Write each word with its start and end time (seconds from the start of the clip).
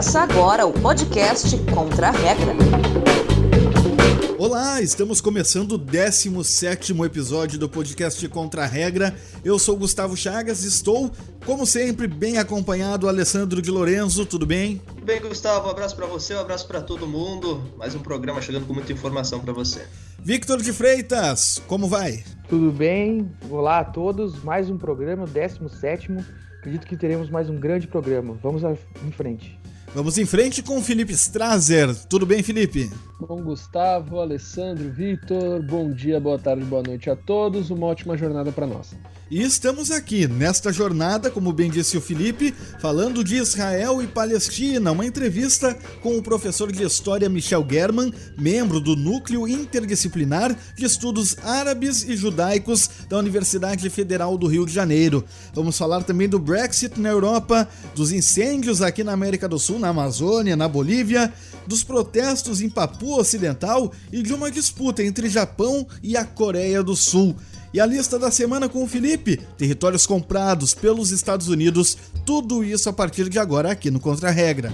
Começa 0.00 0.20
agora 0.20 0.66
o 0.66 0.72
podcast 0.72 1.58
Contra 1.74 2.08
a 2.08 2.10
Regra. 2.10 2.54
Olá, 4.38 4.80
estamos 4.80 5.20
começando 5.20 5.72
o 5.72 5.78
17 5.78 6.98
episódio 7.02 7.58
do 7.58 7.68
podcast 7.68 8.26
Contra 8.30 8.62
a 8.62 8.66
Regra. 8.66 9.14
Eu 9.44 9.58
sou 9.58 9.76
Gustavo 9.76 10.16
Chagas 10.16 10.64
e 10.64 10.68
estou, 10.68 11.10
como 11.44 11.66
sempre, 11.66 12.08
bem 12.08 12.38
acompanhado. 12.38 13.10
Alessandro 13.10 13.60
de 13.60 13.70
Lorenzo, 13.70 14.24
tudo 14.24 14.46
bem? 14.46 14.80
Tudo 14.86 15.04
bem, 15.04 15.20
Gustavo. 15.20 15.68
Um 15.68 15.70
abraço 15.70 15.94
para 15.94 16.06
você, 16.06 16.34
um 16.34 16.40
abraço 16.40 16.66
para 16.66 16.80
todo 16.80 17.06
mundo. 17.06 17.62
Mais 17.76 17.94
um 17.94 18.00
programa 18.00 18.40
chegando 18.40 18.66
com 18.66 18.72
muita 18.72 18.94
informação 18.94 19.40
para 19.40 19.52
você. 19.52 19.86
Victor 20.18 20.62
de 20.62 20.72
Freitas, 20.72 21.60
como 21.66 21.86
vai? 21.86 22.24
Tudo 22.48 22.72
bem? 22.72 23.30
Olá 23.50 23.80
a 23.80 23.84
todos. 23.84 24.42
Mais 24.42 24.70
um 24.70 24.78
programa, 24.78 25.24
o 25.24 25.28
17. 25.28 26.10
Acredito 26.60 26.86
que 26.86 26.96
teremos 26.96 27.28
mais 27.28 27.50
um 27.50 27.60
grande 27.60 27.86
programa. 27.86 28.32
Vamos 28.42 28.62
em 28.64 29.12
frente. 29.12 29.59
Vamos 29.94 30.16
em 30.18 30.24
frente 30.24 30.62
com 30.62 30.78
o 30.78 30.82
Felipe 30.82 31.12
Strazer. 31.12 31.92
Tudo 32.08 32.24
bem, 32.24 32.42
Felipe? 32.42 32.90
Bom, 33.20 33.42
Gustavo, 33.42 34.18
Alessandro, 34.18 34.90
Vitor, 34.90 35.62
bom 35.62 35.92
dia, 35.92 36.18
boa 36.18 36.38
tarde, 36.38 36.64
boa 36.64 36.82
noite 36.82 37.10
a 37.10 37.14
todos. 37.14 37.68
Uma 37.68 37.86
ótima 37.86 38.16
jornada 38.16 38.50
para 38.50 38.66
nós. 38.66 38.94
E 39.30 39.42
estamos 39.42 39.92
aqui 39.92 40.26
nesta 40.26 40.72
jornada, 40.72 41.30
como 41.30 41.52
bem 41.52 41.70
disse 41.70 41.96
o 41.96 42.00
Felipe, 42.00 42.52
falando 42.80 43.22
de 43.22 43.36
Israel 43.36 44.02
e 44.02 44.06
Palestina, 44.08 44.90
uma 44.90 45.06
entrevista 45.06 45.78
com 46.02 46.16
o 46.16 46.22
professor 46.22 46.72
de 46.72 46.82
História 46.82 47.28
Michel 47.28 47.64
German, 47.70 48.12
membro 48.36 48.80
do 48.80 48.96
Núcleo 48.96 49.46
Interdisciplinar 49.46 50.56
de 50.74 50.84
Estudos 50.84 51.36
Árabes 51.44 52.02
e 52.02 52.16
Judaicos 52.16 52.90
da 53.08 53.18
Universidade 53.18 53.88
Federal 53.88 54.36
do 54.36 54.48
Rio 54.48 54.66
de 54.66 54.72
Janeiro. 54.72 55.24
Vamos 55.54 55.78
falar 55.78 56.02
também 56.02 56.28
do 56.28 56.40
Brexit 56.40 56.98
na 56.98 57.10
Europa, 57.10 57.68
dos 57.94 58.10
incêndios 58.10 58.82
aqui 58.82 59.04
na 59.04 59.12
América 59.12 59.46
do 59.46 59.60
Sul, 59.60 59.78
na 59.78 59.90
Amazônia, 59.90 60.56
na 60.56 60.66
Bolívia, 60.66 61.32
dos 61.66 61.82
protestos 61.82 62.60
em 62.60 62.68
Papua 62.68 63.20
Ocidental 63.20 63.92
e 64.12 64.22
de 64.22 64.32
uma 64.32 64.50
disputa 64.50 65.02
entre 65.02 65.28
Japão 65.28 65.86
e 66.02 66.16
a 66.16 66.24
Coreia 66.24 66.82
do 66.82 66.96
Sul. 66.96 67.36
E 67.72 67.80
a 67.80 67.86
lista 67.86 68.18
da 68.18 68.30
semana 68.30 68.68
com 68.68 68.82
o 68.82 68.88
Felipe, 68.88 69.36
territórios 69.56 70.04
comprados 70.04 70.74
pelos 70.74 71.12
Estados 71.12 71.46
Unidos, 71.46 71.96
tudo 72.26 72.64
isso 72.64 72.88
a 72.88 72.92
partir 72.92 73.28
de 73.28 73.38
agora 73.38 73.70
aqui 73.70 73.90
no 73.90 74.00
Contra 74.00 74.30
Regra. 74.30 74.72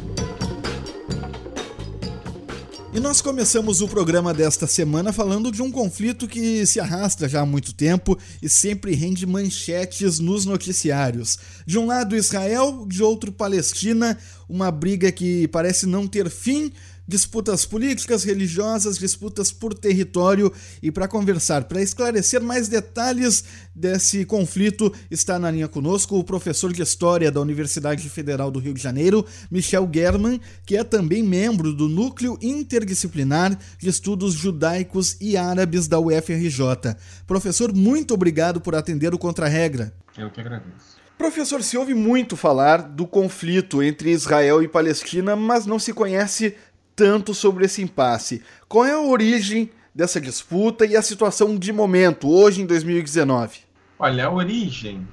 E 2.96 3.00
nós 3.00 3.20
começamos 3.20 3.82
o 3.82 3.88
programa 3.88 4.32
desta 4.32 4.66
semana 4.66 5.12
falando 5.12 5.52
de 5.52 5.60
um 5.60 5.70
conflito 5.70 6.26
que 6.26 6.64
se 6.64 6.80
arrasta 6.80 7.28
já 7.28 7.42
há 7.42 7.44
muito 7.44 7.74
tempo 7.74 8.18
e 8.40 8.48
sempre 8.48 8.94
rende 8.94 9.26
manchetes 9.26 10.18
nos 10.18 10.46
noticiários. 10.46 11.38
De 11.66 11.78
um 11.78 11.84
lado 11.84 12.16
Israel, 12.16 12.86
de 12.88 13.02
outro 13.02 13.30
Palestina, 13.30 14.16
uma 14.48 14.70
briga 14.70 15.12
que 15.12 15.46
parece 15.48 15.84
não 15.84 16.06
ter 16.06 16.30
fim, 16.30 16.72
disputas 17.06 17.64
políticas, 17.64 18.24
religiosas, 18.24 18.98
disputas 18.98 19.52
por 19.52 19.74
território. 19.74 20.52
E 20.82 20.90
para 20.90 21.08
conversar, 21.08 21.64
para 21.64 21.82
esclarecer 21.82 22.42
mais 22.42 22.68
detalhes 22.68 23.44
desse 23.74 24.24
conflito, 24.24 24.92
está 25.10 25.38
na 25.38 25.50
linha 25.50 25.68
conosco 25.68 26.18
o 26.18 26.24
professor 26.24 26.72
de 26.72 26.82
História 26.82 27.30
da 27.30 27.40
Universidade 27.40 28.08
Federal 28.08 28.50
do 28.50 28.58
Rio 28.58 28.74
de 28.74 28.82
Janeiro, 28.82 29.24
Michel 29.50 29.88
German, 29.92 30.40
que 30.64 30.76
é 30.76 30.84
também 30.84 31.22
membro 31.22 31.72
do 31.72 31.88
Núcleo 31.88 32.38
Interdisciplinar 32.40 33.58
de 33.78 33.88
Estudos 33.88 34.34
Judaicos 34.34 35.16
e 35.20 35.36
Árabes 35.36 35.86
da 35.88 35.98
UFRJ. 35.98 36.96
Professor, 37.26 37.72
muito 37.72 38.14
obrigado 38.14 38.60
por 38.60 38.74
atender 38.74 39.14
o 39.14 39.18
Contra-Regra. 39.18 39.92
Eu 40.16 40.30
que 40.30 40.40
agradeço. 40.40 40.96
Professor, 41.18 41.62
se 41.62 41.78
ouve 41.78 41.94
muito 41.94 42.36
falar 42.36 42.82
do 42.82 43.06
conflito 43.06 43.82
entre 43.82 44.10
Israel 44.10 44.62
e 44.62 44.68
Palestina, 44.68 45.34
mas 45.34 45.64
não 45.64 45.78
se 45.78 45.94
conhece 45.94 46.54
tanto 46.96 47.34
sobre 47.34 47.66
esse 47.66 47.82
impasse. 47.82 48.42
Qual 48.66 48.84
é 48.86 48.92
a 48.92 49.00
origem 49.00 49.70
dessa 49.94 50.20
disputa 50.20 50.86
e 50.86 50.96
a 50.96 51.02
situação 51.02 51.56
de 51.56 51.72
momento, 51.72 52.28
hoje 52.28 52.62
em 52.62 52.66
2019? 52.66 53.60
Olha, 53.98 54.26
a 54.26 54.30
origem 54.30 55.06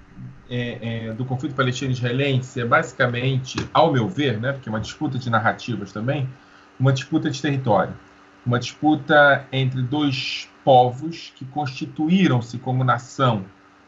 é, 0.50 1.08
é, 1.08 1.14
do 1.14 1.26
conflito 1.26 1.54
palestino-israelense 1.56 2.62
é 2.62 2.66
basicamente, 2.66 3.58
ao 3.74 3.92
meu 3.92 4.08
ver, 4.08 4.40
né, 4.40 4.54
porque 4.54 4.70
é 4.70 4.72
uma 4.72 4.80
disputa 4.80 5.18
de 5.18 5.30
narrativas 5.30 5.92
também, 5.92 6.30
uma 6.80 6.94
disputa 6.94 7.30
de 7.30 7.42
território. 7.42 7.94
Uma 8.46 8.60
disputa 8.60 9.46
entre 9.54 9.82
dois 9.82 10.50
povos 10.66 11.32
que 11.36 11.46
constituíram-se 11.46 12.58
como 12.58 12.84
nação 12.84 13.46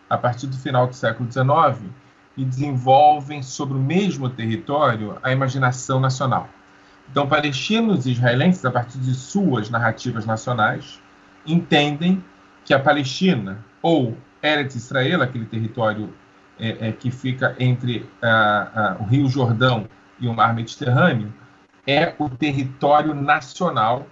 a 0.09 0.17
partir 0.17 0.47
do 0.47 0.57
final 0.57 0.87
do 0.87 0.95
século 0.95 1.29
XIX 1.29 1.91
e 2.37 2.45
desenvolvem 2.45 3.41
sobre 3.41 3.77
o 3.77 3.81
mesmo 3.81 4.29
território 4.29 5.17
a 5.21 5.31
imaginação 5.31 5.99
nacional. 5.99 6.49
Então, 7.09 7.27
palestinos 7.27 8.05
e 8.05 8.11
israelenses, 8.11 8.63
a 8.65 8.71
partir 8.71 8.97
de 8.97 9.13
suas 9.13 9.69
narrativas 9.69 10.25
nacionais, 10.25 10.99
entendem 11.45 12.23
que 12.63 12.73
a 12.73 12.79
Palestina, 12.79 13.63
ou 13.81 14.17
Eretz 14.41 14.75
Israel, 14.75 15.21
aquele 15.21 15.45
território 15.45 16.13
é, 16.59 16.89
é, 16.89 16.91
que 16.91 17.11
fica 17.11 17.55
entre 17.59 18.09
o 18.99 19.03
Rio 19.03 19.29
Jordão 19.29 19.87
e 20.19 20.27
o 20.27 20.33
Mar 20.33 20.53
Mediterrâneo, 20.53 21.31
é 21.87 22.15
o 22.17 22.29
território 22.29 23.13
nacional 23.13 24.07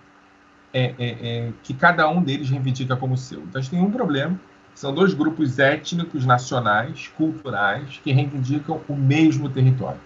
é, 0.74 0.96
é, 0.98 1.08
é, 1.08 1.54
que 1.62 1.74
cada 1.74 2.10
um 2.10 2.22
deles 2.22 2.50
reivindica 2.50 2.96
como 2.96 3.18
seu. 3.18 3.40
Então, 3.40 3.60
a 3.60 3.62
gente 3.62 3.72
tem 3.72 3.82
um 3.82 3.92
problema, 3.92 4.40
são 4.74 4.94
dois 4.94 5.14
grupos 5.14 5.60
étnicos, 5.60 6.26
nacionais, 6.26 7.12
culturais, 7.16 8.00
que 8.04 8.12
reivindicam 8.12 8.82
o 8.88 8.96
mesmo 8.96 9.50
território. 9.50 10.00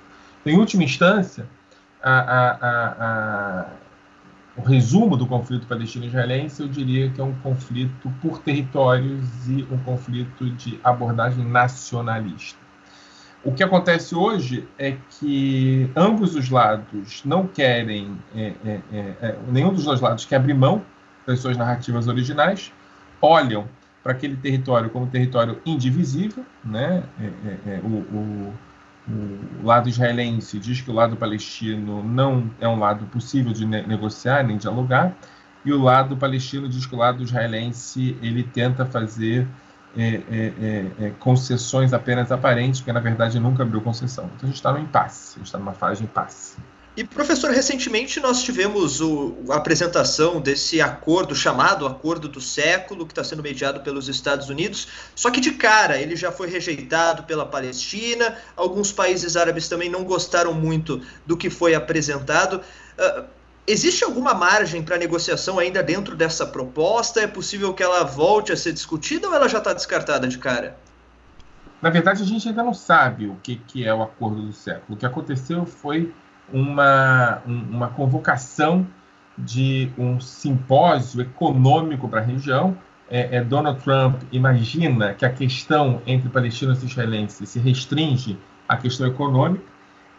Em 0.45 0.57
última 0.57 0.83
instância, 0.83 1.47
a, 2.03 2.11
a, 2.11 2.51
a, 3.61 3.65
o 4.57 4.61
resumo 4.61 5.15
do 5.15 5.27
conflito 5.27 5.67
palestino-israelense, 5.67 6.61
eu 6.61 6.67
diria 6.67 7.09
que 7.09 7.21
é 7.21 7.23
um 7.23 7.35
conflito 7.35 8.11
por 8.21 8.39
territórios 8.39 9.47
e 9.47 9.67
um 9.71 9.77
conflito 9.79 10.49
de 10.51 10.79
abordagem 10.83 11.45
nacionalista. 11.45 12.59
O 13.43 13.53
que 13.53 13.63
acontece 13.63 14.15
hoje 14.15 14.67
é 14.77 14.97
que 15.11 15.89
ambos 15.95 16.35
os 16.35 16.49
lados 16.49 17.23
não 17.23 17.47
querem, 17.47 18.17
é, 18.35 18.53
é, 18.65 18.81
é, 18.91 18.99
é 19.21 19.39
nenhum 19.47 19.73
dos 19.73 19.85
dois 19.85 20.01
lados 20.01 20.25
quer 20.25 20.37
abrir 20.37 20.53
mão 20.53 20.83
das 21.25 21.39
suas 21.39 21.55
narrativas 21.55 22.07
originais, 22.07 22.73
olham 23.21 23.67
para 24.03 24.13
aquele 24.13 24.35
território 24.37 24.89
como 24.89 25.07
território 25.07 25.61
indivisível, 25.65 26.45
né? 26.63 27.03
É, 27.19 27.71
é, 27.71 27.79
o, 27.83 27.87
o 27.87 28.53
o 29.09 29.65
lado 29.65 29.87
israelense 29.87 30.59
diz 30.59 30.81
que 30.81 30.91
o 30.91 30.93
lado 30.93 31.15
palestino 31.15 32.03
não 32.03 32.51
é 32.59 32.67
um 32.67 32.77
lado 32.77 33.05
possível 33.05 33.53
de 33.53 33.65
ne 33.65 33.81
negociar 33.83 34.43
nem 34.43 34.57
dialogar, 34.57 35.15
e 35.63 35.71
o 35.71 35.81
lado 35.81 36.17
palestino 36.17 36.67
diz 36.67 36.85
que 36.85 36.95
o 36.95 36.97
lado 36.97 37.23
israelense 37.23 38.17
ele 38.21 38.43
tenta 38.43 38.85
fazer 38.85 39.47
é, 39.95 40.07
é, 40.07 40.53
é, 41.01 41.05
é 41.05 41.09
concessões 41.19 41.93
apenas 41.93 42.31
aparentes, 42.31 42.81
porque 42.81 42.91
na 42.91 42.99
verdade 42.99 43.39
nunca 43.39 43.63
abriu 43.63 43.81
concessão. 43.81 44.25
Então 44.35 44.43
a 44.43 44.45
gente 44.47 44.55
está 44.55 44.71
no 44.71 44.79
impasse, 44.79 45.35
a 45.35 45.37
gente 45.39 45.47
está 45.47 45.57
numa 45.57 45.73
fase 45.73 46.01
de 46.01 46.05
impasse. 46.05 46.57
E, 46.97 47.03
professor, 47.03 47.51
recentemente 47.51 48.19
nós 48.19 48.41
tivemos 48.41 48.99
o, 48.99 49.35
a 49.49 49.57
apresentação 49.57 50.41
desse 50.41 50.81
acordo, 50.81 51.35
chamado 51.35 51.85
Acordo 51.85 52.27
do 52.27 52.41
Século, 52.41 53.05
que 53.05 53.11
está 53.11 53.23
sendo 53.23 53.43
mediado 53.43 53.81
pelos 53.81 54.09
Estados 54.09 54.49
Unidos, 54.49 54.87
só 55.13 55.29
que 55.29 55.39
de 55.39 55.51
cara 55.51 56.01
ele 56.01 56.15
já 56.15 56.31
foi 56.31 56.49
rejeitado 56.49 57.21
pela 57.21 57.45
Palestina, 57.45 58.35
alguns 58.55 58.91
países 58.91 59.37
árabes 59.37 59.69
também 59.69 59.91
não 59.91 60.03
gostaram 60.03 60.55
muito 60.55 60.99
do 61.23 61.37
que 61.37 61.51
foi 61.51 61.75
apresentado. 61.75 62.63
Uh, 62.97 63.25
existe 63.67 64.03
alguma 64.03 64.33
margem 64.33 64.81
para 64.81 64.97
negociação 64.97 65.59
ainda 65.59 65.83
dentro 65.83 66.15
dessa 66.15 66.47
proposta? 66.47 67.21
É 67.21 67.27
possível 67.27 67.75
que 67.75 67.83
ela 67.83 68.03
volte 68.05 68.51
a 68.51 68.57
ser 68.57 68.73
discutida 68.73 69.27
ou 69.27 69.35
ela 69.35 69.47
já 69.47 69.59
está 69.59 69.71
descartada 69.71 70.27
de 70.27 70.39
cara? 70.39 70.75
Na 71.79 71.91
verdade, 71.91 72.23
a 72.23 72.25
gente 72.25 72.49
ainda 72.49 72.63
não 72.63 72.73
sabe 72.73 73.27
o 73.27 73.35
que, 73.35 73.57
que 73.57 73.85
é 73.85 73.93
o 73.93 74.01
Acordo 74.01 74.41
do 74.41 74.51
Século. 74.51 74.95
O 74.95 74.97
que 74.97 75.05
aconteceu 75.05 75.63
foi 75.63 76.11
uma, 76.51 77.41
uma 77.45 77.87
convocação 77.89 78.87
de 79.37 79.91
um 79.97 80.19
simpósio 80.19 81.21
econômico 81.21 82.07
para 82.07 82.21
a 82.21 82.23
região. 82.23 82.77
É, 83.09 83.37
é, 83.37 83.43
Donald 83.43 83.81
Trump 83.81 84.21
imagina 84.31 85.13
que 85.13 85.25
a 85.25 85.29
questão 85.29 86.01
entre 86.05 86.27
palestinos 86.29 86.83
e 86.83 86.87
israelenses 86.87 87.49
se 87.49 87.59
restringe 87.59 88.37
à 88.67 88.75
questão 88.75 89.07
econômica 89.07 89.63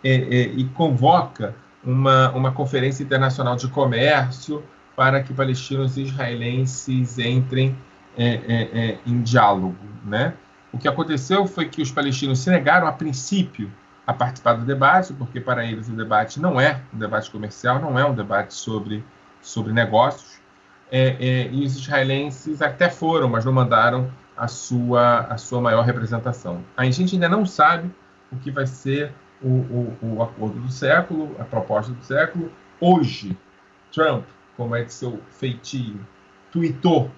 é, 0.02 0.14
é, 0.14 0.42
e 0.46 0.64
convoca 0.70 1.54
uma, 1.84 2.30
uma 2.30 2.52
conferência 2.52 3.02
internacional 3.02 3.56
de 3.56 3.68
comércio 3.68 4.62
para 4.96 5.22
que 5.22 5.32
palestinos 5.32 5.96
e 5.96 6.02
israelenses 6.02 7.18
entrem 7.18 7.76
é, 8.16 8.24
é, 8.26 8.98
em 9.06 9.22
diálogo. 9.22 9.76
Né? 10.04 10.34
O 10.72 10.78
que 10.78 10.88
aconteceu 10.88 11.46
foi 11.46 11.66
que 11.66 11.82
os 11.82 11.90
palestinos 11.90 12.40
se 12.40 12.50
negaram, 12.50 12.86
a 12.86 12.92
princípio, 12.92 13.70
a 14.08 14.14
participar 14.14 14.54
do 14.54 14.64
debate, 14.64 15.12
porque 15.12 15.38
para 15.38 15.66
eles 15.66 15.86
o 15.86 15.92
debate 15.92 16.40
não 16.40 16.58
é 16.58 16.80
um 16.94 16.98
debate 16.98 17.30
comercial, 17.30 17.78
não 17.78 17.98
é 17.98 18.06
um 18.06 18.14
debate 18.14 18.54
sobre, 18.54 19.04
sobre 19.42 19.70
negócios. 19.70 20.40
É, 20.90 21.08
é, 21.20 21.48
e 21.52 21.62
os 21.66 21.76
israelenses 21.76 22.62
até 22.62 22.88
foram, 22.88 23.28
mas 23.28 23.44
não 23.44 23.52
mandaram 23.52 24.10
a 24.34 24.48
sua, 24.48 25.26
a 25.28 25.36
sua 25.36 25.60
maior 25.60 25.82
representação. 25.82 26.64
A 26.74 26.86
gente 26.86 27.16
ainda 27.16 27.28
não 27.28 27.44
sabe 27.44 27.90
o 28.32 28.36
que 28.36 28.50
vai 28.50 28.66
ser 28.66 29.12
o, 29.42 29.48
o, 29.48 29.98
o 30.00 30.22
acordo 30.22 30.58
do 30.58 30.72
século, 30.72 31.36
a 31.38 31.44
proposta 31.44 31.92
do 31.92 32.02
século. 32.02 32.50
Hoje, 32.80 33.36
Trump, 33.92 34.24
como 34.56 34.74
é 34.74 34.84
de 34.84 34.92
seu 34.94 35.20
feitio, 35.32 36.00
tweetou 36.50 37.10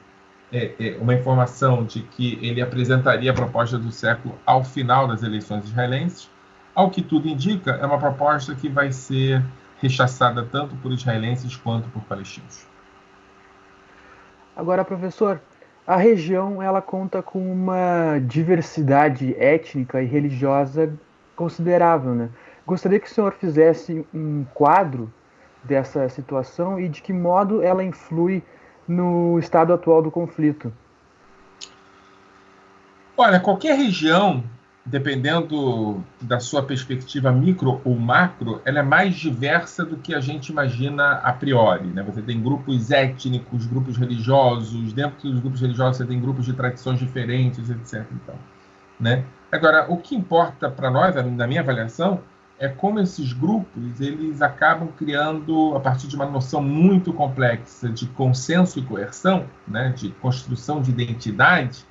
é, 0.52 0.74
é, 0.80 0.98
uma 0.98 1.14
informação 1.14 1.84
de 1.84 2.00
que 2.02 2.36
ele 2.42 2.60
apresentaria 2.60 3.30
a 3.30 3.34
proposta 3.34 3.78
do 3.78 3.92
século 3.92 4.36
ao 4.44 4.64
final 4.64 5.06
das 5.06 5.22
eleições 5.22 5.66
israelenses. 5.66 6.28
Ao 6.74 6.90
que 6.90 7.02
tudo 7.02 7.28
indica, 7.28 7.72
é 7.72 7.84
uma 7.84 7.98
proposta 7.98 8.54
que 8.54 8.68
vai 8.68 8.92
ser 8.92 9.44
rechaçada 9.80 10.44
tanto 10.44 10.76
por 10.76 10.92
israelenses 10.92 11.56
quanto 11.56 11.88
por 11.88 12.02
palestinos. 12.02 12.66
Agora, 14.54 14.84
professor, 14.84 15.40
a 15.86 15.96
região 15.96 16.62
ela 16.62 16.82
conta 16.82 17.22
com 17.22 17.50
uma 17.50 18.18
diversidade 18.18 19.34
étnica 19.38 20.02
e 20.02 20.06
religiosa 20.06 20.92
considerável, 21.34 22.14
né? 22.14 22.28
Gostaria 22.66 23.00
que 23.00 23.06
o 23.06 23.10
senhor 23.10 23.32
fizesse 23.32 24.06
um 24.14 24.44
quadro 24.54 25.12
dessa 25.64 26.08
situação 26.08 26.78
e 26.78 26.88
de 26.88 27.02
que 27.02 27.12
modo 27.12 27.62
ela 27.62 27.82
influi 27.82 28.42
no 28.86 29.38
estado 29.38 29.72
atual 29.72 30.02
do 30.02 30.10
conflito. 30.10 30.72
Olha, 33.16 33.40
qualquer 33.40 33.76
região, 33.76 34.44
dependendo 34.84 36.02
da 36.20 36.40
sua 36.40 36.62
perspectiva 36.62 37.30
micro 37.30 37.80
ou 37.84 37.98
macro, 37.98 38.62
ela 38.64 38.80
é 38.80 38.82
mais 38.82 39.14
diversa 39.14 39.84
do 39.84 39.96
que 39.96 40.14
a 40.14 40.20
gente 40.20 40.48
imagina 40.50 41.12
a 41.18 41.32
priori. 41.32 41.86
Né? 41.86 42.02
Você 42.02 42.22
tem 42.22 42.40
grupos 42.40 42.90
étnicos, 42.90 43.66
grupos 43.66 43.96
religiosos, 43.96 44.92
dentro 44.92 45.30
dos 45.30 45.40
grupos 45.40 45.60
religiosos 45.60 45.98
você 45.98 46.06
tem 46.06 46.20
grupos 46.20 46.46
de 46.46 46.52
tradições 46.54 46.98
diferentes, 46.98 47.68
etc. 47.70 48.04
Então, 48.12 48.34
né? 48.98 49.24
Agora, 49.52 49.86
o 49.90 49.96
que 49.96 50.14
importa 50.14 50.70
para 50.70 50.90
nós, 50.90 51.14
na 51.14 51.46
minha 51.46 51.60
avaliação, 51.60 52.20
é 52.58 52.68
como 52.68 53.00
esses 53.00 53.32
grupos 53.32 54.00
eles 54.00 54.42
acabam 54.42 54.88
criando, 54.88 55.74
a 55.74 55.80
partir 55.80 56.06
de 56.06 56.14
uma 56.14 56.26
noção 56.26 56.62
muito 56.62 57.10
complexa 57.10 57.88
de 57.88 58.06
consenso 58.08 58.78
e 58.78 58.82
coerção, 58.82 59.46
né, 59.66 59.94
de 59.96 60.10
construção 60.10 60.82
de 60.82 60.90
identidade, 60.90 61.86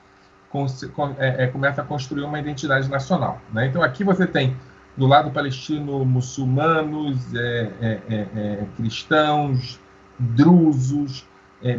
é, 1.17 1.43
é, 1.43 1.47
começa 1.47 1.81
a 1.81 1.85
construir 1.85 2.23
uma 2.23 2.39
identidade 2.39 2.89
nacional. 2.89 3.39
Né? 3.53 3.67
Então, 3.67 3.83
aqui 3.83 4.03
você 4.03 4.25
tem, 4.25 4.55
do 4.97 5.05
lado 5.05 5.31
palestino, 5.31 6.03
muçulmanos, 6.03 7.33
é, 7.35 7.71
é, 7.81 8.27
é 8.35 8.65
cristãos, 8.75 9.79
drusos, 10.17 11.27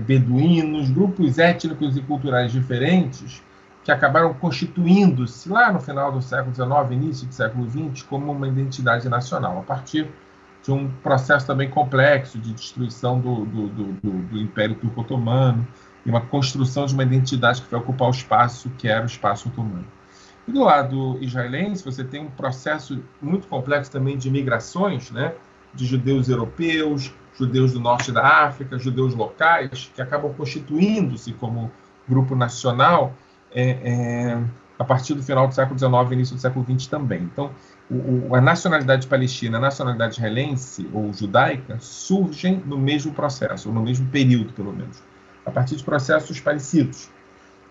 beduínos, 0.07 0.91
grupos 0.91 1.39
étnicos 1.39 1.97
e 1.97 2.03
culturais 2.03 2.53
diferentes, 2.53 3.43
que 3.83 3.91
acabaram 3.91 4.35
constituindo-se 4.35 5.49
lá 5.49 5.73
no 5.73 5.81
final 5.81 6.13
do 6.13 6.21
século 6.21 6.55
XIX, 6.55 6.93
início 6.93 7.27
do 7.27 7.35
século 7.35 7.69
XX, 7.69 8.03
como 8.03 8.31
uma 8.31 8.47
identidade 8.47 9.09
nacional, 9.09 9.59
a 9.59 9.63
partir 9.63 10.07
de 10.63 10.71
um 10.71 10.91
processo 11.03 11.47
também 11.47 11.69
complexo 11.71 12.39
de 12.39 12.53
destruição 12.53 13.19
do, 13.19 13.47
do, 13.47 13.69
do, 13.69 14.13
do 14.29 14.39
Império 14.39 14.75
Turco-Otomano 14.75 15.67
e 16.05 16.11
uma 16.11 16.21
construção 16.21 16.87
de 16.87 16.95
uma 16.95 17.03
identidade 17.03 17.63
que 17.63 17.71
vai 17.71 17.81
ocupar 17.81 18.09
o 18.09 18.11
espaço 18.11 18.71
que 18.79 18.89
era 18.89 19.03
o 19.03 19.07
espaço 19.07 19.49
otomano. 19.49 19.87
E 20.49 20.53
do 20.53 20.65
lado 20.65 21.19
israelense, 21.21 21.85
você 21.85 22.03
tem 22.03 22.23
um 22.23 22.31
processo 22.31 23.03
muito 23.21 23.47
complexo 23.47 23.91
também 23.91 24.17
de 24.17 24.31
migrações, 24.31 25.11
né, 25.11 25.35
de 25.75 25.87
judeus 25.87 26.29
europeus, 26.29 27.13
judeus 27.39 27.73
do 27.73 27.81
norte 27.81 28.11
da 28.11 28.47
África, 28.47 28.79
judeus 28.79 29.15
locais, 29.15 29.91
que 29.95 30.03
acabam 30.03 30.33
constituindo-se 30.35 31.33
como 31.35 31.71
grupo 32.09 32.35
nacional 32.35 33.15
é, 33.53 33.71
é, 33.71 34.45
a 34.79 34.85
partir 34.85 35.15
do 35.15 35.23
final 35.23 35.47
do 35.47 35.55
século 35.55 35.79
XIX 35.79 35.93
e 36.11 36.15
início 36.15 36.35
do 36.35 36.41
século 36.41 36.65
XX 36.65 36.87
também. 36.87 37.23
Então, 37.23 37.51
o, 37.91 38.35
a 38.35 38.41
nacionalidade 38.41 39.07
palestina, 39.07 39.59
a 39.59 39.61
nacionalidade 39.61 40.15
israelense 40.15 40.89
ou 40.93 41.13
judaica 41.13 41.79
surgem 41.81 42.63
no 42.65 42.79
mesmo 42.79 43.13
processo, 43.13 43.69
ou 43.69 43.75
no 43.75 43.83
mesmo 43.83 44.09
período, 44.09 44.53
pelo 44.53 44.73
menos, 44.73 45.03
a 45.51 45.53
partir 45.53 45.77
de 45.77 45.85
processos 45.85 46.41
parecidos. 46.41 47.11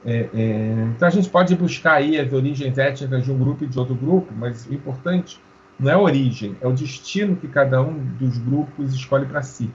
É, 0.06 0.30
é, 0.34 0.92
então, 0.96 1.08
a 1.08 1.12
gente 1.12 1.30
pode 1.30 1.56
buscar 1.56 1.94
aí 1.94 2.18
as 2.18 2.32
origens 2.32 2.78
étnicas 2.78 3.26
de 3.26 3.32
um 3.32 3.38
grupo 3.38 3.64
e 3.64 3.68
de 3.68 3.78
outro 3.78 3.96
grupo, 3.96 4.34
mas 4.38 4.66
o 4.68 4.74
importante 4.74 5.40
não 5.80 5.90
é 5.90 5.94
a 5.94 6.00
origem, 6.00 6.56
é 6.62 6.68
o 6.68 6.74
destino 6.74 7.36
que 7.36 7.48
cada 7.48 7.82
um 7.82 7.94
dos 8.20 8.38
grupos 8.38 8.94
escolhe 8.94 9.26
para 9.26 9.42
si. 9.42 9.70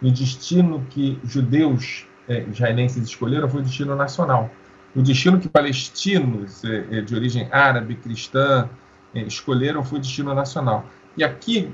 E 0.00 0.08
o 0.08 0.12
destino 0.12 0.86
que 0.88 1.18
judeus 1.24 2.06
é, 2.28 2.44
israelenses 2.44 3.02
escolheram 3.02 3.48
foi 3.48 3.60
o 3.60 3.64
destino 3.64 3.96
nacional 3.96 4.50
o 4.94 5.02
destino 5.02 5.38
que 5.38 5.48
palestinos 5.48 6.64
é, 6.64 6.98
é, 6.98 7.00
de 7.00 7.14
origem 7.14 7.48
árabe, 7.52 7.94
cristã, 7.94 8.68
é, 9.14 9.20
escolheram 9.20 9.84
foi 9.84 9.98
o 9.98 10.02
destino 10.02 10.34
nacional. 10.34 10.86
E 11.16 11.22
aqui, 11.22 11.72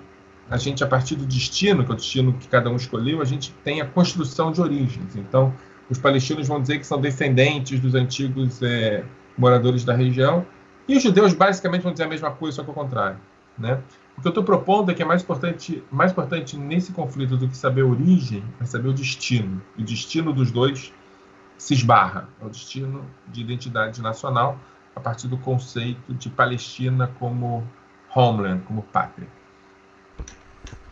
a 0.50 0.56
gente, 0.56 0.84
a 0.84 0.86
partir 0.86 1.16
do 1.16 1.24
destino, 1.24 1.84
que 1.84 1.90
é 1.90 1.94
o 1.94 1.96
destino 1.96 2.32
que 2.34 2.48
cada 2.48 2.70
um 2.70 2.76
escolheu, 2.76 3.20
a 3.22 3.24
gente 3.24 3.52
tem 3.64 3.80
a 3.80 3.86
construção 3.86 4.52
de 4.52 4.60
origens. 4.60 5.16
Então, 5.16 5.54
os 5.88 5.98
palestinos 5.98 6.48
vão 6.48 6.60
dizer 6.60 6.78
que 6.78 6.86
são 6.86 7.00
descendentes 7.00 7.80
dos 7.80 7.94
antigos 7.94 8.62
é, 8.62 9.04
moradores 9.36 9.84
da 9.84 9.94
região, 9.94 10.46
e 10.86 10.96
os 10.96 11.02
judeus 11.02 11.32
basicamente 11.32 11.82
vão 11.82 11.92
dizer 11.92 12.04
a 12.04 12.08
mesma 12.08 12.30
coisa, 12.30 12.56
só 12.56 12.62
que 12.62 12.68
ao 12.68 12.74
contrário. 12.74 13.18
Né? 13.58 13.80
O 14.16 14.20
que 14.20 14.26
eu 14.26 14.30
estou 14.30 14.44
propondo 14.44 14.90
é 14.90 14.94
que 14.94 15.02
é 15.02 15.06
mais 15.06 15.22
importante, 15.22 15.82
mais 15.90 16.12
importante 16.12 16.56
nesse 16.56 16.92
conflito 16.92 17.36
do 17.36 17.48
que 17.48 17.56
saber 17.56 17.82
a 17.82 17.86
origem, 17.86 18.44
é 18.60 18.64
saber 18.64 18.88
o 18.88 18.92
destino. 18.92 19.62
E 19.76 19.82
o 19.82 19.84
destino 19.84 20.32
dos 20.32 20.50
dois 20.50 20.92
se 21.56 21.74
esbarra 21.74 22.28
ao 22.40 22.48
destino 22.48 23.04
de 23.28 23.40
identidade 23.40 24.02
nacional 24.02 24.58
a 24.94 25.00
partir 25.00 25.28
do 25.28 25.38
conceito 25.38 26.14
de 26.14 26.28
Palestina 26.28 27.10
como 27.18 27.66
homeland, 28.14 28.62
como 28.64 28.82
pátria. 28.82 29.28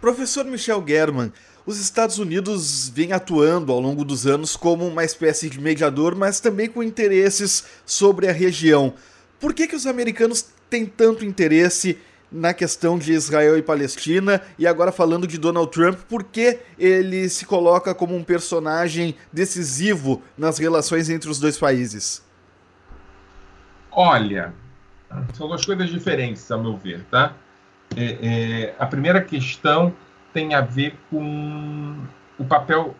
Professor 0.03 0.45
Michel 0.45 0.85
German, 0.85 1.33
os 1.65 1.79
Estados 1.79 2.19
Unidos 2.19 2.89
vêm 2.89 3.13
atuando 3.13 3.71
ao 3.71 3.79
longo 3.79 4.05
dos 4.05 4.27
anos 4.27 4.57
como 4.57 4.85
uma 4.85 5.05
espécie 5.05 5.49
de 5.49 5.61
mediador, 5.61 6.17
mas 6.17 6.41
também 6.41 6.69
com 6.69 6.83
interesses 6.83 7.67
sobre 7.87 8.29
a 8.29 8.33
região. 8.33 8.95
Por 9.39 9.55
que, 9.55 9.69
que 9.69 9.77
os 9.77 9.87
americanos 9.87 10.45
têm 10.69 10.85
tanto 10.85 11.25
interesse 11.25 12.01
na 12.33 12.53
questão 12.53 12.99
de 12.99 13.13
Israel 13.13 13.57
e 13.57 13.63
Palestina, 13.63 14.43
e 14.59 14.67
agora 14.67 14.91
falando 14.91 15.25
de 15.25 15.39
Donald 15.39 15.71
Trump, 15.71 16.01
por 16.09 16.25
que 16.25 16.59
ele 16.77 17.29
se 17.29 17.47
coloca 17.47 17.95
como 17.95 18.17
um 18.17 18.25
personagem 18.25 19.15
decisivo 19.33 20.21
nas 20.37 20.59
relações 20.59 21.09
entre 21.11 21.31
os 21.31 21.39
dois 21.39 21.57
países? 21.57 22.25
Olha, 23.89 24.53
são 25.35 25.47
duas 25.47 25.65
coisas 25.65 25.89
diferentes, 25.91 26.51
ao 26.51 26.61
meu 26.61 26.77
ver, 26.77 27.05
tá? 27.09 27.37
É, 27.97 28.19
é, 28.23 28.75
a 28.79 28.87
primeira 28.87 29.21
questão 29.21 29.93
tem 30.33 30.55
a 30.55 30.61
ver 30.61 30.97
com 31.11 31.97
o 32.39 32.45
papel 32.45 32.95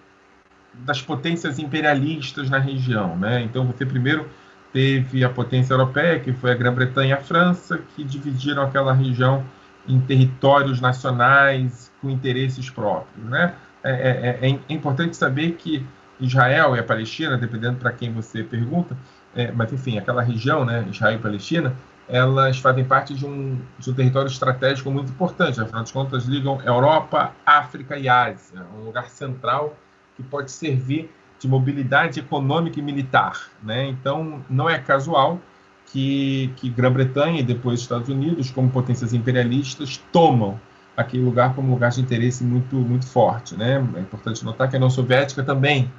das 0.75 1.01
potências 1.01 1.59
imperialistas 1.59 2.49
na 2.51 2.59
região, 2.59 3.17
né? 3.17 3.43
Então, 3.43 3.67
você 3.67 3.85
primeiro 3.85 4.29
teve 4.73 5.23
a 5.23 5.29
potência 5.29 5.75
europeia, 5.75 6.19
que 6.19 6.33
foi 6.33 6.51
a 6.51 6.55
Grã-Bretanha 6.55 7.11
e 7.11 7.13
a 7.13 7.21
França, 7.21 7.79
que 7.95 8.03
dividiram 8.03 8.63
aquela 8.63 8.93
região 8.93 9.45
em 9.87 10.01
territórios 10.01 10.81
nacionais 10.81 11.93
com 12.01 12.09
interesses 12.09 12.71
próprios. 12.71 13.25
Né? 13.29 13.55
É, 13.83 13.91
é, 13.91 14.49
é, 14.49 14.51
é, 14.51 14.73
importante 14.73 15.17
saber 15.17 15.53
que 15.53 15.85
Israel 16.21 16.75
e 16.77 16.79
a 16.79 16.83
Palestina, 16.83 17.37
dependendo 17.37 17.79
para 17.79 17.93
quem 17.93 18.13
você 18.13 18.43
pergunta, 18.43 18.97
é, 19.35 19.51
mas 19.53 19.73
enfim, 19.73 19.99
aquela 19.99 20.23
região, 20.23 20.65
né, 20.65 20.87
Israel 20.91 21.17
e 21.17 21.19
Palestina, 21.19 21.75
elas 22.13 22.59
fazem 22.59 22.85
parte 22.85 23.15
de 23.15 23.25
um, 23.25 23.59
de 23.79 23.91
um 23.91 23.95
território 23.95 24.29
estratégico 24.29 24.91
muito 24.91 25.11
importante. 25.11 25.59
Afinal 25.59 25.83
de 25.83 25.93
contas, 25.95 26.27
ligam 26.27 26.61
Europa, 26.61 27.33
África 27.45 27.97
e 27.97 28.07
Ásia, 28.07 28.67
um 28.79 28.85
lugar 28.85 29.09
central 29.09 29.75
que 30.15 30.23
pode 30.23 30.53
servir 30.53 31.11
de 31.41 31.49
mobilidade 31.49 32.21
econômica 32.21 32.79
e 32.79 32.83
militar. 32.83 33.51
Né? 33.63 33.89
Então, 33.89 34.45
não 34.51 34.69
é 34.69 34.79
casual 34.79 35.41
que, 35.87 36.53
que 36.57 36.69
Grã-Bretanha 36.69 37.41
e 37.41 37.43
depois 37.43 37.81
Estados 37.81 38.11
Unidos, 38.11 38.51
como 38.51 38.69
potências 38.69 39.15
imperialistas, 39.15 39.97
tomam 40.13 40.61
aquele 40.95 41.25
lugar 41.25 41.55
como 41.55 41.73
lugar 41.73 41.93
de 41.93 42.03
interesse 42.03 42.45
muito, 42.45 42.77
muito 42.77 43.07
forte. 43.07 43.57
Né? 43.57 43.77
É 43.97 44.01
importante 44.01 44.45
notar 44.45 44.69
que 44.69 44.77
a 44.77 44.79
União 44.79 44.91
Soviética 44.91 45.43
também 45.43 45.91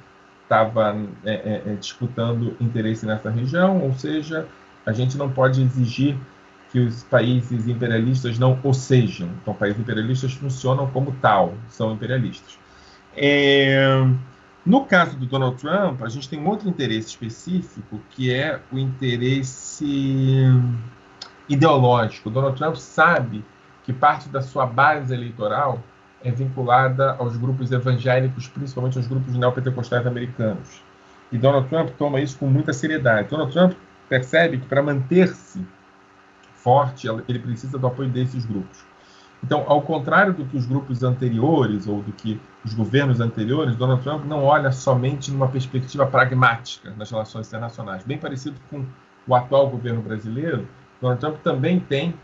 estava 0.44 0.96
é, 1.24 1.32
é, 1.32 1.62
é, 1.72 1.74
disputando 1.74 2.56
interesse 2.60 3.04
nessa 3.04 3.30
região, 3.30 3.82
ou 3.82 3.92
seja, 3.94 4.46
a 4.86 4.92
gente 4.92 5.16
não 5.16 5.30
pode 5.30 5.62
exigir 5.62 6.16
que 6.70 6.80
os 6.80 7.04
países 7.04 7.68
imperialistas 7.68 8.38
não 8.38 8.58
o 8.62 8.72
sejam. 8.72 9.28
Então, 9.40 9.54
países 9.54 9.80
imperialistas 9.80 10.32
funcionam 10.32 10.88
como 10.88 11.12
tal, 11.22 11.54
são 11.68 11.92
imperialistas. 11.92 12.58
É... 13.16 14.04
No 14.66 14.84
caso 14.86 15.16
do 15.16 15.26
Donald 15.26 15.56
Trump, 15.60 16.02
a 16.02 16.08
gente 16.08 16.28
tem 16.28 16.40
um 16.40 16.48
outro 16.48 16.68
interesse 16.68 17.08
específico, 17.08 18.00
que 18.10 18.32
é 18.32 18.60
o 18.72 18.78
interesse 18.78 19.84
ideológico. 21.48 22.30
Donald 22.30 22.56
Trump 22.56 22.76
sabe 22.76 23.44
que 23.84 23.92
parte 23.92 24.28
da 24.28 24.40
sua 24.40 24.66
base 24.66 25.12
eleitoral 25.12 25.82
é 26.24 26.30
vinculada 26.30 27.14
aos 27.18 27.36
grupos 27.36 27.70
evangélicos, 27.70 28.48
principalmente 28.48 28.96
aos 28.96 29.06
grupos 29.06 29.34
neopentecostais 29.34 30.06
americanos. 30.06 30.82
E 31.30 31.36
Donald 31.36 31.68
Trump 31.68 31.90
toma 31.98 32.20
isso 32.20 32.38
com 32.38 32.46
muita 32.46 32.72
seriedade. 32.72 33.28
Donald 33.28 33.52
Trump 33.52 33.74
percebe 34.08 34.58
que 34.58 34.66
para 34.66 34.82
manter-se 34.82 35.64
forte, 36.54 37.06
ele 37.28 37.38
precisa 37.38 37.78
do 37.78 37.86
apoio 37.86 38.08
desses 38.08 38.44
grupos. 38.46 38.84
Então, 39.42 39.64
ao 39.66 39.82
contrário 39.82 40.32
do 40.32 40.46
que 40.46 40.56
os 40.56 40.64
grupos 40.64 41.02
anteriores 41.02 41.86
ou 41.86 42.00
do 42.00 42.10
que 42.12 42.40
os 42.64 42.72
governos 42.72 43.20
anteriores, 43.20 43.76
Donald 43.76 44.02
Trump 44.02 44.24
não 44.24 44.42
olha 44.42 44.72
somente 44.72 45.30
numa 45.30 45.48
perspectiva 45.48 46.06
pragmática 46.06 46.94
nas 46.96 47.10
relações 47.10 47.48
internacionais. 47.48 48.02
Bem 48.04 48.16
parecido 48.16 48.56
com 48.70 48.86
o 49.26 49.34
atual 49.34 49.68
governo 49.68 50.00
brasileiro, 50.00 50.66
Donald 50.98 51.20
Trump 51.20 51.36
também 51.42 51.78
tem 51.78 52.14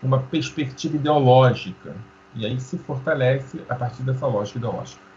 uma 0.00 0.20
perspectiva 0.20 0.94
ideológica 0.94 1.96
e 2.36 2.46
aí 2.46 2.60
se 2.60 2.78
fortalece 2.78 3.60
a 3.68 3.74
partir 3.74 4.04
dessa 4.04 4.28
lógica 4.28 4.58
ideológica. 4.58 5.07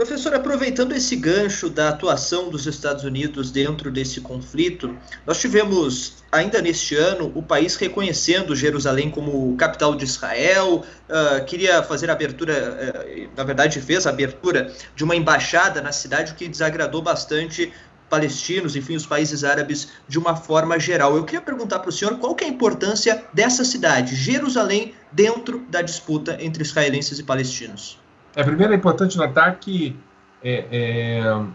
Professor, 0.00 0.34
aproveitando 0.34 0.92
esse 0.92 1.14
gancho 1.14 1.68
da 1.68 1.90
atuação 1.90 2.48
dos 2.48 2.66
Estados 2.66 3.04
Unidos 3.04 3.50
dentro 3.50 3.90
desse 3.90 4.18
conflito, 4.18 4.96
nós 5.26 5.38
tivemos 5.38 6.24
ainda 6.32 6.62
neste 6.62 6.96
ano 6.96 7.30
o 7.34 7.42
país 7.42 7.76
reconhecendo 7.76 8.56
Jerusalém 8.56 9.10
como 9.10 9.54
capital 9.58 9.94
de 9.94 10.06
Israel. 10.06 10.82
Uh, 11.06 11.44
queria 11.44 11.82
fazer 11.82 12.08
a 12.08 12.14
abertura, 12.14 12.54
uh, 12.54 13.28
na 13.36 13.44
verdade, 13.44 13.78
fez 13.82 14.06
a 14.06 14.08
abertura 14.08 14.72
de 14.96 15.04
uma 15.04 15.14
embaixada 15.14 15.82
na 15.82 15.92
cidade, 15.92 16.32
o 16.32 16.34
que 16.34 16.48
desagradou 16.48 17.02
bastante 17.02 17.70
palestinos, 18.08 18.76
enfim, 18.76 18.96
os 18.96 19.04
países 19.04 19.44
árabes 19.44 19.88
de 20.08 20.18
uma 20.18 20.34
forma 20.34 20.80
geral. 20.80 21.14
Eu 21.14 21.24
queria 21.24 21.42
perguntar 21.42 21.78
para 21.80 21.90
o 21.90 21.92
senhor 21.92 22.16
qual 22.16 22.34
que 22.34 22.42
é 22.42 22.46
a 22.46 22.50
importância 22.50 23.22
dessa 23.34 23.66
cidade, 23.66 24.16
Jerusalém, 24.16 24.94
dentro 25.12 25.58
da 25.68 25.82
disputa 25.82 26.38
entre 26.40 26.62
israelenses 26.62 27.18
e 27.18 27.22
palestinos. 27.22 28.00
É, 28.34 28.44
primeiro 28.44 28.72
é 28.72 28.76
importante 28.76 29.18
notar 29.18 29.58
que 29.58 29.98
é, 30.42 30.66
é, 30.70 31.46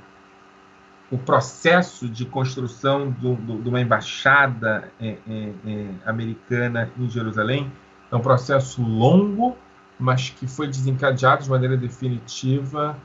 o 1.10 1.18
processo 1.18 2.10
de 2.10 2.26
construção 2.26 3.10
do, 3.12 3.36
do, 3.36 3.62
de 3.62 3.70
uma 3.70 3.80
embaixada 3.80 4.92
é, 5.00 5.18
é, 5.28 5.54
é, 5.66 5.88
americana 6.06 6.90
em 6.98 7.10
Jerusalém 7.10 7.72
é 8.12 8.16
um 8.16 8.20
processo 8.20 8.82
longo, 8.82 9.58
mas 9.98 10.30
que 10.30 10.48
foi 10.48 10.68
desencadeado 10.68 11.44
de 11.44 11.50
maneira 11.50 11.78
definitiva 11.78 12.98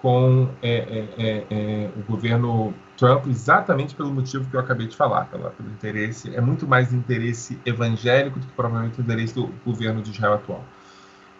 com 0.00 0.44
o 0.44 2.02
governo 2.06 2.72
Trump, 2.96 3.26
exatamente 3.26 3.94
pelo 3.94 4.12
motivo 4.12 4.48
que 4.48 4.54
eu 4.54 4.60
acabei 4.60 4.86
de 4.86 4.96
falar, 4.96 5.24
pelo, 5.24 5.50
pelo 5.50 5.68
interesse, 5.70 6.34
é 6.34 6.40
muito 6.40 6.66
mais 6.66 6.92
interesse 6.92 7.58
evangélico 7.66 8.38
do 8.38 8.46
que 8.46 8.52
provavelmente 8.52 9.00
o 9.00 9.02
interesse 9.02 9.34
do 9.34 9.48
governo 9.64 10.00
de 10.02 10.10
Israel 10.10 10.34
atual. 10.34 10.64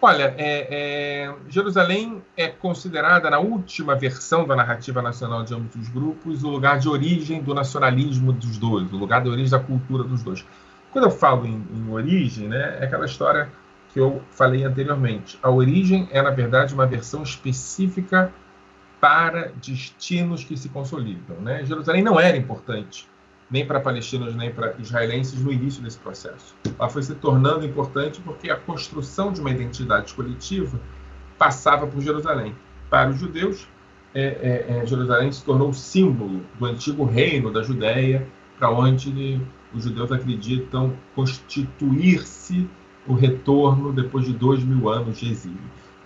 Olha, 0.00 0.34
é, 0.36 1.24
é, 1.26 1.34
Jerusalém 1.48 2.22
é 2.36 2.48
considerada, 2.48 3.30
na 3.30 3.38
última 3.38 3.94
versão 3.94 4.46
da 4.46 4.54
narrativa 4.54 5.00
nacional 5.00 5.42
de 5.42 5.54
ambos 5.54 5.74
os 5.74 5.88
grupos, 5.88 6.44
o 6.44 6.50
lugar 6.50 6.78
de 6.78 6.88
origem 6.88 7.42
do 7.42 7.54
nacionalismo 7.54 8.32
dos 8.32 8.58
dois, 8.58 8.92
o 8.92 8.96
lugar 8.96 9.22
de 9.22 9.30
origem 9.30 9.50
da 9.50 9.58
cultura 9.58 10.04
dos 10.04 10.22
dois. 10.22 10.44
Quando 10.92 11.06
eu 11.06 11.10
falo 11.10 11.46
em, 11.46 11.66
em 11.74 11.90
origem, 11.90 12.46
né, 12.46 12.76
é 12.80 12.84
aquela 12.84 13.06
história 13.06 13.50
que 13.92 13.98
eu 13.98 14.22
falei 14.30 14.64
anteriormente. 14.64 15.38
A 15.42 15.50
origem 15.50 16.06
é, 16.12 16.20
na 16.20 16.30
verdade, 16.30 16.74
uma 16.74 16.86
versão 16.86 17.22
específica 17.22 18.30
para 19.00 19.52
destinos 19.62 20.44
que 20.44 20.56
se 20.56 20.68
consolidam. 20.68 21.36
Né? 21.40 21.64
Jerusalém 21.64 22.02
não 22.02 22.20
era 22.20 22.36
importante 22.36 23.08
nem 23.50 23.64
para 23.64 23.80
palestinos 23.80 24.34
nem 24.34 24.50
para 24.50 24.74
israelenses 24.78 25.40
no 25.40 25.52
início 25.52 25.82
desse 25.82 25.98
processo. 25.98 26.54
Ela 26.78 26.88
foi 26.88 27.02
se 27.02 27.14
tornando 27.14 27.64
importante 27.64 28.20
porque 28.20 28.50
a 28.50 28.56
construção 28.56 29.32
de 29.32 29.40
uma 29.40 29.50
identidade 29.50 30.12
coletiva 30.14 30.80
passava 31.38 31.86
por 31.86 32.00
Jerusalém. 32.00 32.54
Para 32.90 33.10
os 33.10 33.18
judeus, 33.18 33.68
é, 34.14 34.22
é, 34.22 34.78
é, 34.78 34.86
Jerusalém 34.86 35.30
se 35.30 35.44
tornou 35.44 35.72
símbolo 35.72 36.40
do 36.58 36.66
antigo 36.66 37.04
reino 37.04 37.52
da 37.52 37.62
Judéia, 37.62 38.26
para 38.58 38.70
onde 38.70 39.40
os 39.74 39.84
judeus 39.84 40.10
acreditam 40.10 40.96
constituir-se 41.14 42.68
o 43.06 43.14
retorno 43.14 43.92
depois 43.92 44.24
de 44.24 44.32
dois 44.32 44.64
mil 44.64 44.88
anos 44.88 45.18
de 45.18 45.30
exílio. 45.30 45.60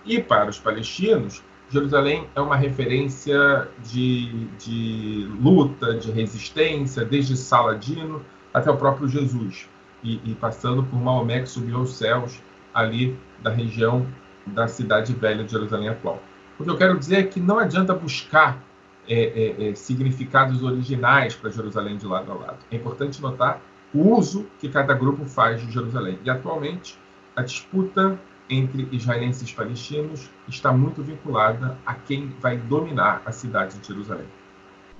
E 0.05 0.21
para 0.21 0.49
os 0.49 0.59
palestinos, 0.59 1.41
Jerusalém 1.71 2.27
é 2.35 2.41
uma 2.41 2.57
referência 2.57 3.69
de, 3.81 4.45
de 4.57 5.25
luta, 5.39 5.93
de 5.95 6.11
resistência, 6.11 7.05
desde 7.05 7.37
Saladino 7.37 8.21
até 8.53 8.69
o 8.69 8.75
próprio 8.75 9.07
Jesus, 9.07 9.69
e, 10.03 10.19
e, 10.25 10.35
passando 10.35 10.83
por 10.83 10.99
Maomé 10.99 11.39
que 11.39 11.47
subiu 11.47 11.77
aos 11.77 11.95
céus 11.95 12.41
ali 12.73 13.17
da 13.41 13.49
região 13.49 14.05
da 14.45 14.67
cidade 14.67 15.13
velha 15.13 15.45
de 15.45 15.51
Jerusalém 15.51 15.87
atual. 15.87 16.21
O 16.59 16.63
que 16.63 16.69
eu 16.69 16.77
quero 16.77 16.99
dizer 16.99 17.15
é 17.19 17.23
que 17.23 17.39
não 17.39 17.57
adianta 17.57 17.93
buscar 17.93 18.61
é, 19.07 19.23
é, 19.23 19.69
é, 19.69 19.75
significados 19.75 20.61
originais 20.63 21.35
para 21.35 21.49
Jerusalém 21.49 21.95
de 21.95 22.05
lado 22.05 22.31
a 22.31 22.35
lado. 22.35 22.57
É 22.69 22.75
importante 22.75 23.21
notar 23.21 23.61
o 23.93 24.15
uso 24.15 24.45
que 24.59 24.67
cada 24.67 24.93
grupo 24.93 25.25
faz 25.25 25.61
de 25.61 25.71
Jerusalém. 25.71 26.19
E 26.23 26.29
atualmente 26.29 26.99
a 27.35 27.41
disputa 27.41 28.19
entre 28.51 28.87
israelenses 28.91 29.49
e 29.49 29.55
palestinos 29.55 30.29
está 30.47 30.73
muito 30.73 31.01
vinculada 31.01 31.77
a 31.85 31.93
quem 31.93 32.31
vai 32.39 32.57
dominar 32.57 33.21
a 33.25 33.31
cidade 33.31 33.79
de 33.79 33.87
Jerusalém. 33.87 34.27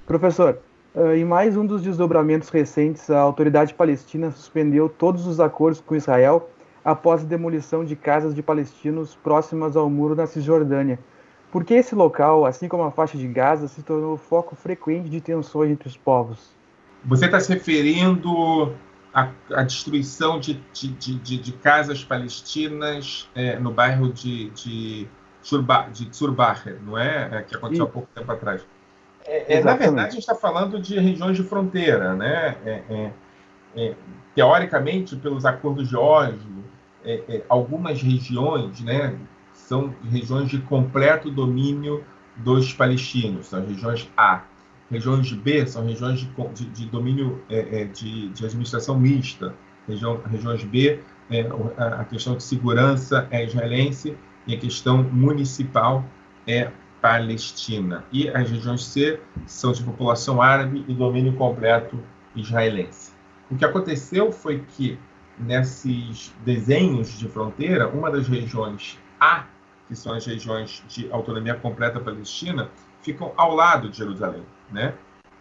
Professor, 0.08 0.58
eh, 0.96 1.18
em 1.18 1.26
mais 1.26 1.58
um 1.58 1.66
dos 1.66 1.84
desdobramentos 1.84 2.50
recentes, 2.50 3.10
a 3.10 3.20
autoridade 3.20 3.74
palestina 3.74 4.32
suspendeu 4.32 4.88
todos 4.88 5.28
os 5.28 5.40
acordos 5.40 5.82
com 5.82 5.96
Israel 5.96 6.50
após 6.84 7.22
a 7.22 7.26
demolição 7.26 7.84
de 7.84 7.96
casas 7.96 8.34
de 8.34 8.42
palestinos 8.42 9.16
próximas 9.16 9.76
ao 9.76 9.90
muro 9.90 10.16
na 10.16 10.26
Cisjordânia. 10.26 10.98
Por 11.52 11.66
que 11.66 11.74
esse 11.74 11.94
local, 11.94 12.46
assim 12.46 12.70
como 12.70 12.84
a 12.84 12.92
faixa 12.92 13.18
de 13.18 13.28
Gaza, 13.28 13.68
se 13.68 13.84
tornou 13.84 14.16
foco 14.16 14.56
frequente 14.56 15.10
de 15.10 15.20
tensões 15.20 15.70
entre 15.70 15.88
os 15.88 15.98
povos? 15.98 16.56
Você 17.04 17.26
está 17.26 17.40
se 17.40 17.54
referindo 17.54 18.74
a, 19.14 19.30
a 19.54 19.64
destruição 19.64 20.40
de, 20.40 20.54
de, 20.74 20.88
de, 20.90 21.38
de, 21.38 21.52
casas 21.54 22.04
palestinas 22.04 23.30
é, 23.36 23.60
no 23.60 23.72
bairro 23.72 24.12
de, 24.12 24.50
de, 24.52 25.08
Surba, 25.42 25.88
de 25.92 26.16
Surbacher, 26.16 26.80
não 26.82 26.98
é? 26.98 27.30
é? 27.32 27.42
Que 27.44 27.56
aconteceu 27.56 27.86
há 27.86 27.90
pouco 27.90 28.08
tempo 28.14 28.32
atrás. 28.32 28.66
É, 29.26 29.58
é 29.58 29.64
na 29.64 29.76
verdade, 29.76 30.08
a 30.08 30.12
gente 30.12 30.20
está 30.20 30.36
falando 30.36 30.80
de 30.80 30.98
regiões 31.00 31.36
de 31.36 31.44
fronteira, 31.44 32.16
né? 32.16 32.56
É, 32.66 33.12
é, 33.76 33.96
teoricamente, 34.34 35.16
pelos 35.16 35.46
acordos 35.46 35.90
de 35.90 35.96
Oslo, 35.96 36.64
algumas 37.50 38.02
regiões, 38.02 38.80
né, 38.82 39.18
são 39.54 39.94
regiões 40.10 40.50
de 40.50 40.60
completo 40.60 41.32
domínio 41.32 42.04
dos 42.36 42.74
palestinos, 42.74 43.48
são 43.48 43.66
regiões 43.66 44.10
A. 44.16 44.44
Regiões 44.92 45.32
B 45.32 45.66
são 45.66 45.86
regiões 45.86 46.20
de, 46.20 46.28
de, 46.54 46.66
de 46.66 46.86
domínio 46.88 47.42
é, 47.50 47.82
é, 47.82 47.86
de, 47.86 48.28
de, 48.28 48.46
administração 48.46 49.00
mista. 49.00 49.56
Região, 49.88 50.22
regiões 50.30 50.66
B, 50.66 51.00
é, 51.30 51.48
a 51.78 52.04
questão 52.04 52.36
de 52.36 52.44
segurança 52.44 53.26
é 53.32 53.46
israelense 53.46 54.18
e 54.46 54.54
a 54.54 54.60
questão 54.60 55.02
municipal 55.02 56.04
é 56.46 56.70
palestina. 57.02 58.04
E 58.12 58.28
as 58.28 58.52
regiões 58.52 58.84
C 58.84 59.18
são 59.46 59.72
de 59.72 59.82
população 59.82 60.42
árabe 60.42 60.84
e 60.86 60.94
domínio 60.94 61.34
completo 61.38 61.98
israelense. 62.36 63.14
O 63.50 63.56
que 63.56 63.64
aconteceu 63.64 64.30
foi 64.30 64.60
que, 64.76 65.00
nesses 65.40 66.36
desenhos 66.44 67.18
de 67.18 67.30
fronteira, 67.30 67.88
uma 67.88 68.12
das 68.12 68.28
regiões 68.28 69.00
A, 69.18 69.46
que 69.88 69.96
são 69.96 70.14
as 70.14 70.26
regiões 70.26 70.84
de 70.90 71.10
autonomia 71.14 71.56
completa 71.56 71.98
palestina, 71.98 72.70
ficam 73.02 73.32
ao 73.38 73.56
lado 73.56 73.90
de 73.90 73.98
Jerusalém 73.98 74.44
né? 74.72 74.94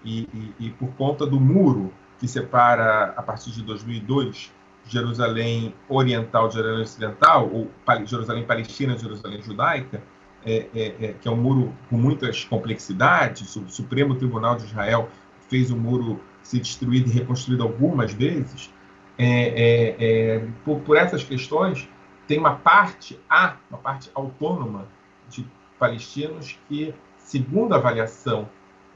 E, 0.04 0.22
e, 0.32 0.66
e, 0.66 0.70
por 0.70 0.88
conta 0.92 1.26
do 1.26 1.38
muro 1.38 1.92
que 2.18 2.26
separa, 2.26 3.14
a 3.16 3.22
partir 3.22 3.50
de 3.50 3.62
2002, 3.62 4.52
Jerusalém 4.87 5.75
Oriental 5.88 6.49
de 6.49 6.54
Jerusalém 6.54 6.82
Ocidental, 6.82 7.50
ou 7.52 7.70
Jerusalém 8.06 8.44
Palestina 8.44 8.99
Jerusalém 8.99 9.42
Judaica, 9.42 10.02
é, 10.44 10.66
é, 10.75 10.94
é, 11.00 11.12
que 11.20 11.28
é 11.28 11.30
um 11.30 11.37
muro 11.37 11.75
com 11.88 11.96
muitas 11.96 12.44
complexidades, 12.44 13.54
o 13.56 13.68
Supremo 13.68 14.14
Tribunal 14.14 14.56
de 14.56 14.64
Israel 14.64 15.08
fez 15.49 15.70
o 15.70 15.76
muro 15.76 16.20
ser 16.42 16.60
destruído 16.60 17.10
e 17.10 17.12
reconstruído 17.12 17.62
algumas 17.62 18.12
vezes, 18.12 18.72
é, 19.18 19.26
é, 19.26 19.96
é, 19.99 20.49
por, 20.64 20.80
por 20.80 20.96
essas 20.96 21.22
questões, 21.22 21.88
tem 22.26 22.38
uma 22.38 22.54
parte 22.56 23.20
A, 23.28 23.56
uma 23.68 23.78
parte 23.78 24.10
autônoma 24.14 24.87
de 25.28 25.46
palestinos 25.78 26.58
que, 26.68 26.94
segundo 27.18 27.75
a 27.75 27.76
avaliação 27.76 28.49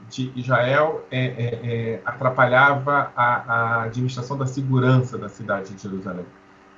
de 0.09 0.33
Israel 0.37 1.07
é, 1.11 1.25
é, 1.25 1.61
é, 1.63 2.03
atrapalhava 2.05 3.13
a, 3.17 3.25
a, 3.25 3.83
administração 3.85 4.37
da 4.37 4.47
segurança 4.47 5.17
da 5.17 5.29
cidade 5.29 5.75
de 5.75 5.83
Jerusalém. 5.83 6.27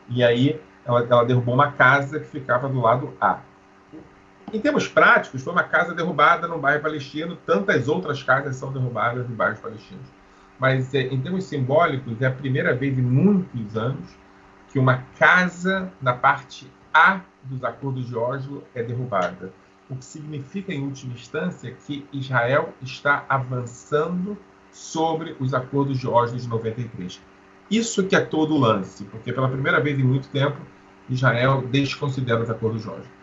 E 0.08 0.22
aí 0.22 0.60
ela, 0.84 1.06
ela, 1.08 1.24
derrubou 1.24 1.54
uma 1.54 1.72
casa 1.72 2.20
que 2.20 2.26
ficava 2.26 2.68
do 2.68 2.80
lado 2.80 3.12
A. 3.20 3.40
Em 4.52 4.60
termos 4.60 4.86
práticos, 4.86 5.42
foi 5.42 5.52
uma 5.52 5.64
casa 5.64 5.92
derrubada 5.92 6.46
no 6.46 6.58
bairro 6.58 6.80
palestino, 6.80 7.36
tantas 7.44 7.88
outras 7.88 8.22
casas 8.22 8.56
são 8.56 8.72
derrubadas 8.72 9.28
em 9.28 9.34
bairros 9.34 9.58
palestinos. 9.58 10.06
Mas 10.58 10.94
é, 10.94 11.00
em 11.00 11.20
termos 11.20 11.44
simbólicos, 11.44 12.22
é 12.22 12.26
a 12.26 12.30
primeira 12.30 12.74
vez 12.74 12.96
em 12.96 13.02
muitos 13.02 13.76
anos 13.76 14.16
que 14.68 14.78
uma 14.78 15.02
casa 15.18 15.90
na 16.00 16.12
parte 16.12 16.70
A 16.94 17.20
dos 17.42 17.62
acordos 17.64 18.06
de 18.06 18.16
Oslo 18.16 18.64
é 18.74 18.82
derrubada 18.82 19.52
o 19.88 19.96
que 19.96 20.04
significa, 20.04 20.72
em 20.72 20.82
última 20.82 21.14
instância, 21.14 21.74
que 21.86 22.04
Israel 22.12 22.74
está 22.82 23.24
avançando 23.28 24.36
sobre 24.72 25.36
os 25.40 25.54
acordos 25.54 25.98
de 25.98 26.08
Oslo 26.08 26.38
de 26.38 26.48
93. 26.48 27.20
Isso 27.70 28.04
que 28.04 28.14
é 28.14 28.20
todo 28.20 28.54
o 28.54 28.58
lance, 28.58 29.04
porque 29.04 29.32
pela 29.32 29.48
primeira 29.48 29.80
vez 29.80 29.98
em 29.98 30.02
muito 30.02 30.28
tempo, 30.28 30.58
Israel 31.08 31.66
desconsidera 31.70 32.42
os 32.42 32.50
acordos 32.50 32.82
de 32.82 32.88
Oslo. 32.88 33.16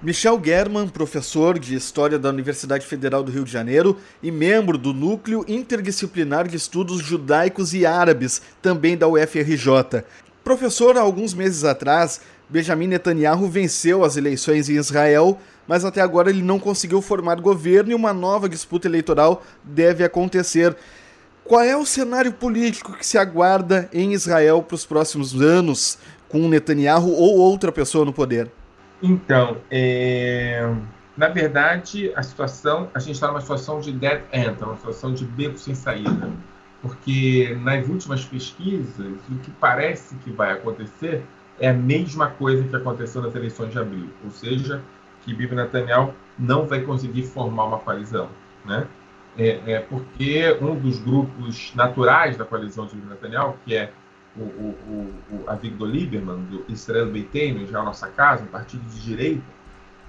Michel 0.00 0.40
German, 0.42 0.88
professor 0.88 1.58
de 1.58 1.74
História 1.74 2.20
da 2.20 2.28
Universidade 2.28 2.86
Federal 2.86 3.20
do 3.24 3.32
Rio 3.32 3.44
de 3.44 3.50
Janeiro 3.50 3.96
e 4.22 4.30
membro 4.30 4.78
do 4.78 4.94
Núcleo 4.94 5.44
Interdisciplinar 5.48 6.46
de 6.46 6.56
Estudos 6.56 7.02
Judaicos 7.02 7.74
e 7.74 7.84
Árabes, 7.84 8.40
também 8.62 8.96
da 8.96 9.08
UFRJ. 9.08 10.04
Professor, 10.44 10.96
há 10.96 11.00
alguns 11.00 11.34
meses 11.34 11.64
atrás, 11.64 12.20
Benjamin 12.48 12.86
Netanyahu 12.86 13.46
venceu 13.46 14.04
as 14.04 14.16
eleições 14.16 14.68
em 14.68 14.76
Israel, 14.76 15.38
mas 15.66 15.84
até 15.84 16.00
agora 16.00 16.30
ele 16.30 16.42
não 16.42 16.58
conseguiu 16.58 17.02
formar 17.02 17.40
governo 17.40 17.90
e 17.90 17.94
uma 17.94 18.12
nova 18.12 18.48
disputa 18.48 18.88
eleitoral 18.88 19.42
deve 19.62 20.02
acontecer. 20.02 20.74
Qual 21.44 21.62
é 21.62 21.76
o 21.76 21.84
cenário 21.84 22.32
político 22.32 22.92
que 22.92 23.04
se 23.04 23.18
aguarda 23.18 23.88
em 23.92 24.12
Israel 24.12 24.62
para 24.62 24.74
os 24.74 24.86
próximos 24.86 25.40
anos, 25.40 25.98
com 26.28 26.48
Netanyahu 26.48 27.10
ou 27.10 27.38
outra 27.38 27.70
pessoa 27.70 28.04
no 28.04 28.12
poder? 28.12 28.50
Então, 29.02 29.58
é... 29.70 30.70
na 31.16 31.28
verdade, 31.28 32.12
a 32.16 32.22
situação, 32.22 32.90
a 32.94 32.98
gente 32.98 33.14
está 33.14 33.28
numa 33.28 33.40
situação 33.40 33.80
de 33.80 33.92
dead 33.92 34.22
end, 34.32 34.62
uma 34.62 34.76
situação 34.76 35.12
de 35.12 35.24
beco 35.24 35.58
sem 35.58 35.74
saída. 35.74 36.30
Porque 36.80 37.56
nas 37.62 37.88
últimas 37.88 38.24
pesquisas, 38.24 39.16
o 39.28 39.34
que 39.42 39.50
parece 39.52 40.14
que 40.16 40.30
vai 40.30 40.52
acontecer 40.52 41.22
é 41.60 41.68
a 41.68 41.74
mesma 41.74 42.28
coisa 42.30 42.66
que 42.66 42.76
aconteceu 42.76 43.22
nas 43.22 43.34
eleições 43.34 43.72
de 43.72 43.78
abril, 43.78 44.08
ou 44.24 44.30
seja, 44.30 44.82
que 45.22 45.34
Bibi 45.34 45.54
Netanyahu 45.54 46.14
não 46.38 46.66
vai 46.66 46.82
conseguir 46.82 47.22
formar 47.24 47.64
uma 47.64 47.78
coalizão, 47.78 48.28
né? 48.64 48.86
É, 49.36 49.72
é 49.72 49.80
porque 49.80 50.56
um 50.60 50.74
dos 50.74 50.98
grupos 50.98 51.72
naturais 51.74 52.36
da 52.36 52.44
coalizão 52.44 52.86
de 52.86 52.96
Bibi 52.96 53.08
Netanyahu, 53.08 53.56
que 53.64 53.74
é 53.76 53.92
o, 54.36 54.42
o, 54.42 55.14
o, 55.30 55.44
a 55.46 55.54
Victor 55.54 55.88
Lieberman, 55.88 56.44
do 56.44 56.64
Israel 56.68 57.06
Beiteno, 57.06 57.66
já 57.66 57.80
a 57.80 57.84
nossa 57.84 58.08
casa, 58.08 58.44
um 58.44 58.48
partido 58.48 58.82
de 58.88 59.00
direita, 59.00 59.42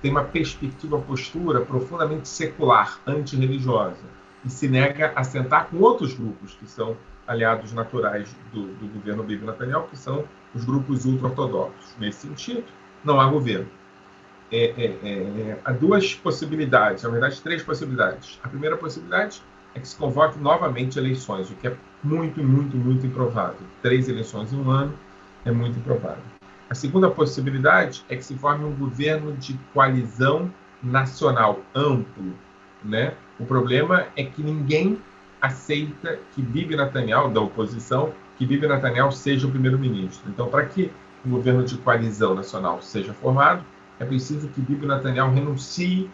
tem 0.02 0.12
uma 0.12 0.24
perspectiva, 0.24 1.00
postura 1.00 1.62
profundamente 1.62 2.28
secular, 2.28 3.00
antirreligiosa, 3.06 4.06
e 4.46 4.50
se 4.50 4.68
nega 4.68 5.12
a 5.16 5.24
sentar 5.24 5.68
com 5.68 5.78
outros 5.78 6.14
grupos 6.14 6.54
que 6.54 6.66
são 6.66 6.96
aliados 7.28 7.74
naturais 7.74 8.34
do, 8.54 8.68
do 8.76 8.88
governo 8.94 9.24
Bibi 9.24 9.46
Netanyahu, 9.46 9.88
que 9.90 9.98
são 9.98 10.26
os 10.54 10.64
grupos 10.64 11.06
ultra-ortodoxos. 11.06 11.96
Nesse 12.00 12.28
sentido, 12.28 12.66
não 13.04 13.20
há 13.20 13.28
governo. 13.28 13.68
É, 14.52 14.66
é, 14.78 14.86
é, 15.04 15.60
há 15.64 15.72
duas 15.72 16.16
possibilidades, 16.16 17.04
na 17.04 17.10
verdade, 17.10 17.40
três 17.42 17.62
possibilidades. 17.62 18.40
A 18.44 18.48
primeira 18.48 18.76
possibilidade 18.78 19.44
é 19.76 19.80
que 19.80 19.88
se 19.88 19.96
convoque 19.96 20.40
novamente 20.40 20.98
eleições, 20.98 21.50
o 21.52 21.56
que 21.56 21.68
é 21.68 21.76
muito, 22.04 22.44
muito, 22.44 22.76
muito 22.76 23.06
improvável. 23.06 23.62
Três 23.82 24.10
eleições 24.10 24.52
em 24.52 24.58
um 24.58 24.72
ano 24.72 24.94
é 25.46 25.52
muito 25.52 25.78
improvável. 25.78 26.24
A 26.70 26.76
segunda 26.76 27.10
possibilidade 27.10 28.04
é 28.10 28.16
que 28.16 28.24
se 28.24 28.36
forme 28.36 28.66
um 28.66 28.76
governo 28.76 29.34
de 29.34 29.60
coalizão 29.74 30.52
nacional 30.82 31.60
amplo. 31.76 32.34
Né? 32.84 33.14
O 33.40 33.46
problema 33.46 34.06
é 34.16 34.24
que 34.24 34.42
ninguém 34.42 35.00
aceita 35.42 36.20
que 36.34 36.42
Bibi 36.42 36.76
Netanyahu, 36.76 37.32
da 37.32 37.42
oposição, 37.42 38.14
que 38.38 38.46
Bibi 38.46 38.68
Netanyahu 38.68 39.12
seja 39.12 39.48
o 39.48 39.52
primeiro-ministro. 39.52 40.30
Então, 40.30 40.48
para 40.48 40.66
que 40.66 40.92
um 41.26 41.32
governo 41.32 41.64
de 41.64 41.78
coalizão 41.78 42.34
nacional 42.34 42.82
seja 42.82 43.14
formado, 43.14 43.64
é 44.00 44.06
preciso 44.06 44.48
que 44.50 44.62
Bibi 44.62 44.86
Netanyahu 44.86 45.34
renuncie 45.34 46.10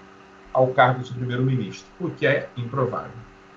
ao 0.54 0.68
cargo 0.68 1.04
de 1.04 1.14
primeiro-ministro, 1.14 1.86
o 2.00 2.10
que 2.10 2.26
é 2.26 2.50
improvável. 2.56 3.12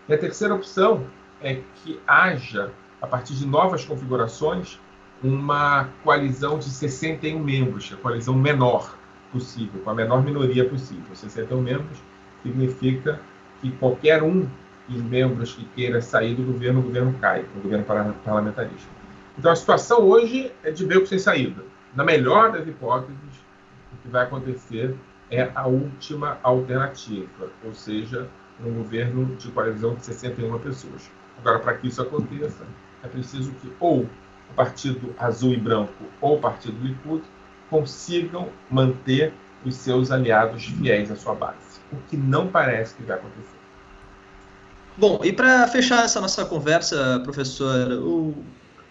E 0.09 0.15
a 0.15 0.19
terceira 0.19 0.55
opção 0.55 1.07
é 1.41 1.61
que 1.77 2.01
haja, 2.07 2.73
a 3.01 3.07
partir 3.07 3.35
de 3.35 3.47
novas 3.47 3.85
configurações, 3.85 4.79
uma 5.23 5.89
coalizão 6.02 6.59
de 6.59 6.65
61 6.65 7.39
membros, 7.39 7.93
a 7.93 7.97
coalizão 7.97 8.35
menor 8.35 8.97
possível, 9.33 9.81
com 9.83 9.91
a 9.91 9.95
menor 9.95 10.23
minoria 10.23 10.69
possível. 10.69 11.15
61 11.15 11.61
membros 11.61 11.99
significa 12.43 13.21
que 13.61 13.71
qualquer 13.73 14.23
um 14.23 14.47
dos 14.89 15.03
membros 15.03 15.55
que 15.55 15.65
queira 15.67 16.01
sair 16.01 16.35
do 16.35 16.43
governo, 16.43 16.81
o 16.81 16.83
governo 16.83 17.15
cai, 17.21 17.45
o 17.57 17.61
governo 17.61 17.85
parlamentarista. 18.25 18.89
Então 19.39 19.53
a 19.53 19.57
situação 19.57 20.01
hoje 20.01 20.51
é 20.65 20.71
de 20.71 20.85
beco 20.85 21.07
sem 21.07 21.19
saída. 21.19 21.63
Na 21.95 22.05
melhor 22.05 22.53
das 22.53 22.67
hipóteses, 22.67 23.17
o 23.93 23.97
que 24.03 24.09
vai 24.09 24.25
acontecer 24.25 24.95
é 25.31 25.51
a 25.55 25.67
última 25.67 26.39
alternativa, 26.43 27.51
ou 27.65 27.75
seja, 27.75 28.29
um 28.65 28.73
governo 28.73 29.37
de 29.37 29.51
coalizão 29.51 29.95
de 29.95 30.05
61 30.05 30.59
pessoas. 30.59 31.11
Agora, 31.39 31.61
para 31.61 31.75
que 31.75 31.89
isso 31.89 32.03
aconteça, 32.03 32.65
é 33.03 33.09
preciso 33.09 33.53
que 33.53 33.73
ou 33.79 34.09
o 34.51 34.55
Partido 34.55 35.15
Azul 35.19 35.53
e 35.53 35.57
Branco 35.57 36.05
ou 36.21 36.37
o 36.37 36.41
Partido 36.41 36.77
Likud 36.85 37.23
consigam 37.71 38.49
manter 38.71 39.33
os 39.65 39.75
seus 39.75 40.11
aliados 40.11 40.65
fiéis 40.65 41.11
à 41.11 41.17
sua 41.17 41.35
base, 41.35 41.81
o 41.93 41.97
que 42.09 42.17
não 42.17 42.49
parece 42.49 42.95
que 42.95 43.03
vai 43.03 43.17
acontecer. 43.17 43.57
Bom, 44.99 45.21
e 45.23 45.32
para 45.32 45.69
fechar 45.69 46.04
essa 46.04 46.21
nossa 46.21 46.45
conversa, 46.45 47.21
professor, 47.23 47.93
o, 48.02 48.34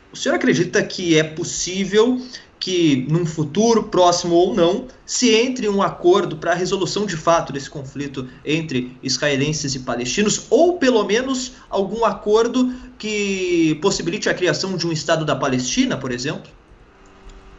o 0.10 0.16
senhor 0.16 0.36
acredita 0.36 0.82
que 0.82 1.20
é 1.20 1.24
possível 1.24 2.22
que, 2.58 3.06
num 3.10 3.26
futuro 3.26 3.84
próximo 3.84 4.34
ou 4.34 4.56
não, 4.56 4.88
se 5.06 5.36
entre 5.36 5.68
um 5.68 5.84
acordo 5.84 6.38
para 6.38 6.54
a 6.54 6.56
resolução 6.56 7.06
de 7.06 7.18
fato 7.18 7.52
desse 7.52 7.70
conflito 7.70 8.26
entre 8.46 8.98
israelenses 9.04 9.76
e 9.76 9.80
palestinos, 9.80 10.48
ou 10.50 10.78
pelo 10.78 11.04
menos 11.04 11.56
algum 11.70 12.06
acordo 12.06 12.74
que 12.98 13.78
possibilite 13.82 14.30
a 14.30 14.34
criação 14.34 14.78
de 14.78 14.88
um 14.88 14.94
Estado 14.94 15.26
da 15.26 15.36
Palestina, 15.36 15.98
por 15.98 16.14
exemplo? 16.14 16.50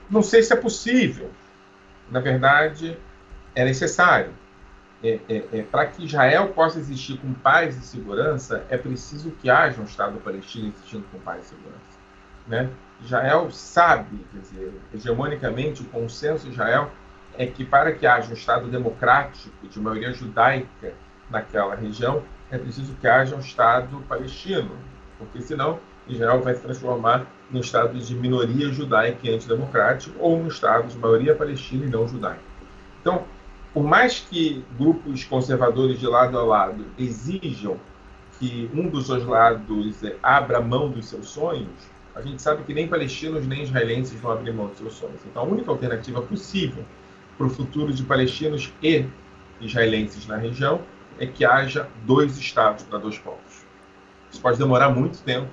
Não 0.09 0.23
sei 0.23 0.43
se 0.43 0.55
é 0.55 0.57
possível. 0.57 1.31
Na 2.11 2.21
verdade, 2.21 2.97
é 3.55 3.63
necessário. 3.63 4.33
É, 5.03 5.21
é, 5.29 5.45
é, 5.53 5.63
para 5.63 5.87
que 5.87 6.05
Israel 6.05 6.49
possa 6.49 6.79
existir 6.79 7.19
com 7.19 7.33
paz 7.33 7.77
e 7.77 7.81
segurança, 7.83 8.65
é 8.69 8.77
preciso 8.77 9.31
que 9.31 9.49
haja 9.49 9.81
um 9.81 9.85
Estado 9.85 10.19
palestino 10.19 10.69
existindo 10.69 11.05
com 11.13 11.21
paz 11.21 11.45
e 11.45 11.49
segurança. 11.51 11.99
Né? 12.49 12.69
Israel 13.01 13.49
sabe, 13.53 14.27
quer 14.33 14.41
dizer, 14.41 14.73
hegemonicamente, 14.93 15.83
o 15.83 15.85
consenso 15.85 16.47
de 16.47 16.53
Israel 16.53 16.91
é 17.37 17.47
que 17.47 17.65
para 17.65 17.93
que 17.93 18.07
haja 18.07 18.31
um 18.31 18.35
Estado 18.35 18.67
democrático 18.69 19.69
de 19.69 19.79
maioria 19.79 20.13
judaica 20.13 20.93
naquela 21.31 21.77
região, 21.77 22.25
é 22.51 22.59
preciso 22.59 22.95
que 22.95 23.07
haja 23.07 23.37
um 23.37 23.41
Estado 23.41 24.01
palestino, 24.09 24.73
porque 25.19 25.41
senão 25.41 25.79
Israel 26.09 26.41
vai 26.43 26.55
se 26.55 26.63
transformar 26.63 27.27
num 27.51 27.61
Estado 27.61 27.97
de 27.99 28.15
minoria 28.15 28.73
judaica 28.73 29.19
e 29.23 29.35
antidemocrático 29.35 30.17
ou 30.19 30.39
num 30.39 30.49
Estado 30.49 30.89
de 30.89 30.99
maioria 30.99 31.35
palestina 31.35 31.87
e 31.87 31.89
não 31.89 32.09
judaica. 32.09 32.41
Então, 33.01 33.25
por 33.79 33.85
mais 33.85 34.19
que 34.19 34.65
grupos 34.77 35.23
conservadores 35.23 36.01
de 36.01 36.07
lado 36.09 36.37
a 36.37 36.43
lado 36.43 36.85
exijam 36.99 37.79
que 38.37 38.69
um 38.75 38.89
dos 38.89 39.07
dois 39.07 39.25
lados 39.25 40.03
abra 40.21 40.61
mão 40.61 40.91
dos 40.91 41.07
seus 41.07 41.29
sonhos, 41.29 41.89
a 42.13 42.21
gente 42.21 42.43
sabe 42.43 42.65
que 42.65 42.75
nem 42.75 42.89
palestinos 42.89 43.47
nem 43.47 43.63
israelenses 43.63 44.19
vão 44.19 44.33
abrir 44.33 44.53
mão 44.53 44.67
dos 44.67 44.79
seus 44.79 44.95
sonhos. 44.95 45.21
Então, 45.25 45.43
a 45.43 45.47
única 45.47 45.71
alternativa 45.71 46.21
possível 46.21 46.85
para 47.37 47.47
o 47.47 47.51
futuro 47.51 47.93
de 47.93 48.03
palestinos 48.03 48.73
e 48.83 49.07
israelenses 49.61 50.27
na 50.27 50.37
região 50.37 50.81
é 51.17 51.27
que 51.29 51.45
haja 51.45 51.89
dois 52.05 52.37
estados 52.37 52.83
para 52.83 52.99
dois 52.99 53.17
povos. 53.17 53.65
Isso 54.29 54.43
pode 54.43 54.59
demorar 54.59 54.91
muito 54.91 55.23
tempo, 55.23 55.47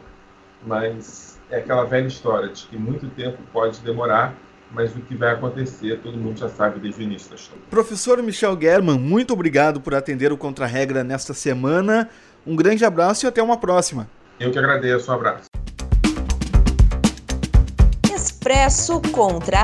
mas 0.65 1.39
é 1.51 1.57
aquela 1.57 1.83
velha 1.83 2.07
história 2.07 2.49
de 2.49 2.65
que 2.65 2.75
muito 2.75 3.07
tempo 3.09 3.37
pode 3.53 3.81
demorar, 3.81 4.33
mas 4.71 4.95
o 4.95 4.99
que 4.99 5.15
vai 5.15 5.31
acontecer 5.31 5.99
todo 6.01 6.17
mundo 6.17 6.39
já 6.39 6.49
sabe 6.49 6.79
desde 6.79 7.01
o 7.01 7.03
início 7.03 7.29
da 7.29 7.35
história. 7.35 7.63
Professor 7.69 8.21
Michel 8.21 8.59
German, 8.59 8.99
muito 8.99 9.33
obrigado 9.33 9.79
por 9.79 9.95
atender 9.95 10.31
o 10.31 10.37
Contra-Regra 10.37 11.03
nesta 11.03 11.33
semana. 11.33 12.09
Um 12.45 12.55
grande 12.55 12.85
abraço 12.85 13.25
e 13.25 13.27
até 13.27 13.41
uma 13.41 13.57
próxima. 13.57 14.07
Eu 14.39 14.51
que 14.51 14.59
agradeço, 14.59 15.11
um 15.11 15.15
abraço. 15.15 15.45
Expresso 18.13 19.01
Contra 19.11 19.63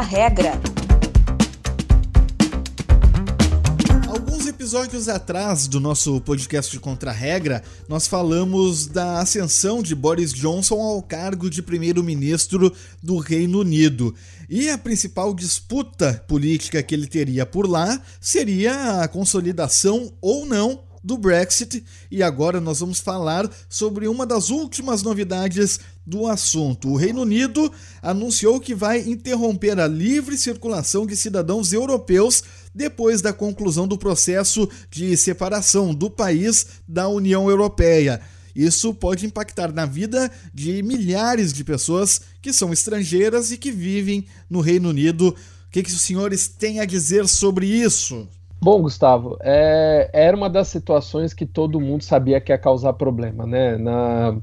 episódios 4.62 5.10
atrás 5.10 5.68
do 5.68 5.80
nosso 5.80 6.22
podcast 6.22 6.72
de 6.72 6.80
Contra-Regra, 6.80 7.64
nós 7.90 8.06
falamos 8.06 8.86
da 8.86 9.20
ascensão 9.20 9.82
de 9.82 9.96
Boris 9.96 10.32
Johnson 10.32 10.80
ao 10.80 11.02
cargo 11.02 11.50
de 11.50 11.64
primeiro-ministro 11.64 12.72
do 13.02 13.18
Reino 13.18 13.62
Unido. 13.62 14.14
E 14.48 14.70
a 14.70 14.78
principal 14.78 15.34
disputa 15.34 16.24
política 16.28 16.84
que 16.84 16.94
ele 16.94 17.08
teria 17.08 17.44
por 17.44 17.68
lá 17.68 18.00
seria 18.20 19.02
a 19.02 19.08
consolidação 19.08 20.14
ou 20.22 20.46
não 20.46 20.84
do 21.04 21.18
Brexit 21.18 21.84
e 22.12 22.22
agora 22.22 22.62
nós 22.62 22.80
vamos 22.80 23.00
falar 23.00 23.50
sobre 23.68 24.08
uma 24.08 24.26
das 24.26 24.50
últimas 24.50 25.02
novidades 25.02 25.80
do 26.06 26.28
assunto. 26.28 26.90
O 26.90 26.96
Reino 26.96 27.22
Unido 27.22 27.72
anunciou 28.02 28.60
que 28.60 28.76
vai 28.76 29.00
interromper 29.00 29.80
a 29.80 29.88
livre 29.88 30.38
circulação 30.38 31.06
de 31.06 31.16
cidadãos 31.16 31.74
europeus 31.74 32.44
depois 32.74 33.22
da 33.22 33.34
conclusão 33.34 33.88
do 33.88 33.98
processo 33.98 34.70
de 34.90 35.16
separação 35.18 35.94
do 35.94 36.10
país 36.10 36.82
da 36.88 37.08
União 37.08 37.50
Europeia. 37.50 38.22
Isso 38.56 38.94
pode 38.94 39.26
impactar 39.26 39.72
na 39.74 39.86
vida 39.86 40.30
de 40.54 40.84
milhares 40.84 41.54
de 41.54 41.64
pessoas 41.64 42.22
que 42.42 42.52
são 42.52 42.74
estrangeiras 42.74 43.52
e 43.52 43.58
que 43.58 43.72
vivem 43.72 44.26
no 44.50 44.60
Reino 44.60 44.90
Unido. 44.90 45.30
O 45.30 45.36
que, 45.72 45.84
que 45.84 45.90
os 45.90 46.02
senhores 46.02 46.48
têm 46.48 46.80
a 46.80 46.86
dizer 46.86 47.28
sobre 47.28 47.66
isso? 47.66 48.28
Bom, 48.62 48.82
Gustavo, 48.82 49.38
é, 49.42 50.10
era 50.14 50.38
uma 50.38 50.50
das 50.50 50.68
situações 50.68 51.34
que 51.34 51.46
todo 51.46 51.80
mundo 51.80 52.04
sabia 52.04 52.40
que 52.40 52.52
ia 52.52 52.58
causar 52.58 52.94
problema, 52.94 53.48
né? 53.48 53.76
Na, 53.78 54.38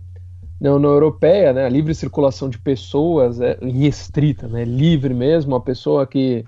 na 0.60 0.74
União 0.74 0.90
Europeia, 0.90 1.52
né, 1.52 1.66
a 1.66 1.68
livre 1.68 1.94
circulação 1.94 2.48
de 2.48 2.58
pessoas 2.58 3.40
é 3.40 3.56
restrita, 3.60 4.48
né, 4.48 4.64
livre 4.64 5.14
mesmo, 5.14 5.54
a 5.54 5.60
pessoa 5.60 6.04
que 6.04 6.44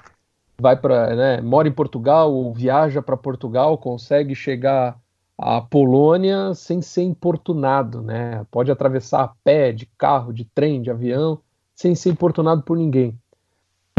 vai 0.60 0.76
para, 0.76 1.16
né, 1.16 1.40
mora 1.40 1.66
em 1.66 1.72
Portugal 1.72 2.32
ou 2.32 2.52
viaja 2.52 3.02
para 3.02 3.16
Portugal 3.16 3.78
consegue 3.78 4.34
chegar 4.34 4.98
à 5.38 5.60
Polônia 5.60 6.54
sem 6.54 6.82
ser 6.82 7.02
importunado, 7.02 8.02
né, 8.02 8.46
pode 8.50 8.70
atravessar 8.70 9.22
a 9.24 9.32
pé, 9.42 9.72
de 9.72 9.86
carro, 9.98 10.32
de 10.32 10.44
trem, 10.44 10.82
de 10.82 10.90
avião, 10.90 11.40
sem 11.74 11.94
ser 11.94 12.10
importunado 12.10 12.62
por 12.62 12.76
ninguém. 12.76 13.18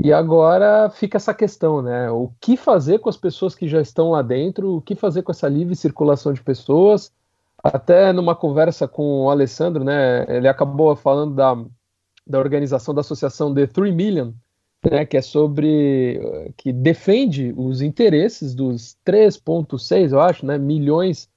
E 0.03 0.13
agora 0.13 0.89
fica 0.89 1.17
essa 1.17 1.33
questão, 1.33 1.81
né, 1.81 2.09
o 2.11 2.31
que 2.39 2.55
fazer 2.55 2.99
com 2.99 3.09
as 3.09 3.17
pessoas 3.17 3.55
que 3.55 3.67
já 3.67 3.81
estão 3.81 4.11
lá 4.11 4.21
dentro, 4.21 4.77
o 4.77 4.81
que 4.81 4.95
fazer 4.95 5.23
com 5.23 5.31
essa 5.31 5.47
livre 5.47 5.75
circulação 5.75 6.31
de 6.31 6.41
pessoas, 6.41 7.11
até 7.63 8.11
numa 8.13 8.35
conversa 8.35 8.87
com 8.87 9.25
o 9.25 9.29
Alessandro, 9.29 9.83
né, 9.83 10.25
ele 10.27 10.47
acabou 10.47 10.95
falando 10.95 11.35
da, 11.35 11.55
da 12.25 12.39
organização 12.39 12.93
da 12.93 13.01
associação 13.01 13.53
The 13.53 13.67
3 13.67 13.93
Million, 13.93 14.31
né, 14.89 15.05
que 15.05 15.17
é 15.17 15.21
sobre 15.21 16.53
que 16.57 16.73
defende 16.73 17.53
os 17.55 17.81
interesses 17.81 18.55
dos 18.55 18.97
3,6, 19.05 20.11
eu 20.11 20.19
acho, 20.19 20.45
né, 20.45 20.57
milhões 20.57 21.29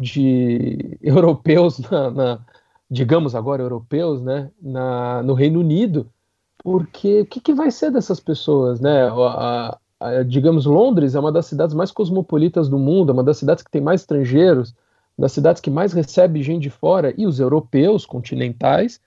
de 0.00 0.98
europeus 1.02 1.78
na, 1.78 2.10
na, 2.10 2.40
digamos 2.90 3.34
agora 3.34 3.62
europeus, 3.62 4.22
né, 4.22 4.50
na, 4.60 5.22
no 5.22 5.34
Reino 5.34 5.60
Unido, 5.60 6.08
porque 6.62 7.22
o 7.22 7.26
que, 7.26 7.40
que 7.40 7.54
vai 7.54 7.70
ser 7.70 7.90
dessas 7.90 8.20
pessoas, 8.20 8.80
né? 8.80 9.08
A, 9.08 9.78
a, 9.98 10.22
digamos, 10.22 10.64
Londres 10.64 11.14
é 11.14 11.20
uma 11.20 11.32
das 11.32 11.46
cidades 11.46 11.74
mais 11.74 11.90
cosmopolitas 11.90 12.68
do 12.68 12.78
mundo, 12.78 13.10
é 13.10 13.12
uma 13.12 13.24
das 13.24 13.38
cidades 13.38 13.64
que 13.64 13.70
tem 13.70 13.80
mais 13.80 14.02
estrangeiros, 14.02 14.74
das 15.18 15.32
cidades 15.32 15.60
que 15.60 15.70
mais 15.70 15.92
recebe 15.92 16.42
gente 16.42 16.62
de 16.62 16.70
fora, 16.70 17.12
e 17.18 17.26
os 17.26 17.40
europeus 17.40 18.06
continentais, 18.06 19.00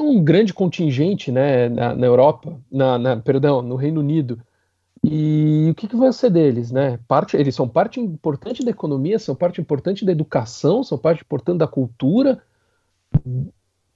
um 0.00 0.22
grande 0.22 0.52
contingente 0.52 1.30
né, 1.30 1.68
na, 1.68 1.94
na 1.94 2.06
Europa, 2.06 2.58
na, 2.70 2.98
na, 2.98 3.16
perdão, 3.16 3.62
no 3.62 3.76
Reino 3.76 4.00
Unido. 4.00 4.40
E 5.04 5.68
o 5.70 5.74
que, 5.74 5.88
que 5.88 5.96
vai 5.96 6.12
ser 6.12 6.30
deles? 6.30 6.70
Né? 6.70 6.98
Parte, 7.08 7.36
eles 7.36 7.54
são 7.54 7.68
parte 7.68 7.98
importante 7.98 8.64
da 8.64 8.70
economia, 8.70 9.18
são 9.18 9.34
parte 9.34 9.60
importante 9.60 10.04
da 10.04 10.12
educação, 10.12 10.84
são 10.84 10.96
parte 10.96 11.22
importante 11.22 11.58
da 11.58 11.66
cultura, 11.66 12.40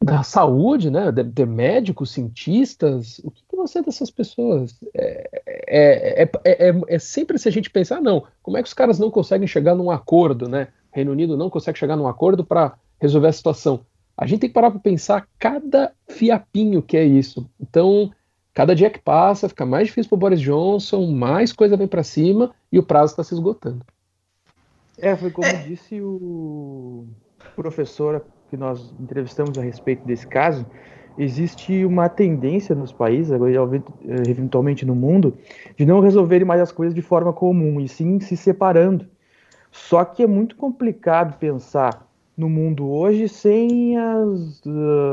da 0.02 0.24
saúde, 0.24 0.90
né? 0.90 1.12
de, 1.12 1.22
de 1.22 1.46
médicos, 1.46 2.10
cientistas. 2.10 3.20
O 3.22 3.30
que, 3.30 3.42
que 3.48 3.56
vai 3.56 3.68
ser 3.68 3.82
dessas 3.82 4.10
pessoas? 4.10 4.76
É, 4.94 5.30
é, 5.68 6.22
é, 6.22 6.68
é, 6.68 6.80
é 6.88 6.98
sempre 6.98 7.38
se 7.38 7.48
a 7.48 7.52
gente 7.52 7.70
pensar, 7.70 8.00
não, 8.00 8.24
como 8.42 8.58
é 8.58 8.62
que 8.62 8.68
os 8.68 8.74
caras 8.74 8.98
não 8.98 9.10
conseguem 9.10 9.46
chegar 9.46 9.76
num 9.76 9.90
acordo, 9.90 10.48
né? 10.48 10.68
Reino 10.90 11.12
Unido 11.12 11.36
não 11.36 11.50
consegue 11.50 11.78
chegar 11.78 11.94
num 11.94 12.08
acordo 12.08 12.44
para 12.44 12.76
resolver 13.00 13.28
a 13.28 13.32
situação. 13.32 13.84
A 14.16 14.26
gente 14.26 14.40
tem 14.40 14.50
que 14.50 14.54
parar 14.54 14.70
para 14.70 14.80
pensar 14.80 15.28
cada 15.38 15.92
fiapinho 16.08 16.82
que 16.82 16.96
é 16.96 17.04
isso. 17.04 17.48
Então, 17.60 18.10
cada 18.54 18.74
dia 18.74 18.88
que 18.88 18.98
passa, 18.98 19.48
fica 19.48 19.66
mais 19.66 19.88
difícil 19.88 20.08
para 20.08 20.16
o 20.16 20.20
Boris 20.20 20.40
Johnson, 20.40 21.06
mais 21.12 21.52
coisa 21.52 21.76
vem 21.76 21.86
para 21.86 22.02
cima 22.02 22.54
e 22.72 22.78
o 22.78 22.82
prazo 22.82 23.12
está 23.12 23.22
se 23.22 23.34
esgotando. 23.34 23.84
É, 24.98 25.14
foi 25.14 25.30
como 25.30 25.46
é. 25.46 25.52
disse 25.62 26.00
o 26.00 27.06
professor 27.54 28.24
que 28.48 28.56
nós 28.56 28.94
entrevistamos 28.98 29.58
a 29.58 29.62
respeito 29.62 30.06
desse 30.06 30.26
caso. 30.26 30.64
Existe 31.18 31.84
uma 31.84 32.08
tendência 32.08 32.74
nos 32.74 32.92
países, 32.92 33.32
eventualmente 34.28 34.84
no 34.84 34.94
mundo, 34.94 35.36
de 35.76 35.86
não 35.86 36.00
resolverem 36.00 36.46
mais 36.46 36.60
as 36.60 36.72
coisas 36.72 36.94
de 36.94 37.00
forma 37.02 37.32
comum, 37.32 37.80
e 37.80 37.88
sim 37.88 38.20
se 38.20 38.36
separando. 38.36 39.06
Só 39.70 40.04
que 40.04 40.22
é 40.22 40.26
muito 40.26 40.56
complicado 40.56 41.38
pensar 41.38 42.05
no 42.36 42.50
mundo 42.50 42.86
hoje 42.88 43.28
sem 43.28 43.96
as, 43.96 44.62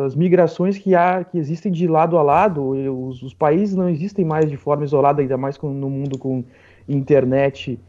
as 0.06 0.16
migrações 0.16 0.78
que 0.78 0.94
há 0.94 1.24
que 1.24 1.38
existem 1.38 1.72
de 1.72 1.88
lado 1.88 2.18
a 2.18 2.22
lado. 2.22 2.70
Os, 3.08 3.24
os, 3.24 3.34
países 3.34 3.76
não 3.76 3.88
existem 3.88 4.26
mais 4.26 4.50
de 4.50 4.58
forma 4.58 4.84
isolada, 4.84 5.22
ainda 5.22 5.38
mais 5.38 5.58
com, 5.58 5.70
no 5.70 5.90
mundo 5.90 6.18
com 6.18 6.44
internet 6.88 7.80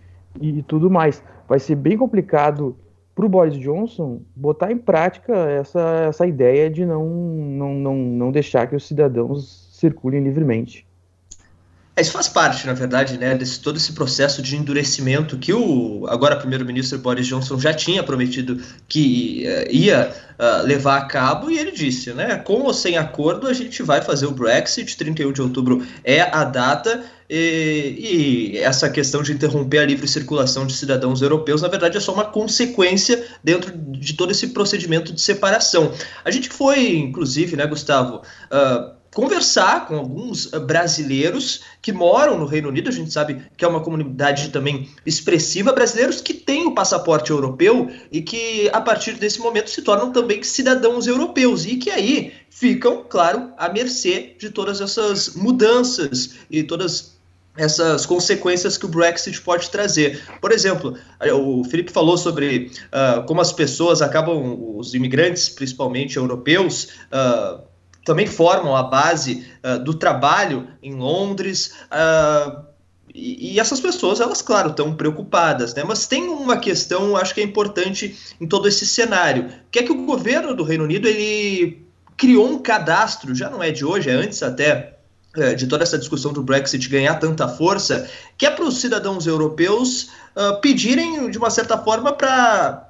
e, 0.41 0.59
e 0.59 0.63
tudo 0.63 0.89
mais. 0.91 1.23
Vai 1.49 1.59
ser 1.59 1.75
bem 1.75 1.97
complicado 1.97 2.77
para 3.15 3.27
o 3.27 3.29
Boris 3.29 3.57
Johnson 3.57 4.21
botar 4.35 4.73
em 4.73 4.79
prática 4.79 5.35
essa, 5.35 6.07
essa 6.09 6.27
ideia 6.27 6.71
de 6.71 6.85
não, 6.85 7.05
não, 7.07 7.75
não, 7.75 7.97
não 7.97 8.33
deixar 8.33 8.67
que 8.67 8.77
os 8.77 8.87
cidadãos 8.87 9.69
circulem 9.73 10.23
livremente. 10.23 10.87
É, 11.97 12.03
isso 12.03 12.11
faz 12.11 12.29
parte, 12.29 12.67
na 12.67 12.73
verdade, 12.73 13.17
né, 13.17 13.37
desse 13.37 13.61
todo 13.61 13.77
esse 13.77 13.93
processo 13.93 14.43
de 14.43 14.57
endurecimento 14.57 15.39
que 15.39 15.53
o 15.53 16.07
agora 16.09 16.35
primeiro-ministro 16.35 16.99
Boris 16.99 17.27
Johnson 17.27 17.59
já 17.59 17.73
tinha 17.73 18.03
prometido 18.03 18.61
que 18.89 19.45
uh, 19.47 19.73
ia 19.73 20.13
uh, 20.37 20.67
levar 20.67 20.97
a 20.97 21.05
cabo 21.05 21.53
e 21.53 21.59
ele 21.59 21.71
disse, 21.71 22.13
né, 22.13 22.37
com 22.37 22.63
ou 22.63 22.75
sem 22.75 22.97
acordo 22.97 23.47
a 23.47 23.53
gente 23.53 23.81
vai 23.81 24.03
fazer 24.03 24.27
o 24.27 24.33
Brexit, 24.33 24.97
31 24.97 25.33
de 25.33 25.41
outubro 25.41 25.87
é 26.03 26.21
a 26.21 26.43
data 26.43 27.05
e, 27.31 28.53
e, 28.55 28.59
essa 28.59 28.91
questão 28.91 29.23
de 29.23 29.33
interromper 29.33 29.79
a 29.79 29.87
livre 29.87 30.07
circulação 30.07 30.67
de 30.67 30.75
cidadãos 30.75 31.23
europeus, 31.23 31.63
na 31.63 31.69
verdade, 31.69 31.97
é 31.97 32.01
só 32.01 32.13
uma 32.13 32.25
consequência 32.25 33.25
dentro 33.43 33.73
de 33.73 34.13
todo 34.15 34.31
esse 34.31 34.49
procedimento 34.49 35.13
de 35.13 35.21
separação. 35.21 35.93
A 36.25 36.31
gente 36.31 36.51
foi, 36.51 36.97
inclusive, 36.97 37.57
né, 37.57 37.67
Gustavo, 37.67 38.17
uh, 38.17 39.04
conversar 39.15 39.87
com 39.87 39.97
alguns 39.97 40.53
eh, 40.53 40.59
brasileiros 40.59 41.63
que 41.81 41.93
moram 41.93 42.37
no 42.37 42.45
Reino 42.45 42.69
Unido. 42.69 42.91
A 42.91 42.93
gente 42.93 43.13
sabe 43.13 43.41
que 43.57 43.65
é 43.65 43.69
uma 43.69 43.81
comunidade 43.81 44.51
também 44.51 44.91
expressiva, 45.07 45.73
brasileiros 45.73 46.21
que 46.21 46.35
têm 46.35 46.67
o 46.67 46.75
passaporte 46.75 47.31
europeu 47.31 47.89
e 48.11 48.21
que, 48.21 48.69
a 48.73 48.81
partir 48.81 49.13
desse 49.13 49.39
momento, 49.39 49.71
se 49.71 49.81
tornam 49.83 50.13
também 50.13 50.43
cidadãos 50.43 51.07
europeus 51.07 51.65
e 51.65 51.77
que 51.77 51.91
aí 51.91 52.33
ficam, 52.51 53.05
claro, 53.09 53.53
à 53.57 53.69
mercê 53.69 54.35
de 54.39 54.51
todas 54.51 54.81
essas 54.81 55.35
mudanças 55.35 56.35
e 56.51 56.63
todas 56.65 57.15
essas 57.57 58.05
consequências 58.05 58.77
que 58.77 58.85
o 58.85 58.89
Brexit 58.89 59.41
pode 59.41 59.71
trazer. 59.71 60.21
Por 60.41 60.51
exemplo, 60.51 60.99
o 61.33 61.63
Felipe 61.63 61.93
falou 61.93 62.19
sobre 62.19 62.73
uh, 62.87 63.25
como 63.27 63.41
as 63.41 63.53
pessoas 63.53 64.03
acabam, 64.03 64.77
os 64.77 64.93
imigrantes, 64.93 65.49
principalmente 65.49 66.17
europeus, 66.17 66.89
uh, 67.13 67.63
também 68.05 68.27
formam 68.27 68.77
a 68.77 68.83
base 68.83 69.47
uh, 69.65 69.83
do 69.83 69.95
trabalho 69.95 70.69
em 70.83 70.95
Londres. 70.95 71.75
Uh, 71.87 72.63
e, 73.15 73.61
essas 73.61 73.81
pessoas, 73.81 74.21
elas, 74.21 74.43
claro, 74.43 74.71
estão 74.71 74.95
preocupadas, 74.95 75.73
né? 75.75 75.85
Mas 75.87 76.07
tem 76.07 76.29
uma 76.29 76.57
questão, 76.57 77.17
acho 77.17 77.33
que 77.33 77.41
é 77.41 77.45
importante 77.45 78.17
em 78.41 78.47
todo 78.47 78.67
esse 78.67 78.85
cenário, 78.85 79.51
que 79.71 79.79
é 79.79 79.83
que 79.85 79.93
o 79.93 80.05
governo 80.05 80.55
do 80.55 80.65
Reino 80.65 80.83
Unido 80.83 81.07
ele 81.07 81.87
criou 82.17 82.49
um 82.49 82.59
cadastro, 82.59 83.35
já 83.35 83.49
não 83.49 83.63
é 83.63 83.71
de 83.71 83.85
hoje, 83.85 84.11
é 84.11 84.13
antes 84.13 84.43
até 84.43 84.99
é, 85.37 85.55
de 85.55 85.67
toda 85.67 85.83
essa 85.83 85.99
discussão 85.99 86.33
do 86.33 86.43
Brexit 86.43 86.89
ganhar 86.89 87.15
tanta 87.17 87.49
força, 87.49 88.09
que 88.37 88.47
é 88.47 88.51
para 88.51 88.65
os 88.65 88.81
cidadãos 88.81 89.27
europeus 89.27 90.11
uh, 90.37 90.61
pedirem, 90.61 91.31
de 91.31 91.39
uma 91.39 91.51
certa 91.51 91.77
forma, 91.79 92.13
para 92.13 92.84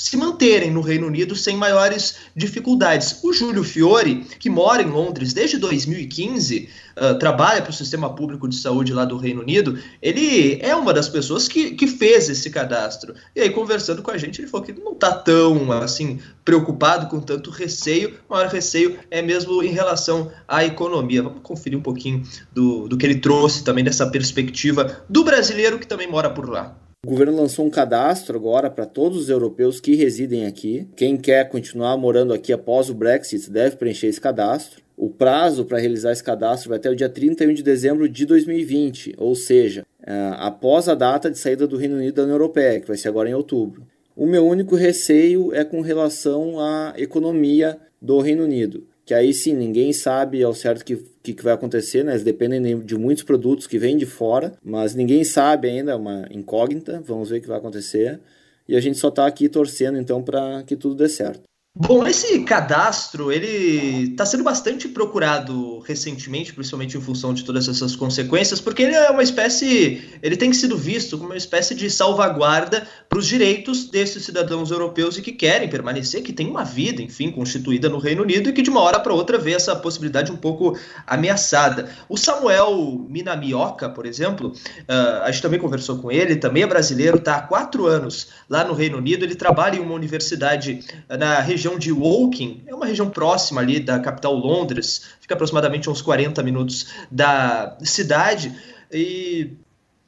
se 0.00 0.16
manterem 0.16 0.70
no 0.70 0.80
Reino 0.80 1.06
Unido 1.06 1.36
sem 1.36 1.58
maiores 1.58 2.16
dificuldades. 2.34 3.20
O 3.22 3.34
Júlio 3.34 3.62
Fiore, 3.62 4.24
que 4.38 4.48
mora 4.48 4.82
em 4.82 4.86
Londres 4.86 5.34
desde 5.34 5.58
2015, 5.58 6.70
uh, 6.96 7.18
trabalha 7.18 7.60
para 7.60 7.68
o 7.68 7.74
sistema 7.74 8.08
público 8.14 8.48
de 8.48 8.56
saúde 8.56 8.94
lá 8.94 9.04
do 9.04 9.18
Reino 9.18 9.42
Unido, 9.42 9.78
ele 10.00 10.58
é 10.62 10.74
uma 10.74 10.94
das 10.94 11.06
pessoas 11.06 11.46
que, 11.46 11.72
que 11.72 11.86
fez 11.86 12.30
esse 12.30 12.48
cadastro. 12.48 13.14
E 13.36 13.42
aí, 13.42 13.50
conversando 13.50 14.00
com 14.00 14.10
a 14.10 14.16
gente, 14.16 14.40
ele 14.40 14.48
falou 14.48 14.64
que 14.64 14.72
não 14.72 14.92
está 14.92 15.12
tão 15.12 15.70
assim 15.70 16.18
preocupado 16.46 17.06
com 17.08 17.20
tanto 17.20 17.50
receio. 17.50 18.18
O 18.26 18.32
maior 18.32 18.48
receio 18.48 18.98
é 19.10 19.20
mesmo 19.20 19.62
em 19.62 19.70
relação 19.70 20.32
à 20.48 20.64
economia. 20.64 21.22
Vamos 21.22 21.40
conferir 21.42 21.78
um 21.78 21.82
pouquinho 21.82 22.26
do, 22.50 22.88
do 22.88 22.96
que 22.96 23.04
ele 23.04 23.16
trouxe 23.16 23.62
também 23.62 23.84
dessa 23.84 24.06
perspectiva 24.06 25.04
do 25.10 25.22
brasileiro 25.22 25.78
que 25.78 25.86
também 25.86 26.08
mora 26.08 26.30
por 26.30 26.48
lá. 26.48 26.74
O 27.02 27.08
governo 27.08 27.34
lançou 27.34 27.64
um 27.64 27.70
cadastro 27.70 28.36
agora 28.36 28.68
para 28.68 28.84
todos 28.84 29.16
os 29.16 29.30
europeus 29.30 29.80
que 29.80 29.94
residem 29.94 30.44
aqui. 30.44 30.86
Quem 30.94 31.16
quer 31.16 31.48
continuar 31.48 31.96
morando 31.96 32.34
aqui 32.34 32.52
após 32.52 32.90
o 32.90 32.94
Brexit 32.94 33.50
deve 33.50 33.76
preencher 33.76 34.08
esse 34.08 34.20
cadastro. 34.20 34.82
O 34.98 35.08
prazo 35.08 35.64
para 35.64 35.78
realizar 35.78 36.12
esse 36.12 36.22
cadastro 36.22 36.68
vai 36.68 36.76
até 36.76 36.90
o 36.90 36.94
dia 36.94 37.08
31 37.08 37.54
de 37.54 37.62
dezembro 37.62 38.06
de 38.06 38.26
2020, 38.26 39.14
ou 39.16 39.34
seja, 39.34 39.82
é, 40.06 40.12
após 40.36 40.90
a 40.90 40.94
data 40.94 41.30
de 41.30 41.38
saída 41.38 41.66
do 41.66 41.78
Reino 41.78 41.96
Unido 41.96 42.16
da 42.16 42.22
União 42.24 42.34
Europeia, 42.34 42.78
que 42.78 42.88
vai 42.88 42.98
ser 42.98 43.08
agora 43.08 43.30
em 43.30 43.34
outubro. 43.34 43.86
O 44.14 44.26
meu 44.26 44.46
único 44.46 44.76
receio 44.76 45.54
é 45.54 45.64
com 45.64 45.80
relação 45.80 46.60
à 46.60 46.92
economia 46.98 47.78
do 47.98 48.20
Reino 48.20 48.44
Unido 48.44 48.89
que 49.10 49.14
aí 49.14 49.34
sim 49.34 49.54
ninguém 49.54 49.92
sabe 49.92 50.40
ao 50.40 50.54
certo 50.54 50.82
o 50.82 50.84
que, 50.84 50.96
que, 51.20 51.34
que, 51.34 51.42
vai 51.42 51.52
acontecer, 51.52 52.04
né? 52.04 52.12
Eles 52.12 52.22
dependem 52.22 52.78
de 52.78 52.96
muitos 52.96 53.24
produtos 53.24 53.66
que 53.66 53.76
vêm 53.76 53.96
de 53.96 54.06
fora, 54.06 54.52
mas 54.62 54.94
ninguém 54.94 55.24
sabe 55.24 55.68
ainda, 55.68 55.90
é 55.90 55.94
uma 55.96 56.28
incógnita, 56.30 57.02
vamos 57.04 57.28
ver 57.28 57.38
o 57.38 57.40
que 57.40 57.48
vai 57.48 57.58
acontecer. 57.58 58.20
E 58.68 58.76
a 58.76 58.80
gente 58.80 58.98
só 58.98 59.08
está 59.08 59.26
aqui 59.26 59.48
torcendo 59.48 59.98
então 59.98 60.22
para 60.22 60.62
que 60.62 60.76
tudo 60.76 60.94
dê 60.94 61.08
certo. 61.08 61.49
Bom, 61.72 62.04
esse 62.04 62.40
cadastro, 62.40 63.30
ele 63.30 64.10
está 64.10 64.26
sendo 64.26 64.42
bastante 64.42 64.88
procurado 64.88 65.78
recentemente, 65.86 66.52
principalmente 66.52 66.98
em 66.98 67.00
função 67.00 67.32
de 67.32 67.44
todas 67.44 67.68
essas 67.68 67.94
consequências, 67.94 68.60
porque 68.60 68.82
ele 68.82 68.92
é 68.92 69.08
uma 69.08 69.22
espécie, 69.22 70.02
ele 70.20 70.36
tem 70.36 70.52
sido 70.52 70.76
visto 70.76 71.16
como 71.16 71.30
uma 71.30 71.36
espécie 71.36 71.72
de 71.76 71.88
salvaguarda 71.88 72.88
para 73.08 73.18
os 73.20 73.24
direitos 73.24 73.88
desses 73.88 74.24
cidadãos 74.24 74.72
europeus 74.72 75.16
e 75.16 75.22
que 75.22 75.30
querem 75.30 75.68
permanecer, 75.68 76.24
que 76.24 76.32
têm 76.32 76.48
uma 76.48 76.64
vida, 76.64 77.02
enfim, 77.02 77.30
constituída 77.30 77.88
no 77.88 77.98
Reino 77.98 78.22
Unido 78.24 78.50
e 78.50 78.52
que 78.52 78.62
de 78.62 78.70
uma 78.70 78.80
hora 78.80 78.98
para 78.98 79.14
outra 79.14 79.38
vê 79.38 79.52
essa 79.52 79.76
possibilidade 79.76 80.32
um 80.32 80.36
pouco 80.36 80.76
ameaçada. 81.06 81.88
O 82.08 82.16
Samuel 82.16 83.06
Minamioca, 83.08 83.88
por 83.88 84.06
exemplo, 84.06 84.48
uh, 84.48 85.22
a 85.22 85.30
gente 85.30 85.42
também 85.42 85.60
conversou 85.60 85.98
com 85.98 86.10
ele, 86.10 86.34
também 86.34 86.64
é 86.64 86.66
brasileiro, 86.66 87.18
está 87.18 87.36
há 87.36 87.42
quatro 87.42 87.86
anos 87.86 88.26
lá 88.48 88.64
no 88.64 88.74
Reino 88.74 88.98
Unido, 88.98 89.24
ele 89.24 89.36
trabalha 89.36 89.76
em 89.76 89.80
uma 89.80 89.94
universidade 89.94 90.84
na 91.08 91.38
região 91.38 91.59
região 91.60 91.78
de 91.78 91.92
Woking, 91.92 92.62
é 92.66 92.74
uma 92.74 92.86
região 92.86 93.10
próxima 93.10 93.60
ali 93.60 93.78
da 93.78 94.00
capital 94.00 94.34
Londres, 94.34 95.02
fica 95.20 95.34
aproximadamente 95.34 95.90
uns 95.90 96.00
40 96.00 96.42
minutos 96.42 96.86
da 97.10 97.76
cidade, 97.82 98.58
e 98.90 99.52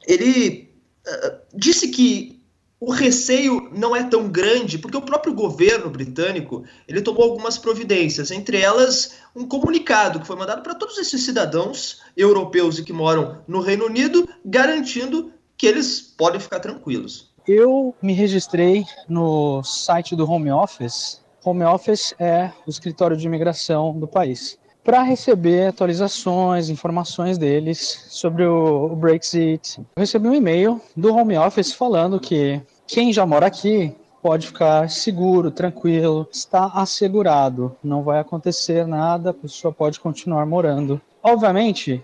ele 0.07 0.67
uh, 1.07 1.37
disse 1.53 1.89
que 1.89 2.41
o 2.79 2.91
receio 2.91 3.69
não 3.71 3.95
é 3.95 4.03
tão 4.03 4.27
grande, 4.27 4.79
porque 4.79 4.97
o 4.97 5.01
próprio 5.01 5.33
governo 5.33 5.89
britânico 5.89 6.65
ele 6.87 7.01
tomou 7.01 7.23
algumas 7.23 7.57
providências, 7.57 8.31
entre 8.31 8.59
elas 8.59 9.13
um 9.35 9.47
comunicado 9.47 10.19
que 10.19 10.27
foi 10.27 10.35
mandado 10.35 10.63
para 10.63 10.75
todos 10.75 10.97
esses 10.97 11.23
cidadãos 11.23 12.01
europeus 12.17 12.79
e 12.79 12.83
que 12.83 12.91
moram 12.91 13.41
no 13.47 13.61
Reino 13.61 13.85
Unido, 13.85 14.27
garantindo 14.43 15.31
que 15.55 15.67
eles 15.67 16.01
podem 16.01 16.41
ficar 16.41 16.59
tranquilos. 16.59 17.31
Eu 17.47 17.95
me 18.01 18.13
registrei 18.13 18.85
no 19.07 19.63
site 19.63 20.15
do 20.15 20.29
Home 20.29 20.51
Office 20.51 21.22
Home 21.45 21.63
Office 21.65 22.15
é 22.17 22.51
o 22.65 22.69
escritório 22.69 23.17
de 23.17 23.27
imigração 23.27 23.99
do 23.99 24.07
país, 24.07 24.57
para 24.81 25.01
receber 25.01 25.67
atualizações, 25.67 26.69
informações 26.69 27.37
deles 27.37 28.05
sobre 28.09 28.45
o, 28.45 28.95
Brexit. 28.95 29.79
Eu 29.79 29.85
recebi 29.99 30.27
um 30.27 30.33
e-mail 30.33 30.79
do 30.95 31.13
Home 31.13 31.37
Office 31.37 31.73
falando 31.73 32.17
que 32.19 32.61
quem 32.87 33.11
já 33.11 33.25
mora 33.25 33.47
aqui 33.47 33.93
pode 34.21 34.47
ficar 34.47 34.89
seguro, 34.89 35.51
tranquilo, 35.51 36.25
está 36.31 36.67
assegurado, 36.67 37.75
não 37.83 38.03
vai 38.03 38.19
acontecer 38.19 38.87
nada, 38.87 39.31
a 39.31 39.33
pessoa 39.33 39.73
pode 39.73 39.99
continuar 39.99 40.45
morando. 40.45 41.01
Obviamente, 41.21 42.01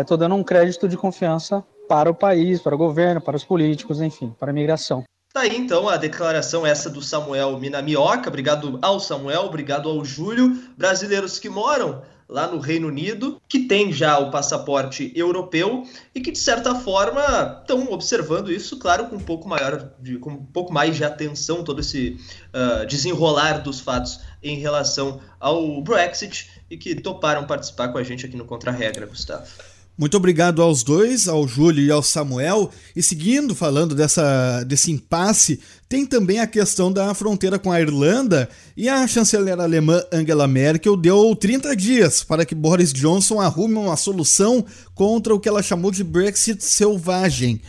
estou 0.00 0.16
é, 0.16 0.20
dando 0.20 0.36
um 0.36 0.44
crédito 0.44 0.88
de 0.88 0.96
confiança 0.96 1.64
para 1.88 2.08
o 2.08 2.14
país, 2.14 2.60
para 2.60 2.76
o 2.76 2.78
governo, 2.78 3.20
para 3.20 3.36
os 3.36 3.44
políticos, 3.44 4.00
enfim, 4.00 4.32
para 4.38 4.50
a 4.50 4.52
imigração. 4.52 5.02
Tá 5.36 5.42
aí 5.42 5.54
então 5.54 5.86
a 5.86 5.98
declaração 5.98 6.66
essa 6.66 6.88
do 6.88 7.02
Samuel 7.02 7.58
Minamioca. 7.58 8.30
Obrigado 8.30 8.78
ao 8.80 8.98
Samuel, 8.98 9.42
obrigado 9.42 9.86
ao 9.86 10.02
Júlio. 10.02 10.62
Brasileiros 10.78 11.38
que 11.38 11.50
moram 11.50 12.00
lá 12.26 12.46
no 12.46 12.58
Reino 12.58 12.88
Unido, 12.88 13.38
que 13.46 13.66
tem 13.66 13.92
já 13.92 14.18
o 14.18 14.30
passaporte 14.30 15.12
europeu 15.14 15.86
e 16.14 16.22
que 16.22 16.32
de 16.32 16.38
certa 16.38 16.74
forma 16.74 17.20
estão 17.60 17.92
observando 17.92 18.50
isso, 18.50 18.78
claro, 18.78 19.08
com 19.08 19.16
um 19.16 19.20
pouco 19.20 19.46
maior, 19.46 19.90
de, 20.00 20.16
com 20.16 20.30
um 20.30 20.42
pouco 20.42 20.72
mais 20.72 20.96
de 20.96 21.04
atenção 21.04 21.62
todo 21.62 21.80
esse 21.80 22.18
uh, 22.54 22.86
desenrolar 22.86 23.58
dos 23.58 23.78
fatos 23.78 24.20
em 24.42 24.56
relação 24.56 25.20
ao 25.38 25.82
Brexit 25.82 26.50
e 26.70 26.78
que 26.78 26.94
toparam 26.94 27.44
participar 27.44 27.88
com 27.88 27.98
a 27.98 28.02
gente 28.02 28.24
aqui 28.24 28.38
no 28.38 28.46
Contra 28.46 28.70
Regra, 28.70 29.04
Gustavo. 29.04 29.75
Muito 29.98 30.18
obrigado 30.18 30.60
aos 30.60 30.82
dois, 30.82 31.26
ao 31.26 31.48
Júlio 31.48 31.82
e 31.82 31.90
ao 31.90 32.02
Samuel. 32.02 32.70
E 32.94 33.02
seguindo 33.02 33.54
falando 33.54 33.94
dessa, 33.94 34.62
desse 34.64 34.92
impasse, 34.92 35.58
tem 35.88 36.04
também 36.04 36.38
a 36.38 36.46
questão 36.46 36.92
da 36.92 37.14
fronteira 37.14 37.58
com 37.58 37.72
a 37.72 37.80
Irlanda 37.80 38.46
e 38.76 38.90
a 38.90 39.06
chanceler 39.06 39.58
alemã 39.58 40.02
Angela 40.12 40.46
Merkel 40.46 40.98
deu 40.98 41.34
30 41.34 41.74
dias 41.74 42.22
para 42.22 42.44
que 42.44 42.54
Boris 42.54 42.92
Johnson 42.92 43.40
arrume 43.40 43.76
uma 43.76 43.96
solução 43.96 44.62
contra 44.94 45.34
o 45.34 45.40
que 45.40 45.48
ela 45.48 45.62
chamou 45.62 45.90
de 45.90 46.04
Brexit 46.04 46.62
selvagem. 46.62 47.62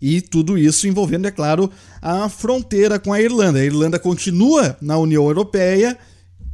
E 0.00 0.22
tudo 0.22 0.56
isso 0.56 0.88
envolvendo, 0.88 1.26
é 1.26 1.30
claro, 1.30 1.70
a 2.00 2.30
fronteira 2.30 2.98
com 2.98 3.12
a 3.12 3.20
Irlanda. 3.20 3.58
A 3.58 3.64
Irlanda 3.64 3.98
continua 3.98 4.74
na 4.80 4.96
União 4.96 5.26
Europeia 5.26 5.98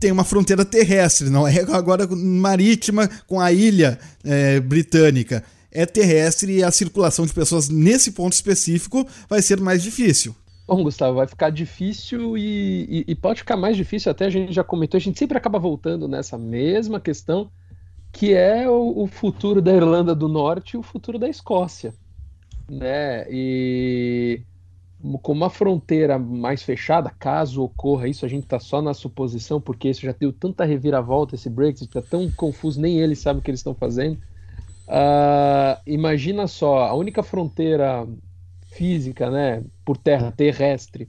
tem 0.01 0.11
uma 0.11 0.25
fronteira 0.25 0.65
terrestre, 0.65 1.29
não 1.29 1.47
é 1.47 1.61
agora 1.73 2.07
marítima 2.09 3.09
com 3.27 3.39
a 3.39 3.53
ilha 3.53 3.99
é, 4.25 4.59
britânica. 4.59 5.45
É 5.71 5.87
terrestre 5.87 6.57
e 6.57 6.65
a 6.65 6.71
circulação 6.73 7.25
de 7.25 7.33
pessoas 7.33 7.69
nesse 7.69 8.11
ponto 8.11 8.33
específico 8.33 9.07
vai 9.29 9.41
ser 9.41 9.61
mais 9.61 9.83
difícil. 9.83 10.35
Bom, 10.67 10.83
Gustavo, 10.83 11.17
vai 11.17 11.27
ficar 11.27 11.51
difícil 11.51 12.37
e, 12.39 13.05
e, 13.05 13.05
e, 13.09 13.15
pode 13.15 13.41
ficar 13.41 13.57
mais 13.57 13.77
difícil, 13.77 14.11
até 14.11 14.27
a 14.27 14.31
gente 14.31 14.53
já 14.53 14.65
comentou, 14.65 14.99
a 14.99 15.01
gente 15.01 15.19
sempre 15.19 15.37
acaba 15.37 15.59
voltando 15.59 16.09
nessa 16.09 16.39
mesma 16.39 17.01
questão, 17.01 17.51
que 18.13 18.35
é 18.35 18.69
o, 18.69 19.03
o 19.03 19.07
futuro 19.07 19.61
da 19.61 19.73
Irlanda 19.73 20.15
do 20.15 20.29
Norte 20.29 20.75
e 20.75 20.77
o 20.77 20.83
futuro 20.83 21.19
da 21.19 21.29
Escócia. 21.29 21.93
Né? 22.69 23.27
E 23.29 24.43
com 25.23 25.33
uma 25.33 25.49
fronteira 25.49 26.19
mais 26.19 26.63
fechada, 26.63 27.11
caso 27.11 27.63
ocorra 27.63 28.07
isso, 28.07 28.27
a 28.27 28.29
gente 28.29 28.45
está 28.45 28.59
só 28.59 28.83
na 28.83 28.93
suposição, 28.93 29.61
porque 29.61 29.89
isso 29.89 30.03
já 30.03 30.13
deu 30.13 30.33
tanta 30.33 30.65
reviravolta, 30.65 31.35
esse 31.35 31.49
Brexit 31.49 31.89
está 31.89 32.03
tão 32.03 32.31
confuso, 32.31 32.81
nem 32.81 33.01
eles 33.01 33.19
sabem 33.19 33.41
o 33.41 33.43
que 33.43 33.51
eles 33.51 33.61
estão 33.61 33.75
fazendo. 33.75 34.19
Uh, 34.87 35.81
imagina 35.87 36.47
só, 36.47 36.81
a 36.81 36.95
única 36.95 37.23
fronteira 37.23 38.07
física, 38.67 39.31
né, 39.31 39.65
por 39.85 39.97
terra 39.97 40.31
terrestre, 40.31 41.09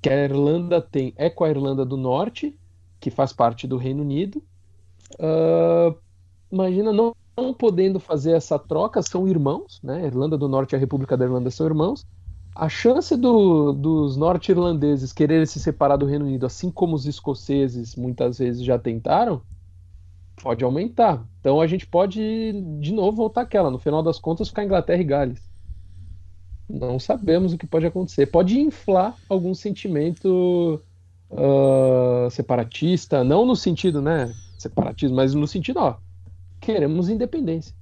que 0.00 0.08
a 0.08 0.24
Irlanda 0.24 0.80
tem 0.80 1.12
é 1.16 1.28
com 1.28 1.42
a 1.44 1.50
Irlanda 1.50 1.84
do 1.84 1.96
Norte, 1.96 2.56
que 3.00 3.10
faz 3.10 3.32
parte 3.32 3.66
do 3.66 3.76
Reino 3.76 4.02
Unido. 4.02 4.42
Uh, 5.14 5.96
imagina 6.52 6.92
não, 6.92 7.16
não 7.36 7.52
podendo 7.52 7.98
fazer 7.98 8.32
essa 8.32 8.58
troca, 8.58 9.02
são 9.02 9.26
irmãos, 9.26 9.80
né? 9.82 10.02
A 10.02 10.06
Irlanda 10.06 10.38
do 10.38 10.48
Norte 10.48 10.72
e 10.72 10.76
a 10.76 10.78
República 10.78 11.16
da 11.16 11.24
Irlanda 11.24 11.50
são 11.50 11.66
irmãos 11.66 12.06
a 12.54 12.68
chance 12.68 13.16
do, 13.16 13.72
dos 13.72 14.16
norte-irlandeses 14.16 15.12
quererem 15.12 15.44
se 15.44 15.58
separar 15.58 15.96
do 15.96 16.06
Reino 16.06 16.24
Unido, 16.24 16.46
assim 16.46 16.70
como 16.70 16.94
os 16.94 17.04
escoceses 17.04 17.96
muitas 17.96 18.38
vezes 18.38 18.64
já 18.64 18.78
tentaram, 18.78 19.42
pode 20.40 20.62
aumentar. 20.64 21.26
Então 21.40 21.60
a 21.60 21.66
gente 21.66 21.86
pode, 21.86 22.20
de 22.80 22.92
novo, 22.92 23.16
voltar 23.16 23.42
àquela. 23.42 23.70
No 23.70 23.78
final 23.78 24.02
das 24.02 24.20
contas, 24.20 24.48
ficar 24.48 24.64
Inglaterra 24.64 25.00
e 25.00 25.04
Gales. 25.04 25.42
Não 26.68 26.98
sabemos 26.98 27.52
o 27.52 27.58
que 27.58 27.66
pode 27.66 27.86
acontecer. 27.86 28.26
Pode 28.26 28.58
inflar 28.58 29.16
algum 29.28 29.52
sentimento 29.52 30.80
uh, 31.30 32.30
separatista, 32.30 33.24
não 33.24 33.44
no 33.44 33.56
sentido, 33.56 34.00
né, 34.00 34.32
separatismo, 34.56 35.16
mas 35.16 35.34
no 35.34 35.46
sentido, 35.46 35.80
ó, 35.80 35.96
queremos 36.60 37.08
independência. 37.08 37.74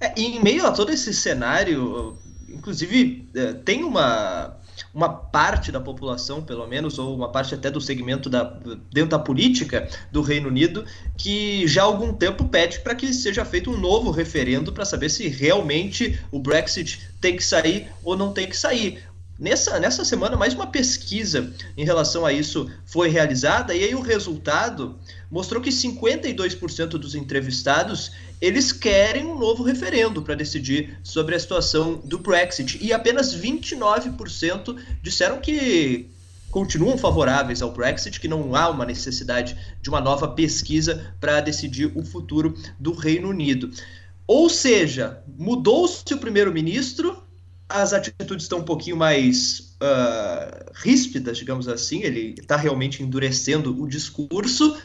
É, 0.00 0.14
em 0.18 0.42
meio 0.42 0.66
a 0.66 0.72
todo 0.72 0.90
esse 0.90 1.12
cenário, 1.12 2.16
inclusive, 2.62 3.28
é, 3.34 3.54
tem 3.54 3.82
uma, 3.82 4.56
uma 4.94 5.08
parte 5.08 5.72
da 5.72 5.80
população, 5.80 6.40
pelo 6.40 6.64
menos, 6.68 6.96
ou 6.96 7.12
uma 7.12 7.28
parte 7.28 7.56
até 7.56 7.68
do 7.68 7.80
segmento 7.80 8.30
da, 8.30 8.44
dentro 8.92 9.10
da 9.10 9.18
política 9.18 9.88
do 10.12 10.22
Reino 10.22 10.46
Unido, 10.46 10.84
que 11.18 11.66
já 11.66 11.82
há 11.82 11.86
algum 11.86 12.14
tempo 12.14 12.48
pede 12.48 12.78
para 12.78 12.94
que 12.94 13.12
seja 13.12 13.44
feito 13.44 13.68
um 13.68 13.76
novo 13.76 14.12
referendo 14.12 14.72
para 14.72 14.84
saber 14.84 15.08
se 15.08 15.26
realmente 15.26 16.20
o 16.30 16.38
Brexit 16.38 17.00
tem 17.20 17.36
que 17.36 17.44
sair 17.44 17.88
ou 18.04 18.16
não 18.16 18.32
tem 18.32 18.48
que 18.48 18.56
sair. 18.56 19.02
Nessa, 19.40 19.80
nessa 19.80 20.04
semana, 20.04 20.36
mais 20.36 20.54
uma 20.54 20.68
pesquisa 20.68 21.52
em 21.76 21.84
relação 21.84 22.24
a 22.24 22.32
isso 22.32 22.70
foi 22.86 23.08
realizada, 23.08 23.74
e 23.74 23.82
aí 23.82 23.92
o 23.92 24.00
resultado 24.00 24.96
mostrou 25.28 25.60
que 25.60 25.70
52% 25.70 26.90
dos 26.90 27.16
entrevistados 27.16 28.12
eles 28.42 28.72
querem 28.72 29.24
um 29.24 29.38
novo 29.38 29.62
referendo 29.62 30.20
para 30.20 30.34
decidir 30.34 30.98
sobre 31.04 31.36
a 31.36 31.38
situação 31.38 32.02
do 32.04 32.18
Brexit, 32.18 32.76
e 32.82 32.92
apenas 32.92 33.32
29% 33.36 34.76
disseram 35.00 35.40
que 35.40 36.10
continuam 36.50 36.98
favoráveis 36.98 37.62
ao 37.62 37.70
Brexit, 37.70 38.18
que 38.18 38.26
não 38.26 38.56
há 38.56 38.68
uma 38.68 38.84
necessidade 38.84 39.56
de 39.80 39.88
uma 39.88 40.00
nova 40.00 40.26
pesquisa 40.26 41.14
para 41.20 41.40
decidir 41.40 41.92
o 41.94 42.04
futuro 42.04 42.58
do 42.80 42.92
Reino 42.92 43.28
Unido. 43.28 43.70
Ou 44.26 44.50
seja, 44.50 45.22
mudou-se 45.38 46.12
o 46.12 46.18
primeiro-ministro, 46.18 47.22
as 47.68 47.92
atitudes 47.92 48.44
estão 48.44 48.58
um 48.58 48.64
pouquinho 48.64 48.96
mais 48.96 49.76
uh, 49.80 50.70
ríspidas, 50.74 51.38
digamos 51.38 51.68
assim, 51.68 52.02
ele 52.02 52.34
está 52.36 52.56
realmente 52.56 53.04
endurecendo 53.04 53.80
o 53.80 53.88
discurso, 53.88 54.76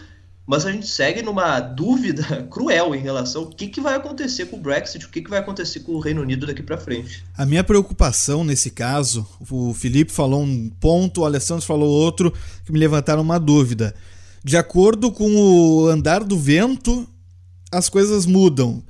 mas 0.47 0.65
a 0.65 0.71
gente 0.71 0.87
segue 0.87 1.21
numa 1.21 1.59
dúvida 1.59 2.23
cruel 2.49 2.95
em 2.95 3.01
relação 3.01 3.43
ao 3.43 3.49
que, 3.49 3.67
que 3.67 3.81
vai 3.81 3.95
acontecer 3.95 4.45
com 4.45 4.55
o 4.55 4.61
Brexit, 4.61 5.05
o 5.05 5.09
que, 5.09 5.21
que 5.21 5.29
vai 5.29 5.39
acontecer 5.39 5.81
com 5.81 5.91
o 5.91 5.99
Reino 5.99 6.21
Unido 6.21 6.47
daqui 6.47 6.63
para 6.63 6.77
frente. 6.77 7.21
A 7.37 7.45
minha 7.45 7.65
preocupação 7.65 8.45
nesse 8.45 8.71
caso, 8.71 9.27
o 9.51 9.73
Felipe 9.73 10.11
falou 10.11 10.41
um 10.41 10.69
ponto, 10.79 11.21
o 11.21 11.25
Alessandro 11.25 11.65
falou 11.65 11.89
outro, 11.89 12.33
que 12.65 12.71
me 12.71 12.79
levantaram 12.79 13.21
uma 13.21 13.37
dúvida. 13.37 13.93
De 14.41 14.55
acordo 14.55 15.11
com 15.11 15.35
o 15.35 15.87
andar 15.87 16.23
do 16.23 16.39
vento, 16.39 17.05
as 17.69 17.89
coisas 17.89 18.25
mudam. 18.25 18.81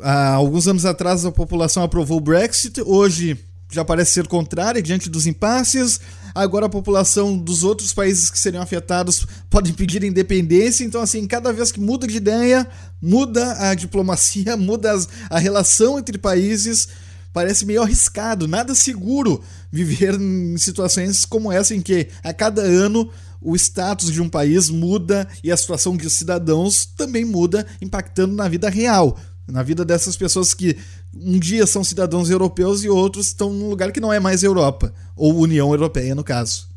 Há 0.00 0.32
alguns 0.32 0.66
anos 0.66 0.84
atrás 0.84 1.24
a 1.24 1.30
população 1.30 1.84
aprovou 1.84 2.18
o 2.18 2.20
Brexit, 2.20 2.82
hoje 2.84 3.38
já 3.70 3.84
parece 3.84 4.12
ser 4.12 4.26
contrária 4.26 4.82
diante 4.82 5.08
dos 5.08 5.26
impasses. 5.26 6.00
Agora 6.34 6.66
a 6.66 6.70
população 6.70 7.36
dos 7.36 7.64
outros 7.64 7.92
países 7.92 8.30
que 8.30 8.38
seriam 8.38 8.62
afetados 8.62 9.26
podem 9.50 9.72
pedir 9.72 10.04
independência. 10.04 10.84
Então, 10.84 11.00
assim, 11.00 11.26
cada 11.26 11.52
vez 11.52 11.72
que 11.72 11.80
muda 11.80 12.06
de 12.06 12.16
ideia, 12.16 12.66
muda 13.00 13.70
a 13.70 13.74
diplomacia, 13.74 14.56
muda 14.58 14.92
as, 14.92 15.08
a 15.30 15.38
relação 15.38 15.98
entre 15.98 16.18
países. 16.18 16.88
Parece 17.32 17.66
meio 17.66 17.82
arriscado, 17.82 18.48
nada 18.48 18.74
seguro 18.74 19.42
viver 19.70 20.14
em 20.14 20.56
situações 20.56 21.24
como 21.24 21.52
essa 21.52 21.74
em 21.74 21.82
que 21.82 22.08
a 22.24 22.32
cada 22.32 22.62
ano 22.62 23.10
o 23.40 23.54
status 23.54 24.10
de 24.10 24.20
um 24.20 24.28
país 24.28 24.68
muda 24.68 25.28
e 25.42 25.52
a 25.52 25.56
situação 25.56 25.96
de 25.96 26.08
cidadãos 26.10 26.84
também 26.84 27.24
muda, 27.24 27.66
impactando 27.80 28.34
na 28.34 28.48
vida 28.48 28.68
real, 28.68 29.16
na 29.48 29.62
vida 29.62 29.84
dessas 29.84 30.16
pessoas 30.16 30.52
que 30.52 30.76
um 31.14 31.38
dia 31.38 31.66
são 31.66 31.82
cidadãos 31.82 32.30
europeus 32.30 32.84
e 32.84 32.88
outros 32.88 33.28
estão 33.28 33.52
num 33.52 33.70
lugar 33.70 33.90
que 33.92 34.00
não 34.00 34.12
é 34.12 34.20
mais 34.20 34.42
Europa, 34.42 34.92
ou 35.16 35.34
União 35.34 35.72
Europeia, 35.72 36.14
no 36.14 36.22
caso. 36.22 36.68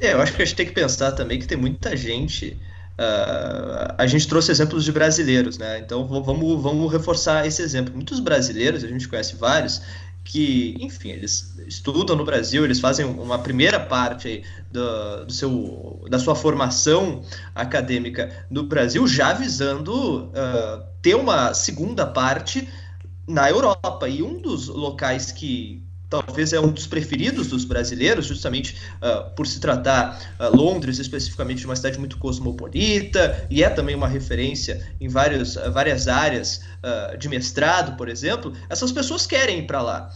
É, 0.00 0.12
eu 0.12 0.20
acho 0.20 0.34
que 0.34 0.42
a 0.42 0.44
gente 0.44 0.56
tem 0.56 0.66
que 0.66 0.72
pensar 0.72 1.12
também 1.12 1.38
que 1.38 1.46
tem 1.46 1.58
muita 1.58 1.96
gente. 1.96 2.58
Uh, 2.98 3.94
a 3.96 4.06
gente 4.06 4.26
trouxe 4.26 4.50
exemplos 4.50 4.84
de 4.84 4.90
brasileiros, 4.90 5.58
né? 5.58 5.78
Então 5.78 6.06
vamos, 6.06 6.62
vamos 6.62 6.90
reforçar 6.90 7.46
esse 7.46 7.62
exemplo. 7.62 7.94
Muitos 7.94 8.18
brasileiros, 8.20 8.82
a 8.82 8.88
gente 8.88 9.06
conhece 9.06 9.36
vários, 9.36 9.82
que, 10.24 10.76
enfim, 10.78 11.10
eles 11.10 11.54
estudam 11.66 12.14
no 12.14 12.24
Brasil, 12.24 12.64
eles 12.64 12.80
fazem 12.80 13.06
uma 13.06 13.38
primeira 13.38 13.80
parte 13.80 14.42
do, 14.70 15.24
do, 15.24 15.32
seu, 15.32 16.04
da 16.10 16.18
sua 16.18 16.34
formação 16.34 17.22
acadêmica 17.54 18.46
no 18.50 18.64
Brasil, 18.64 19.06
já 19.06 19.32
visando 19.32 20.26
uh, 20.26 20.84
ter 21.00 21.14
uma 21.14 21.54
segunda 21.54 22.06
parte 22.06 22.68
na 23.26 23.48
Europa. 23.48 24.08
E 24.08 24.22
um 24.22 24.40
dos 24.40 24.68
locais 24.68 25.32
que 25.32 25.82
talvez 26.08 26.52
é 26.52 26.60
um 26.60 26.72
dos 26.72 26.86
preferidos 26.86 27.48
dos 27.48 27.64
brasileiros, 27.64 28.26
justamente 28.26 28.76
uh, 28.96 29.30
por 29.34 29.46
se 29.46 29.60
tratar 29.60 30.18
uh, 30.40 30.56
Londres 30.56 30.98
especificamente 30.98 31.58
de 31.58 31.66
uma 31.66 31.76
cidade 31.76 31.98
muito 31.98 32.18
cosmopolita 32.18 33.46
e 33.50 33.62
é 33.62 33.68
também 33.68 33.94
uma 33.94 34.08
referência 34.08 34.86
em 35.00 35.08
vários, 35.08 35.56
uh, 35.56 35.70
várias 35.70 36.08
áreas 36.08 36.66
de 37.18 37.28
mestrado, 37.28 37.96
por 37.96 38.08
exemplo. 38.08 38.52
Essas 38.70 38.92
pessoas 38.92 39.26
querem 39.26 39.58
ir 39.58 39.66
para 39.66 39.82
lá. 39.82 40.12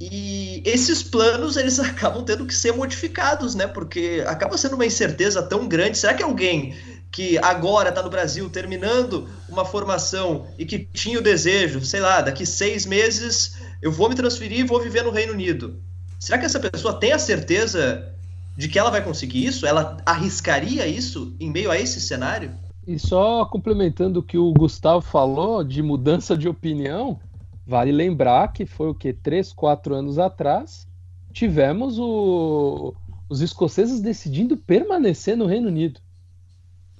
E 0.00 0.60
esses 0.66 1.00
planos 1.00 1.56
eles 1.56 1.78
acabam 1.80 2.24
tendo 2.24 2.44
que 2.44 2.54
ser 2.54 2.72
modificados, 2.72 3.54
né? 3.54 3.68
Porque 3.68 4.24
acaba 4.26 4.58
sendo 4.58 4.74
uma 4.74 4.84
incerteza 4.84 5.40
tão 5.42 5.68
grande. 5.68 5.96
Será 5.96 6.12
que 6.12 6.24
alguém 6.24 6.74
que 7.12 7.36
agora 7.38 7.90
está 7.90 8.02
no 8.02 8.08
Brasil 8.08 8.48
terminando 8.48 9.28
uma 9.46 9.66
formação 9.66 10.46
e 10.58 10.64
que 10.64 10.78
tinha 10.78 11.18
o 11.18 11.22
desejo, 11.22 11.84
sei 11.84 12.00
lá, 12.00 12.22
daqui 12.22 12.46
seis 12.46 12.86
meses 12.86 13.58
eu 13.82 13.92
vou 13.92 14.08
me 14.08 14.14
transferir 14.14 14.60
e 14.60 14.64
vou 14.64 14.80
viver 14.80 15.04
no 15.04 15.10
Reino 15.10 15.34
Unido. 15.34 15.78
Será 16.18 16.38
que 16.38 16.46
essa 16.46 16.58
pessoa 16.58 16.94
tem 16.98 17.12
a 17.12 17.18
certeza 17.18 18.14
de 18.56 18.66
que 18.66 18.78
ela 18.78 18.90
vai 18.90 19.04
conseguir 19.04 19.44
isso? 19.44 19.66
Ela 19.66 19.98
arriscaria 20.06 20.86
isso 20.86 21.36
em 21.38 21.50
meio 21.50 21.70
a 21.70 21.78
esse 21.78 22.00
cenário? 22.00 22.52
E 22.86 22.98
só 22.98 23.44
complementando 23.44 24.20
o 24.20 24.22
que 24.22 24.38
o 24.38 24.52
Gustavo 24.52 25.02
falou 25.02 25.62
de 25.62 25.82
mudança 25.82 26.36
de 26.36 26.48
opinião, 26.48 27.20
vale 27.66 27.92
lembrar 27.92 28.52
que 28.52 28.64
foi 28.64 28.88
o 28.88 28.94
que 28.94 29.12
três, 29.12 29.52
quatro 29.52 29.94
anos 29.94 30.18
atrás 30.18 30.88
tivemos 31.32 31.98
o, 31.98 32.94
os 33.28 33.40
escoceses 33.42 34.00
decidindo 34.00 34.56
permanecer 34.56 35.36
no 35.36 35.46
Reino 35.46 35.68
Unido. 35.68 36.00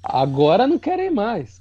Agora 0.03 0.67
não 0.67 0.79
querem 0.79 1.11
mais. 1.11 1.61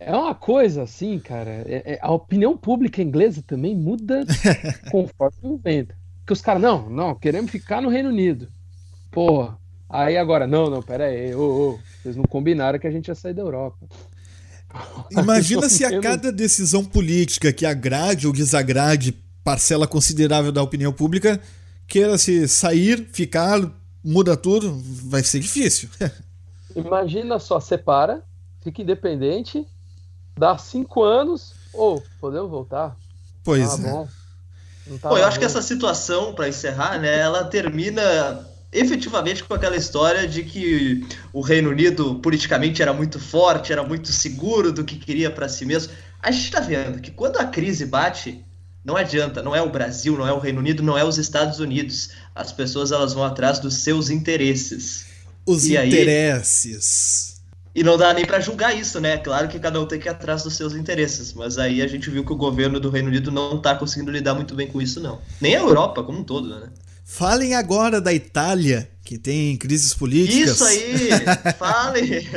É 0.00 0.14
uma 0.14 0.34
coisa 0.34 0.82
assim, 0.82 1.18
cara. 1.18 1.50
É, 1.66 1.94
é, 1.94 1.98
a 2.00 2.12
opinião 2.12 2.56
pública 2.56 3.02
inglesa 3.02 3.42
também 3.46 3.74
muda 3.74 4.24
conforme 4.90 5.38
o 5.42 5.56
vento. 5.56 5.94
Que 6.26 6.32
os 6.32 6.40
caras, 6.40 6.62
não, 6.62 6.88
não, 6.88 7.14
queremos 7.14 7.50
ficar 7.50 7.82
no 7.82 7.88
Reino 7.88 8.10
Unido. 8.10 8.48
Porra. 9.10 9.58
Aí 9.88 10.16
agora, 10.18 10.46
não, 10.46 10.68
não, 10.68 10.82
pera 10.82 11.06
aí, 11.06 11.34
ô, 11.34 11.40
ô, 11.40 11.78
vocês 12.02 12.14
não 12.14 12.24
combinaram 12.24 12.78
que 12.78 12.86
a 12.86 12.90
gente 12.90 13.08
ia 13.08 13.14
sair 13.14 13.32
da 13.32 13.40
Europa. 13.40 13.86
Imagina 15.10 15.68
se 15.68 15.84
a 15.84 15.98
cada 16.00 16.30
decisão 16.30 16.84
política 16.84 17.52
que 17.52 17.64
agrade 17.64 18.26
ou 18.26 18.32
desagrade 18.32 19.16
parcela 19.42 19.86
considerável 19.86 20.52
da 20.52 20.62
opinião 20.62 20.92
pública 20.92 21.40
queira 21.86 22.18
se 22.18 22.46
sair, 22.46 23.08
ficar, 23.12 23.58
muda 24.04 24.36
tudo, 24.36 24.78
vai 25.04 25.22
ser 25.22 25.40
difícil. 25.40 25.88
Imagina 26.78 27.38
só, 27.38 27.58
separa, 27.60 28.22
fica 28.60 28.82
independente, 28.82 29.66
dá 30.36 30.56
cinco 30.56 31.02
anos, 31.02 31.54
ou 31.72 31.96
oh, 31.96 32.02
podemos 32.20 32.50
voltar. 32.50 32.96
Pois 33.44 33.76
tá 33.76 33.88
é. 33.88 33.90
Bom. 33.90 34.08
Tá 35.00 35.08
Pô, 35.10 35.18
eu 35.18 35.26
acho 35.26 35.38
que 35.38 35.44
essa 35.44 35.60
situação, 35.60 36.32
para 36.34 36.48
encerrar, 36.48 36.98
né, 36.98 37.18
ela 37.18 37.44
termina 37.44 38.46
efetivamente 38.72 39.44
com 39.44 39.54
aquela 39.54 39.76
história 39.76 40.26
de 40.26 40.42
que 40.42 41.06
o 41.32 41.40
Reino 41.40 41.70
Unido 41.70 42.16
politicamente 42.16 42.82
era 42.82 42.92
muito 42.92 43.18
forte, 43.18 43.72
era 43.72 43.82
muito 43.82 44.12
seguro 44.12 44.72
do 44.72 44.84
que 44.84 44.96
queria 44.96 45.30
para 45.30 45.48
si 45.48 45.64
mesmo. 45.64 45.92
A 46.22 46.30
gente 46.30 46.44
está 46.44 46.60
vendo 46.60 47.00
que 47.00 47.10
quando 47.10 47.38
a 47.38 47.44
crise 47.44 47.86
bate, 47.86 48.44
não 48.84 48.96
adianta, 48.96 49.42
não 49.42 49.54
é 49.54 49.62
o 49.62 49.70
Brasil, 49.70 50.16
não 50.16 50.26
é 50.26 50.32
o 50.32 50.38
Reino 50.38 50.60
Unido, 50.60 50.82
não 50.82 50.96
é 50.96 51.04
os 51.04 51.18
Estados 51.18 51.60
Unidos. 51.60 52.10
As 52.34 52.52
pessoas 52.52 52.92
elas 52.92 53.12
vão 53.12 53.24
atrás 53.24 53.58
dos 53.58 53.74
seus 53.74 54.10
interesses. 54.10 55.07
Os 55.48 55.64
e 55.64 55.76
interesses. 55.76 57.32
Aí, 57.32 57.38
e 57.80 57.84
não 57.84 57.96
dá 57.96 58.12
nem 58.12 58.26
para 58.26 58.40
julgar 58.40 58.76
isso, 58.76 59.00
né? 59.00 59.16
Claro 59.16 59.48
que 59.48 59.58
cada 59.58 59.80
um 59.80 59.86
tem 59.86 59.98
que 59.98 60.08
ir 60.08 60.10
atrás 60.10 60.42
dos 60.42 60.54
seus 60.54 60.74
interesses, 60.74 61.32
mas 61.32 61.58
aí 61.58 61.80
a 61.80 61.86
gente 61.86 62.10
viu 62.10 62.24
que 62.24 62.32
o 62.32 62.36
governo 62.36 62.78
do 62.78 62.90
Reino 62.90 63.08
Unido 63.08 63.30
não 63.30 63.56
está 63.56 63.74
conseguindo 63.74 64.10
lidar 64.10 64.34
muito 64.34 64.54
bem 64.54 64.66
com 64.66 64.82
isso, 64.82 65.00
não. 65.00 65.20
Nem 65.40 65.56
a 65.56 65.60
Europa 65.60 66.02
como 66.02 66.18
um 66.18 66.24
todo, 66.24 66.48
né? 66.48 66.68
Falem 67.04 67.54
agora 67.54 68.00
da 68.00 68.12
Itália, 68.12 68.90
que 69.02 69.16
tem 69.16 69.56
crises 69.56 69.94
políticas. 69.94 70.50
Isso 70.50 70.64
aí! 70.64 71.08
Falem! 71.56 72.28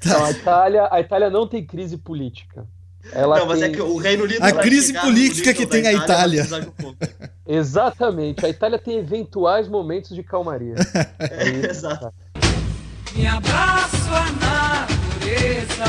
tá. 0.00 0.10
Não, 0.10 0.24
a 0.24 0.30
Itália, 0.32 0.88
a 0.90 1.00
Itália 1.00 1.30
não 1.30 1.46
tem 1.46 1.64
crise 1.64 1.96
política. 1.96 2.66
Ela 3.12 3.38
não, 3.38 3.46
mas 3.46 3.60
tem... 3.60 3.70
é 3.70 3.72
que 3.72 3.80
o 3.80 3.96
Reino 3.96 4.24
Unido. 4.24 4.42
A 4.42 4.52
crise 4.52 4.92
política 4.92 5.54
que 5.54 5.66
tem 5.66 5.86
a 5.86 5.92
Itália. 5.92 6.46
Exatamente. 7.46 8.44
A 8.44 8.48
Itália 8.48 8.78
tem 8.78 8.98
eventuais 8.98 9.68
momentos 9.68 10.14
de 10.14 10.22
calmaria. 10.22 10.74
É, 11.18 11.48
é 11.48 11.70
exato. 11.70 12.12
Me 13.14 13.26
abraço 13.26 13.96
a 14.08 14.30
natureza 14.32 15.84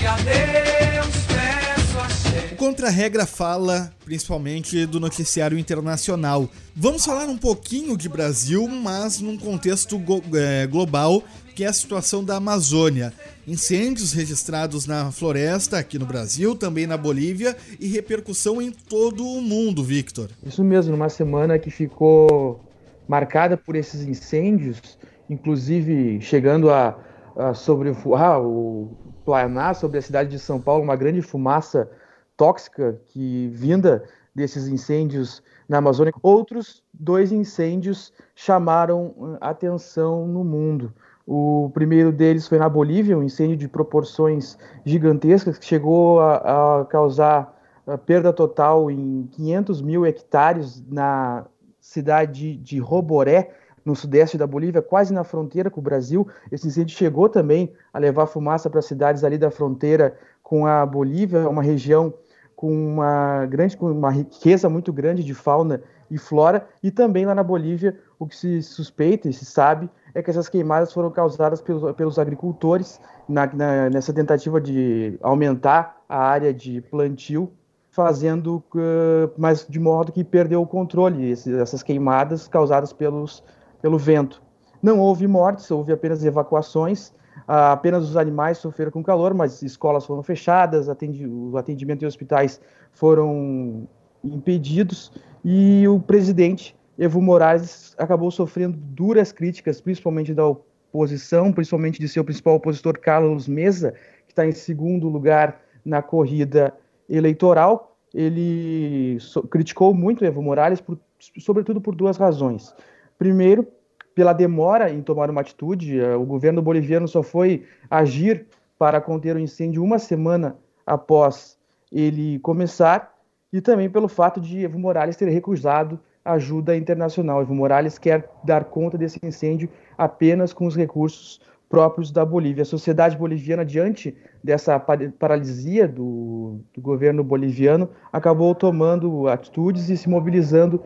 e 0.00 0.06
adeus 0.06 1.14
peço 1.26 1.98
a 1.98 2.54
O 2.54 2.56
Contra-Regra 2.56 3.26
fala 3.26 3.92
principalmente 4.04 4.86
do 4.86 5.00
noticiário 5.00 5.58
internacional. 5.58 6.48
Vamos 6.74 7.04
falar 7.04 7.28
um 7.28 7.36
pouquinho 7.36 7.96
de 7.96 8.08
Brasil, 8.08 8.68
mas 8.68 9.20
num 9.20 9.36
contexto 9.36 10.00
é, 10.34 10.66
global, 10.66 11.22
que 11.54 11.64
é 11.64 11.68
a 11.68 11.72
situação 11.72 12.24
da 12.24 12.36
Amazônia. 12.36 13.12
Incêndios 13.46 14.12
registrados 14.12 14.86
na 14.86 15.12
floresta 15.12 15.78
aqui 15.78 15.98
no 15.98 16.06
Brasil, 16.06 16.56
também 16.56 16.86
na 16.86 16.96
Bolívia 16.96 17.56
e 17.78 17.86
repercussão 17.86 18.60
em 18.60 18.72
todo 18.72 19.24
o 19.24 19.40
mundo, 19.40 19.84
Victor. 19.84 20.30
Isso 20.44 20.64
mesmo, 20.64 20.92
numa 20.92 21.08
semana 21.08 21.58
que 21.58 21.70
ficou 21.70 22.60
marcada 23.06 23.56
por 23.56 23.76
esses 23.76 24.02
incêndios, 24.02 24.98
inclusive 25.30 26.20
chegando 26.20 26.70
a, 26.70 26.98
a 27.36 27.54
sobrevoar 27.54 28.42
o 28.42 28.96
planar 29.24 29.74
sobre 29.74 29.98
a 29.98 30.02
cidade 30.02 30.30
de 30.30 30.38
São 30.38 30.60
Paulo, 30.60 30.82
uma 30.82 30.96
grande 30.96 31.22
fumaça 31.22 31.88
tóxica 32.36 33.00
que 33.08 33.48
vinda 33.52 34.04
desses 34.34 34.66
incêndios 34.66 35.42
na 35.68 35.78
Amazônia. 35.78 36.12
Outros 36.22 36.82
dois 36.92 37.32
incêndios 37.32 38.12
chamaram 38.34 39.14
uh, 39.16 39.38
atenção 39.40 40.26
no 40.26 40.44
mundo. 40.44 40.92
O 41.26 41.70
primeiro 41.72 42.12
deles 42.12 42.46
foi 42.46 42.58
na 42.58 42.68
Bolívia, 42.68 43.16
um 43.16 43.22
incêndio 43.22 43.56
de 43.56 43.66
proporções 43.66 44.58
gigantescas 44.84 45.56
que 45.56 45.64
chegou 45.64 46.20
a, 46.20 46.80
a 46.80 46.84
causar 46.84 47.54
a 47.86 47.96
perda 47.96 48.32
total 48.32 48.90
em 48.90 49.26
500 49.32 49.80
mil 49.80 50.04
hectares 50.04 50.82
na 50.88 51.46
cidade 51.80 52.56
de 52.56 52.78
Roboré, 52.78 53.50
no 53.84 53.94
sudeste 53.94 54.38
da 54.38 54.46
Bolívia, 54.46 54.80
quase 54.80 55.12
na 55.12 55.24
fronteira 55.24 55.70
com 55.70 55.80
o 55.80 55.82
Brasil. 55.82 56.26
Esse 56.50 56.66
incêndio 56.66 56.96
chegou 56.96 57.28
também 57.28 57.72
a 57.92 57.98
levar 57.98 58.26
fumaça 58.26 58.70
para 58.70 58.80
cidades 58.80 59.24
ali 59.24 59.36
da 59.36 59.50
fronteira 59.50 60.18
com 60.42 60.66
a 60.66 60.84
Bolívia, 60.84 61.48
uma 61.48 61.62
região 61.62 62.12
com 62.54 62.70
uma 62.70 63.44
grande, 63.46 63.76
com 63.76 63.90
uma 63.90 64.10
riqueza 64.10 64.68
muito 64.68 64.92
grande 64.92 65.22
de 65.22 65.34
fauna 65.34 65.82
e 66.10 66.16
flora, 66.16 66.66
e 66.82 66.90
também 66.90 67.26
lá 67.26 67.34
na 67.34 67.42
Bolívia, 67.42 67.98
o 68.18 68.26
que 68.26 68.36
se 68.36 68.62
suspeita 68.62 69.28
e 69.28 69.32
se 69.32 69.44
sabe 69.44 69.90
é 70.14 70.22
que 70.22 70.30
essas 70.30 70.48
queimadas 70.48 70.92
foram 70.92 71.10
causadas 71.10 71.60
pelos, 71.60 71.94
pelos 71.96 72.18
agricultores 72.18 73.00
na, 73.28 73.46
na, 73.46 73.90
nessa 73.90 74.12
tentativa 74.12 74.60
de 74.60 75.18
aumentar 75.20 76.00
a 76.08 76.18
área 76.18 76.54
de 76.54 76.80
plantio, 76.82 77.52
fazendo, 77.90 78.62
uh, 78.74 79.30
mas 79.36 79.66
de 79.68 79.78
modo 79.78 80.12
que 80.12 80.22
perdeu 80.22 80.62
o 80.62 80.66
controle, 80.66 81.32
essas 81.32 81.82
queimadas 81.82 82.48
causadas 82.48 82.92
pelos 82.92 83.42
pelo 83.84 83.98
vento. 83.98 84.42
Não 84.82 84.98
houve 84.98 85.26
mortes, 85.26 85.70
houve 85.70 85.92
apenas 85.92 86.24
evacuações, 86.24 87.12
ah, 87.46 87.72
apenas 87.72 88.02
os 88.08 88.16
animais 88.16 88.56
sofreram 88.56 88.90
com 88.90 89.02
calor, 89.02 89.34
mas 89.34 89.60
escolas 89.60 90.06
foram 90.06 90.22
fechadas, 90.22 90.88
atendi, 90.88 91.26
o 91.26 91.54
atendimento 91.58 92.02
em 92.02 92.06
hospitais 92.06 92.58
foram 92.92 93.86
impedidos 94.24 95.12
e 95.44 95.86
o 95.86 96.00
presidente 96.00 96.74
Evo 96.98 97.20
Morales 97.20 97.94
acabou 97.98 98.30
sofrendo 98.30 98.76
duras 98.76 99.32
críticas, 99.32 99.80
principalmente 99.80 100.32
da 100.32 100.46
oposição, 100.46 101.52
principalmente 101.52 101.98
de 101.98 102.08
seu 102.08 102.24
principal 102.24 102.54
opositor 102.54 102.98
Carlos 102.98 103.48
Mesa, 103.48 103.92
que 104.26 104.32
está 104.32 104.46
em 104.46 104.52
segundo 104.52 105.08
lugar 105.08 105.60
na 105.84 106.00
corrida 106.00 106.72
eleitoral. 107.08 107.96
Ele 108.12 109.18
so 109.18 109.42
criticou 109.42 109.92
muito 109.92 110.24
Evo 110.24 110.40
Morales, 110.40 110.80
por, 110.80 110.98
sobretudo 111.38 111.80
por 111.80 111.94
duas 111.96 112.16
razões. 112.16 112.74
Primeiro, 113.18 113.66
pela 114.14 114.32
demora 114.32 114.90
em 114.90 115.02
tomar 115.02 115.28
uma 115.28 115.40
atitude, 115.40 115.98
eh, 115.98 116.14
o 116.14 116.24
governo 116.24 116.62
boliviano 116.62 117.08
só 117.08 117.22
foi 117.22 117.64
agir 117.90 118.46
para 118.78 119.00
conter 119.00 119.34
o 119.34 119.40
incêndio 119.40 119.82
uma 119.82 119.98
semana 119.98 120.56
após 120.86 121.58
ele 121.90 122.38
começar, 122.38 123.12
e 123.52 123.60
também 123.60 123.88
pelo 123.88 124.08
fato 124.08 124.40
de 124.40 124.64
Evo 124.64 124.78
Morales 124.78 125.16
ter 125.16 125.28
recusado 125.28 125.98
ajuda 126.24 126.76
internacional. 126.76 127.42
Evo 127.42 127.54
Morales 127.54 127.98
quer 127.98 128.30
dar 128.42 128.64
conta 128.64 128.96
desse 128.96 129.18
incêndio 129.22 129.68
apenas 129.98 130.52
com 130.52 130.66
os 130.66 130.74
recursos 130.74 131.40
próprios 131.68 132.10
da 132.10 132.24
Bolívia. 132.24 132.62
A 132.62 132.66
sociedade 132.66 133.16
boliviana, 133.16 133.64
diante 133.64 134.16
dessa 134.42 134.78
paralisia 135.18 135.88
do, 135.88 136.60
do 136.72 136.80
governo 136.80 137.24
boliviano, 137.24 137.88
acabou 138.12 138.54
tomando 138.54 139.28
atitudes 139.28 139.88
e 139.90 139.96
se 139.96 140.08
mobilizando 140.08 140.80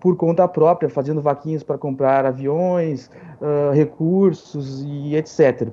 por 0.00 0.16
conta 0.16 0.46
própria, 0.46 0.90
fazendo 0.90 1.22
vaquinhas 1.22 1.62
para 1.62 1.78
comprar 1.78 2.26
aviões, 2.26 3.10
uh, 3.40 3.72
recursos 3.72 4.82
e 4.82 5.16
etc. 5.16 5.70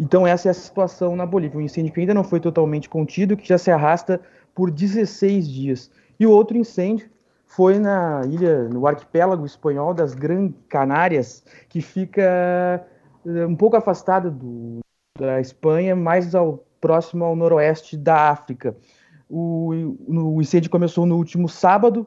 Então 0.00 0.26
essa 0.26 0.48
é 0.48 0.50
a 0.50 0.54
situação 0.54 1.14
na 1.14 1.26
Bolívia, 1.26 1.58
um 1.58 1.62
incêndio 1.62 1.92
que 1.92 2.00
ainda 2.00 2.14
não 2.14 2.24
foi 2.24 2.40
totalmente 2.40 2.88
contido, 2.88 3.36
que 3.36 3.46
já 3.46 3.58
se 3.58 3.70
arrasta 3.70 4.18
por 4.54 4.70
16 4.70 5.46
dias. 5.46 5.90
E 6.18 6.26
o 6.26 6.30
outro 6.30 6.56
incêndio 6.56 7.06
foi 7.56 7.78
na 7.78 8.22
ilha, 8.26 8.68
no 8.68 8.86
arquipélago 8.86 9.46
espanhol 9.46 9.94
das 9.94 10.14
Gran 10.14 10.52
Canárias, 10.68 11.44
que 11.68 11.80
fica 11.80 12.84
uh, 13.24 13.46
um 13.46 13.56
pouco 13.56 13.76
afastado 13.76 14.30
do, 14.30 14.80
da 15.18 15.40
Espanha, 15.40 15.94
mais 15.94 16.34
ao 16.34 16.64
próximo 16.80 17.24
ao 17.24 17.36
noroeste 17.36 17.96
da 17.96 18.30
África. 18.30 18.76
O, 19.28 19.70
o 20.06 20.42
incêndio 20.42 20.70
começou 20.70 21.06
no 21.06 21.16
último 21.16 21.48
sábado, 21.48 22.06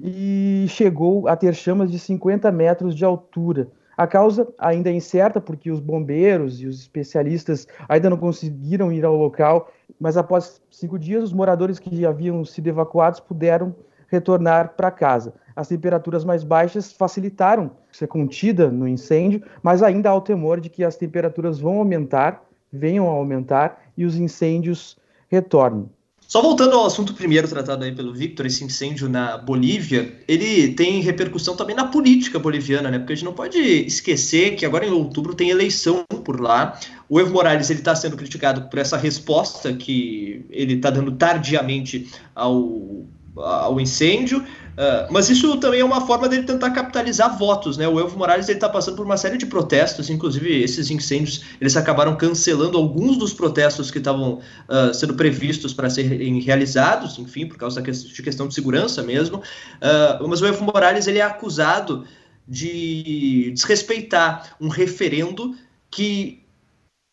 e 0.00 0.66
chegou 0.68 1.28
a 1.28 1.36
ter 1.36 1.54
chamas 1.54 1.90
de 1.90 1.98
50 1.98 2.50
metros 2.52 2.94
de 2.94 3.04
altura. 3.04 3.68
A 3.96 4.06
causa 4.06 4.46
ainda 4.58 4.90
é 4.90 4.92
incerta, 4.92 5.40
porque 5.40 5.70
os 5.70 5.80
bombeiros 5.80 6.60
e 6.60 6.66
os 6.66 6.80
especialistas 6.80 7.66
ainda 7.88 8.10
não 8.10 8.18
conseguiram 8.18 8.92
ir 8.92 9.04
ao 9.04 9.16
local, 9.16 9.70
mas 9.98 10.18
após 10.18 10.60
cinco 10.70 10.98
dias, 10.98 11.24
os 11.24 11.32
moradores 11.32 11.78
que 11.78 12.04
haviam 12.04 12.44
sido 12.44 12.66
evacuados 12.66 13.20
puderam 13.20 13.74
retornar 14.08 14.74
para 14.76 14.90
casa. 14.90 15.34
As 15.54 15.68
temperaturas 15.68 16.24
mais 16.24 16.44
baixas 16.44 16.92
facilitaram 16.92 17.70
ser 17.90 18.06
contida 18.06 18.70
no 18.70 18.86
incêndio, 18.86 19.42
mas 19.62 19.82
ainda 19.82 20.10
há 20.10 20.14
o 20.14 20.20
temor 20.20 20.60
de 20.60 20.68
que 20.68 20.84
as 20.84 20.96
temperaturas 20.96 21.58
vão 21.58 21.78
aumentar, 21.78 22.44
venham 22.70 23.08
a 23.08 23.12
aumentar 23.12 23.82
e 23.96 24.04
os 24.04 24.16
incêndios 24.16 24.98
retornem. 25.28 25.88
Só 26.28 26.42
voltando 26.42 26.74
ao 26.74 26.86
assunto 26.86 27.14
primeiro 27.14 27.46
tratado 27.46 27.84
aí 27.84 27.94
pelo 27.94 28.12
Victor, 28.12 28.46
esse 28.46 28.64
incêndio 28.64 29.08
na 29.08 29.38
Bolívia, 29.38 30.12
ele 30.26 30.74
tem 30.74 31.00
repercussão 31.00 31.54
também 31.54 31.76
na 31.76 31.86
política 31.86 32.36
boliviana, 32.38 32.90
né? 32.90 32.98
Porque 32.98 33.12
a 33.12 33.16
gente 33.16 33.24
não 33.24 33.32
pode 33.32 33.58
esquecer 33.58 34.56
que 34.56 34.66
agora 34.66 34.84
em 34.84 34.90
outubro 34.90 35.36
tem 35.36 35.50
eleição 35.50 36.04
por 36.24 36.40
lá. 36.40 36.78
O 37.08 37.20
Evo 37.20 37.32
Morales 37.32 37.70
ele 37.70 37.78
está 37.78 37.94
sendo 37.94 38.16
criticado 38.16 38.62
por 38.62 38.76
essa 38.76 38.96
resposta 38.96 39.72
que 39.72 40.44
ele 40.50 40.74
está 40.74 40.90
dando 40.90 41.12
tardiamente 41.12 42.10
ao, 42.34 43.06
ao 43.36 43.80
incêndio. 43.80 44.38
Uh, 44.76 45.10
mas 45.10 45.30
isso 45.30 45.56
também 45.56 45.80
é 45.80 45.84
uma 45.84 46.06
forma 46.06 46.28
dele 46.28 46.42
tentar 46.42 46.70
capitalizar 46.70 47.38
votos, 47.38 47.78
né? 47.78 47.88
O 47.88 47.98
Evo 47.98 48.18
Morales 48.18 48.46
está 48.48 48.68
passando 48.68 48.96
por 48.96 49.06
uma 49.06 49.16
série 49.16 49.38
de 49.38 49.46
protestos, 49.46 50.10
inclusive 50.10 50.62
esses 50.62 50.90
incêndios, 50.90 51.42
eles 51.58 51.78
acabaram 51.78 52.14
cancelando 52.14 52.76
alguns 52.76 53.16
dos 53.16 53.32
protestos 53.32 53.90
que 53.90 53.96
estavam 53.96 54.34
uh, 54.34 54.92
sendo 54.92 55.14
previstos 55.14 55.72
para 55.72 55.88
serem 55.88 56.40
realizados, 56.40 57.18
enfim, 57.18 57.46
por 57.46 57.56
causa 57.56 57.80
de 57.80 58.22
questão 58.22 58.46
de 58.46 58.54
segurança 58.54 59.02
mesmo. 59.02 59.38
Uh, 59.38 60.28
mas 60.28 60.42
o 60.42 60.46
Evo 60.46 60.62
Morales 60.62 61.06
ele 61.06 61.18
é 61.18 61.22
acusado 61.22 62.04
de 62.46 63.50
desrespeitar 63.54 64.56
um 64.60 64.68
referendo 64.68 65.56
que 65.90 66.45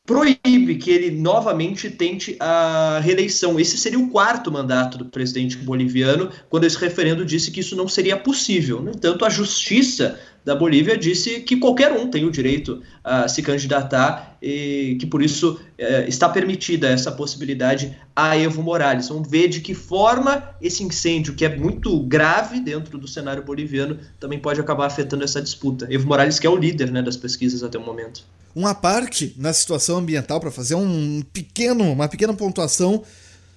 proíbe 0.06 0.76
que 0.76 0.92
ele 0.92 1.12
novamente 1.12 1.90
tente 1.90 2.36
a 2.38 3.00
reeleição. 3.02 3.58
Esse 3.58 3.78
seria 3.78 3.98
o 3.98 4.10
quarto 4.10 4.52
mandato 4.52 4.98
do 4.98 5.06
presidente 5.06 5.56
boliviano, 5.58 6.30
quando 6.50 6.66
esse 6.66 6.78
referendo 6.78 7.26
disse 7.26 7.52
que 7.52 7.62
isso 7.62 7.76
não 7.76 7.88
seria 7.88 8.18
possível. 8.18 8.82
No 8.82 8.92
entanto, 8.92 9.24
a 9.24 9.30
justiça 9.30 10.20
da 10.44 10.54
Bolívia 10.54 10.98
disse 10.98 11.40
que 11.40 11.56
qualquer 11.56 11.94
um 11.94 12.10
tem 12.10 12.26
o 12.26 12.32
direito 12.32 12.82
a 13.02 13.30
se 13.30 13.42
candidatar 13.42 14.38
e 14.42 14.98
que 15.00 15.06
por 15.06 15.24
isso 15.24 15.58
é, 15.78 16.06
está 16.06 16.28
permitida 16.28 16.90
essa 16.90 17.10
possibilidade 17.10 17.98
a 18.14 18.36
Evo 18.38 18.62
Morales. 18.62 19.08
Vamos 19.08 19.30
ver 19.30 19.48
de 19.48 19.62
que 19.62 19.74
forma 19.74 20.50
esse 20.62 20.84
incêndio, 20.84 21.34
que 21.34 21.46
é 21.46 21.56
muito 21.56 21.98
grave 22.02 22.60
dentro 22.60 22.98
do 22.98 23.08
cenário 23.08 23.42
boliviano, 23.46 23.98
também 24.20 24.38
pode 24.38 24.60
acabar 24.60 24.86
afetando 24.86 25.24
essa 25.24 25.42
disputa. 25.42 25.88
Evo 25.90 26.06
Morales 26.10 26.40
que 26.40 26.46
é 26.46 26.50
o 26.50 26.58
líder 26.58 26.92
né, 26.92 27.02
das 27.02 27.16
pesquisas 27.16 27.64
até 27.64 27.78
o 27.78 27.86
momento 27.86 28.26
uma 28.56 28.76
parte 28.76 29.34
na 29.38 29.52
situação 29.52 29.98
ambiental 29.98 30.40
para 30.40 30.52
fazer 30.52 30.76
um 30.76 31.22
pequeno, 31.34 31.92
uma 31.92 32.08
pequena 32.08 32.34
pontuação 32.34 33.04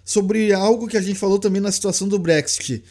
sobre 0.05 0.53
algo 0.53 0.87
que 0.87 0.97
a 0.97 1.03
gente 1.03 1.19
falou 1.19 1.39
também 1.39 1.61
na 1.61 1.73
situação 1.73 2.09
do 2.09 2.19
Brexit. 2.19 2.83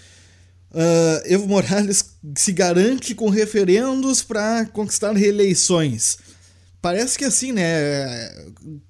Uh, 0.71 1.21
Evo 1.23 1.47
Morales 1.47 2.15
se 2.35 2.51
garante 2.51 3.15
com 3.15 3.29
referendos 3.29 4.21
para 4.21 4.65
conquistar 4.65 5.13
reeleições. 5.13 6.17
Parece 6.81 7.17
que 7.17 7.25
assim, 7.25 7.51
né? 7.51 8.29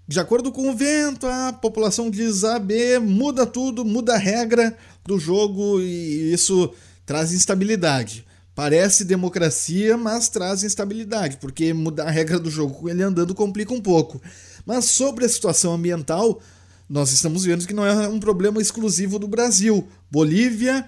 De 0.06 0.20
acordo 0.20 0.52
com 0.52 0.70
o 0.70 0.76
vento, 0.76 1.26
a 1.28 1.54
população 1.54 2.10
diz 2.10 2.44
A, 2.44 2.60
B, 2.60 3.00
muda 3.00 3.46
tudo, 3.46 3.86
muda 3.86 4.16
a 4.16 4.18
regra 4.18 4.76
do 5.06 5.18
jogo 5.18 5.80
e 5.80 6.34
isso 6.34 6.74
traz 7.06 7.32
instabilidade. 7.32 8.26
Parece 8.56 9.04
democracia, 9.04 9.98
mas 9.98 10.30
traz 10.30 10.64
instabilidade, 10.64 11.38
porque 11.38 11.74
mudar 11.74 12.08
a 12.08 12.12
regra 12.12 12.40
do 12.40 12.50
jogo 12.50 12.74
com 12.74 12.88
ele 12.88 13.04
andando 13.04 13.36
complica 13.36 13.74
um 13.74 13.82
pouco. 13.82 14.22
Mas 14.66 14.86
sobre 14.86 15.26
a 15.26 15.30
situação 15.30 15.74
ambiental, 15.74 16.42
nós 16.90 17.12
estamos 17.12 17.44
vendo 17.44 17.68
que 17.68 17.74
não 17.74 17.86
é 17.86 18.08
um 18.08 18.20
problema 18.20 18.62
exclusivo 18.62 19.20
do 19.20 19.28
Brasil. 19.28 19.86
Bolívia, 20.10 20.88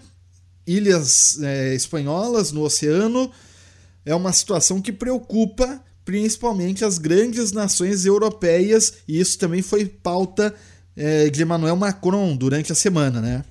ilhas 0.66 1.42
é, 1.44 1.76
espanholas 1.76 2.54
no 2.54 2.62
oceano, 2.62 3.30
é 4.06 4.16
uma 4.16 4.32
situação 4.32 4.82
que 4.82 4.94
preocupa 4.94 5.84
principalmente 6.06 6.86
as 6.86 6.98
grandes 6.98 7.52
nações 7.52 8.06
europeias, 8.06 8.94
e 9.06 9.20
isso 9.20 9.38
também 9.38 9.62
foi 9.62 9.86
pauta 9.86 10.56
é, 10.96 11.30
de 11.30 11.42
Emmanuel 11.42 11.76
Macron 11.76 12.34
durante 12.38 12.72
a 12.72 12.76
semana, 12.76 13.20
né? 13.20 13.44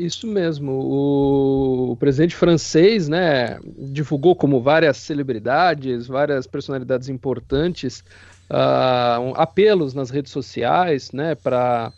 Isso 0.00 0.26
mesmo. 0.26 0.72
O, 0.72 1.92
o, 1.92 1.96
presidente 1.96 2.34
francês, 2.34 3.06
né, 3.06 3.60
divulgou 3.92 4.34
como 4.34 4.62
várias 4.62 4.96
celebridades, 4.96 6.06
várias 6.06 6.46
personalidades 6.46 7.10
importantes, 7.10 8.02
uh, 8.50 9.20
um, 9.20 9.34
apelos 9.34 9.92
nas 9.92 10.08
redes 10.08 10.32
sociais, 10.32 11.12
né, 11.12 11.34
para 11.34 11.92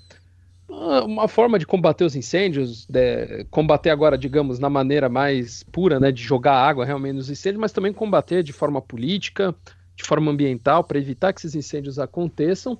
uh, 0.68 1.04
uma 1.04 1.28
forma 1.28 1.60
de 1.60 1.66
combater 1.66 2.02
os 2.04 2.16
incêndios, 2.16 2.86
de, 2.86 3.44
combater 3.52 3.90
agora, 3.90 4.18
digamos, 4.18 4.58
na 4.58 4.68
maneira 4.68 5.08
mais 5.08 5.62
pura, 5.62 6.00
né, 6.00 6.10
de 6.10 6.24
jogar 6.24 6.56
água 6.56 6.84
realmente 6.84 7.14
nos 7.14 7.30
incêndios, 7.30 7.60
mas 7.60 7.70
também 7.70 7.92
combater 7.92 8.42
de 8.42 8.52
forma 8.52 8.82
política, 8.82 9.54
de 9.94 10.02
forma 10.02 10.32
ambiental, 10.32 10.82
para 10.82 10.98
evitar 10.98 11.32
que 11.32 11.38
esses 11.38 11.54
incêndios 11.54 12.00
aconteçam. 12.00 12.76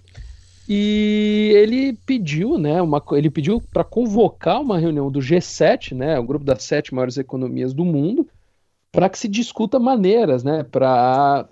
E 0.75 1.53
ele 1.55 1.93
pediu, 2.07 2.57
né, 2.57 2.81
uma, 2.81 3.03
ele 3.13 3.29
pediu 3.29 3.61
para 3.61 3.85
convocar 3.85 4.59
uma 4.59 4.79
reunião 4.79 5.11
do 5.11 5.21
G7, 5.21 5.95
né, 5.95 6.19
o 6.19 6.25
grupo 6.25 6.47
das 6.47 6.63
sete 6.63 6.95
maiores 6.95 7.19
economias 7.19 7.75
do 7.75 7.85
mundo, 7.85 8.27
para 8.91 9.11
que 9.11 9.19
se 9.19 9.29
discuta 9.29 9.79
maneiras, 9.79 10.43
né, 10.43 10.63
para, 10.63 11.47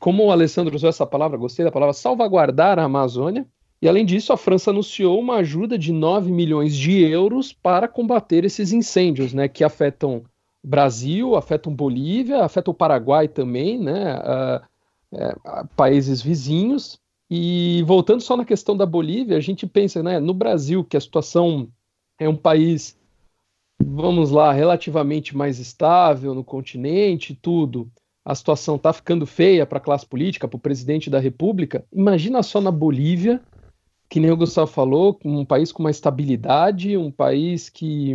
como 0.00 0.24
o 0.24 0.32
Alessandro 0.32 0.74
usou 0.74 0.88
essa 0.88 1.04
palavra, 1.04 1.36
gostei 1.36 1.62
da 1.62 1.70
palavra, 1.70 1.92
salvaguardar 1.92 2.78
a 2.78 2.84
Amazônia. 2.84 3.46
E 3.82 3.88
além 3.88 4.06
disso, 4.06 4.32
a 4.32 4.36
França 4.38 4.70
anunciou 4.70 5.20
uma 5.20 5.36
ajuda 5.36 5.76
de 5.76 5.92
9 5.92 6.32
milhões 6.32 6.74
de 6.74 7.02
euros 7.02 7.52
para 7.52 7.86
combater 7.86 8.46
esses 8.46 8.72
incêndios, 8.72 9.34
né, 9.34 9.46
que 9.46 9.62
afetam 9.62 10.22
Brasil, 10.64 11.36
afetam 11.36 11.74
Bolívia, 11.74 12.44
afetam 12.44 12.72
o 12.72 12.74
Paraguai 12.76 13.28
também, 13.28 13.78
né, 13.78 14.16
uh, 14.16 15.18
uh, 15.18 15.68
países 15.76 16.22
vizinhos. 16.22 16.98
E 17.30 17.82
voltando 17.86 18.22
só 18.22 18.36
na 18.36 18.44
questão 18.44 18.76
da 18.76 18.86
Bolívia, 18.86 19.36
a 19.36 19.40
gente 19.40 19.66
pensa, 19.66 20.02
né, 20.02 20.18
no 20.18 20.32
Brasil, 20.32 20.82
que 20.82 20.96
a 20.96 21.00
situação 21.00 21.68
é 22.18 22.28
um 22.28 22.36
país, 22.36 22.96
vamos 23.82 24.30
lá, 24.30 24.52
relativamente 24.52 25.36
mais 25.36 25.58
estável 25.58 26.34
no 26.34 26.42
continente, 26.42 27.38
tudo. 27.40 27.90
A 28.24 28.34
situação 28.34 28.76
está 28.76 28.92
ficando 28.92 29.26
feia 29.26 29.66
para 29.66 29.78
a 29.78 29.80
classe 29.80 30.06
política, 30.06 30.48
para 30.48 30.56
o 30.56 30.60
presidente 30.60 31.10
da 31.10 31.18
República. 31.18 31.84
Imagina 31.92 32.42
só 32.42 32.60
na 32.60 32.70
Bolívia, 32.70 33.42
que 34.08 34.20
nem 34.20 34.30
o 34.30 34.36
Gustavo 34.36 34.70
falou, 34.70 35.18
um 35.22 35.44
país 35.44 35.70
com 35.70 35.82
uma 35.82 35.90
estabilidade, 35.90 36.96
um 36.96 37.10
país 37.10 37.68
que, 37.68 38.14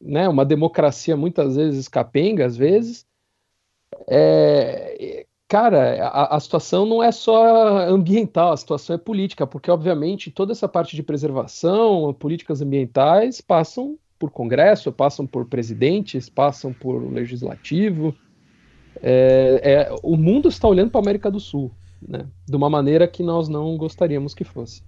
né, 0.00 0.28
uma 0.28 0.44
democracia 0.44 1.16
muitas 1.16 1.56
vezes 1.56 1.88
capenga, 1.88 2.44
às 2.44 2.56
vezes. 2.56 3.06
É, 4.06 5.26
cara, 5.54 6.08
a, 6.08 6.34
a, 6.34 6.40
situação 6.40 6.84
não 6.84 7.00
é 7.00 7.12
só 7.12 7.88
ambiental, 7.88 8.50
a 8.50 8.56
situação 8.56 8.96
é 8.96 8.98
política, 8.98 9.46
porque 9.46 9.70
obviamente 9.70 10.28
toda 10.28 10.50
essa 10.50 10.66
parte 10.66 10.96
de 10.96 11.02
preservação, 11.04 12.12
políticas 12.12 12.60
ambientais 12.60 13.40
passam 13.40 13.96
por 14.18 14.32
Congresso, 14.32 14.90
passam 14.90 15.24
por 15.24 15.46
presidentes, 15.46 16.28
passam 16.28 16.72
por 16.72 16.98
legislativo. 17.08 18.12
É, 19.00 19.60
é, 19.62 19.96
o 20.02 20.16
mundo 20.16 20.48
está 20.48 20.66
olhando 20.66 20.90
para 20.90 21.00
a 21.00 21.04
América 21.04 21.30
do 21.30 21.38
Sul, 21.38 21.70
né, 22.02 22.26
de 22.44 22.56
uma 22.56 22.68
maneira 22.68 23.06
que 23.06 23.22
nós 23.22 23.48
não 23.48 23.76
gostaríamos 23.76 24.34
que 24.34 24.42
fosse. 24.42 24.82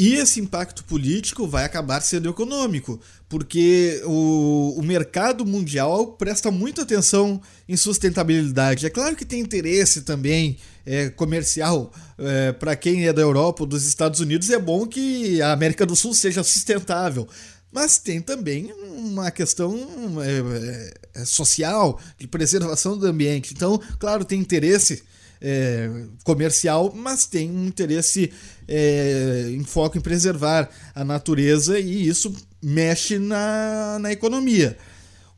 E 0.00 0.14
esse 0.14 0.38
impacto 0.38 0.84
político 0.84 1.44
vai 1.48 1.64
acabar 1.64 2.00
sendo 2.00 2.28
econômico, 2.28 3.00
porque 3.28 4.00
o, 4.04 4.76
o 4.78 4.82
mercado 4.84 5.44
mundial 5.44 6.12
presta 6.12 6.52
muita 6.52 6.82
atenção 6.82 7.42
em 7.68 7.76
sustentabilidade. 7.76 8.86
É 8.86 8.90
claro 8.90 9.16
que 9.16 9.24
tem 9.24 9.40
interesse 9.40 10.02
também 10.02 10.56
é, 10.86 11.10
comercial 11.10 11.92
é, 12.16 12.52
para 12.52 12.76
quem 12.76 13.08
é 13.08 13.12
da 13.12 13.22
Europa 13.22 13.64
ou 13.64 13.66
dos 13.66 13.86
Estados 13.86 14.20
Unidos. 14.20 14.50
É 14.50 14.58
bom 14.60 14.86
que 14.86 15.42
a 15.42 15.50
América 15.50 15.84
do 15.84 15.96
Sul 15.96 16.14
seja 16.14 16.44
sustentável. 16.44 17.26
Mas 17.72 17.98
tem 17.98 18.20
também 18.20 18.72
uma 18.96 19.32
questão 19.32 19.76
é, 20.22 21.22
é 21.22 21.24
social 21.24 22.00
de 22.16 22.28
preservação 22.28 22.96
do 22.96 23.04
ambiente. 23.04 23.52
Então, 23.52 23.80
claro, 23.98 24.24
tem 24.24 24.38
interesse 24.38 25.02
é, 25.40 25.90
comercial, 26.24 26.92
mas 26.94 27.26
tem 27.26 27.50
um 27.50 27.66
interesse 27.66 28.32
é, 28.66 29.48
em 29.50 29.64
foco 29.64 29.98
em 29.98 30.00
preservar 30.00 30.68
a 30.94 31.04
natureza 31.04 31.78
e 31.78 32.08
isso 32.08 32.34
mexe 32.62 33.18
na, 33.18 33.98
na 34.00 34.12
economia. 34.12 34.76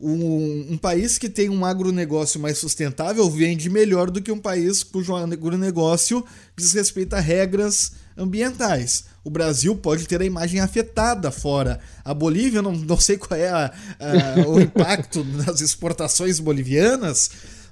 Um, 0.02 0.68
um, 0.70 0.78
país 0.78 1.18
que 1.18 1.28
tem 1.28 1.50
um 1.50 1.62
agronegócio 1.62 2.40
mais 2.40 2.56
sustentável 2.56 3.28
vende 3.28 3.68
melhor 3.68 4.10
do 4.10 4.22
que 4.22 4.32
um 4.32 4.38
país 4.38 4.82
cujo 4.82 5.14
agronegócio 5.14 6.24
diz 6.56 6.72
respeito 6.72 7.14
a 7.14 7.20
regras 7.20 7.92
ambientais. 8.16 9.04
O 9.22 9.28
Brasil 9.28 9.76
pode 9.76 10.06
ter 10.06 10.22
a 10.22 10.24
imagem 10.24 10.60
afetada 10.60 11.30
fora. 11.30 11.78
A 12.02 12.14
Bolívia, 12.14 12.62
não, 12.62 12.72
não 12.72 12.98
sei 12.98 13.18
qual 13.18 13.38
é 13.38 13.50
a, 13.50 13.72
a, 13.98 14.48
o 14.48 14.58
impacto 14.58 15.22
das 15.44 15.60
exportações 15.60 16.40
bolivianas, 16.40 17.30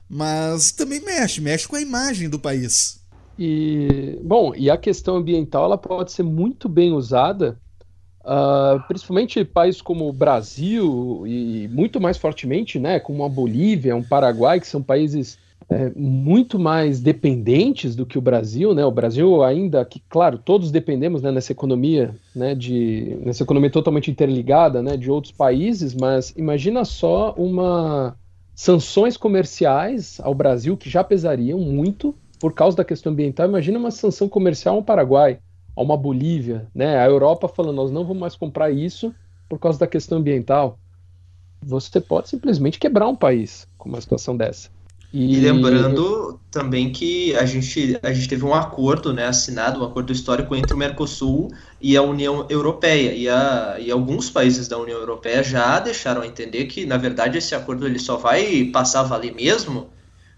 mas 0.09 0.73
também 0.73 1.01
mexe, 1.01 1.41
mexe 1.41 1.69
com 1.69 1.77
a 1.77 1.81
imagem 1.81 2.29
do 2.29 2.39
país. 2.39 2.99
E 3.39 4.19
bom, 4.23 4.53
e 4.57 4.71
a 4.71 4.77
questão 4.77 5.17
ambiental 5.17 5.65
ela 5.65 5.79
pode 5.79 6.11
ser 6.13 6.25
muito 6.25 6.69
bem 6.69 6.93
usada, 6.93 7.57
uh, 8.21 8.83
principalmente 8.89 9.45
países 9.45 9.81
como 9.81 10.09
o 10.09 10.13
Brasil 10.13 11.25
e 11.27 11.69
muito 11.69 12.01
mais 12.01 12.17
fortemente, 12.17 12.79
né, 12.79 12.99
como 12.99 13.25
a 13.25 13.29
Bolívia, 13.29 13.95
um 13.95 14.03
Paraguai, 14.03 14.59
que 14.59 14.67
são 14.67 14.83
países 14.83 15.39
é, 15.71 15.93
muito 15.95 16.59
mais 16.59 16.99
dependentes 16.99 17.95
do 17.95 18.07
que 18.07 18.17
o 18.17 18.23
Brasil, 18.23 18.75
né? 18.75 18.85
O 18.87 18.91
Brasil 18.91 19.45
ainda, 19.45 19.85
que 19.85 20.01
claro, 20.09 20.39
todos 20.39 20.71
dependemos 20.71 21.21
né, 21.21 21.31
nessa 21.31 21.53
economia, 21.53 22.15
né, 22.35 22.55
de 22.55 23.19
nessa 23.23 23.43
economia 23.43 23.71
totalmente 23.71 24.11
interligada, 24.11 24.83
né, 24.83 24.97
de 24.97 25.11
outros 25.11 25.33
países, 25.33 25.95
mas 25.95 26.33
imagina 26.37 26.87
só 26.87 27.35
uma 27.37 28.17
sanções 28.59 29.17
comerciais 29.17 30.21
ao 30.21 30.35
Brasil 30.35 30.77
que 30.77 30.91
já 30.91 31.05
pesariam 31.05 31.61
muito 31.61 32.13
por 32.41 32.53
causa 32.53 32.77
da 32.77 32.85
questão 32.85 33.13
ambiental. 33.13 33.47
Imagina 33.47 33.79
uma 33.79 33.93
sanção 33.93 34.29
comercial 34.29 34.75
ao 34.75 34.83
Paraguai, 34.83 35.39
a 35.77 35.81
uma 35.81 35.97
Bolívia, 35.97 36.67
né? 36.75 36.99
A 36.99 37.07
Europa 37.07 37.47
falando, 37.47 37.77
nós 37.77 37.93
não 37.93 38.03
vamos 38.03 38.19
mais 38.19 38.35
comprar 38.35 38.73
isso 38.73 39.15
por 39.49 39.61
causa 39.61 39.79
da 39.79 39.87
questão 39.87 40.19
ambiental. 40.19 40.77
Você 41.63 42.01
pode 42.01 42.29
simplesmente 42.29 42.81
quebrar 42.81 43.07
um 43.07 43.15
país 43.15 43.69
com 43.79 43.89
uma 43.89 44.01
situação 44.01 44.37
dessa. 44.37 44.71
E... 45.13 45.37
e, 45.37 45.41
lembrando 45.41 46.39
também 46.51 46.93
que 46.93 47.35
a 47.37 47.47
gente, 47.47 47.99
a 48.03 48.13
gente 48.13 48.29
teve 48.29 48.45
um 48.45 48.55
acordo, 48.55 49.13
né, 49.13 49.27
assinado, 49.27 49.81
um 49.81 49.85
acordo 49.85 50.13
histórico 50.13 50.55
entre 50.55 50.75
o 50.75 50.77
Mercosul 50.77 51.51
e 51.81 51.97
a 51.97 52.03
União 52.03 52.47
Europeia. 52.49 53.13
E, 53.13 53.29
a, 53.29 53.77
e 53.79 53.91
alguns 53.91 54.29
países 54.29 54.69
da 54.69 54.77
União 54.77 54.99
Europeia 54.99 55.43
já 55.43 55.81
deixaram 55.81 56.23
a 56.23 56.27
entender 56.27 56.67
que, 56.67 56.85
na 56.85 56.97
verdade, 56.97 57.39
esse 57.39 57.55
acordo 57.55 57.87
ele 57.87 57.99
só 57.99 58.17
vai 58.17 58.65
passar 58.67 59.01
a 59.01 59.05
valer 59.05 59.35
mesmo 59.35 59.91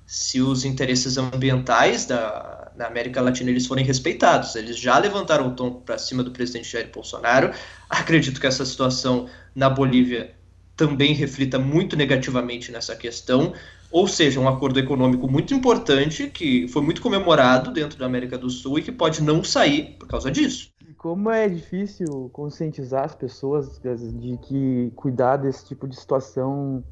se 0.07 0.41
os 0.41 0.65
interesses 0.65 1.17
ambientais 1.17 2.05
da, 2.05 2.73
da 2.77 2.87
América 2.87 3.21
Latina 3.21 3.51
eles 3.51 3.67
forem 3.67 3.85
respeitados. 3.85 4.55
Eles 4.55 4.79
já 4.79 4.99
levantaram 4.99 5.49
o 5.49 5.53
tom 5.53 5.73
para 5.73 5.99
cima 5.99 6.23
do 6.23 6.31
presidente 6.31 6.71
Jair 6.71 6.91
Bolsonaro. 6.93 7.53
Acredito 7.91 8.41
que 8.41 8.47
essa 8.47 8.65
situação 8.65 9.29
na 9.55 9.69
Bolívia 9.69 10.35
também 10.77 11.13
reflita 11.13 11.59
muito 11.59 11.97
negativamente 11.97 12.73
nessa 12.73 12.97
questão 12.97 13.53
ou 13.91 14.07
seja, 14.07 14.39
um 14.39 14.49
acordo 14.49 14.79
econômico 14.79 15.29
muito 15.29 15.53
importante 15.53 16.29
que 16.29 16.69
foi 16.69 16.83
muito 16.83 17.03
comemorado 17.03 17.73
dentro 17.73 17.99
da 17.99 18.07
América 18.07 18.39
do 18.39 18.49
Sul 18.49 18.79
e 18.79 18.83
que 18.83 18.93
pode 18.93 19.23
não 19.23 19.43
sair 19.43 19.97
por 19.99 20.07
causa 20.07 20.31
disso. 20.31 20.71
Como 20.97 21.31
é 21.31 21.49
difícil 21.49 22.31
conscientizar 22.33 23.05
as 23.05 23.15
pessoas 23.15 23.81
de 23.81 24.37
que 24.39 24.93
cuidar 24.95 25.39
desse 25.39 25.67
tipo 25.67 25.89
de 25.89 25.97
situação 25.97 26.85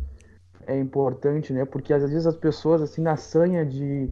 é 0.66 0.78
importante, 0.78 1.52
né? 1.52 1.64
Porque 1.64 1.92
às 1.92 2.02
vezes 2.02 2.26
as 2.26 2.36
pessoas, 2.36 2.82
assim, 2.82 3.02
na 3.02 3.16
sanha 3.16 3.64
de 3.64 4.10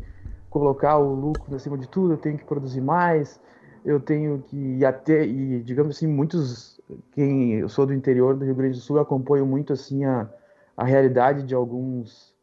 colocar 0.49 0.99
o 0.99 1.15
lucro 1.15 1.55
acima 1.55 1.77
de 1.77 1.89
tudo, 1.89 2.15
eu 2.15 2.19
tenho 2.19 2.39
que 2.39 2.45
produzir 2.45 2.81
mais, 2.81 3.41
eu 3.85 3.99
tenho 4.01 4.43
que 4.49 4.85
até 4.85 5.25
e 5.25 5.63
digamos 5.63 5.97
assim, 5.97 6.07
muitos 6.07 6.81
quem 7.13 7.55
eu 7.55 7.69
sou 7.69 7.85
do 7.85 7.93
interior 7.93 8.37
do 8.37 8.45
Rio 8.45 8.55
Grande 8.55 8.79
do 8.79 8.83
Sul, 8.83 8.99
acompanho 8.99 9.45
muito 9.45 9.73
assim 9.73 10.05
a, 10.05 10.29
a 10.77 10.85
realidade 10.85 11.43
de 11.43 11.55
alguns 11.55 12.36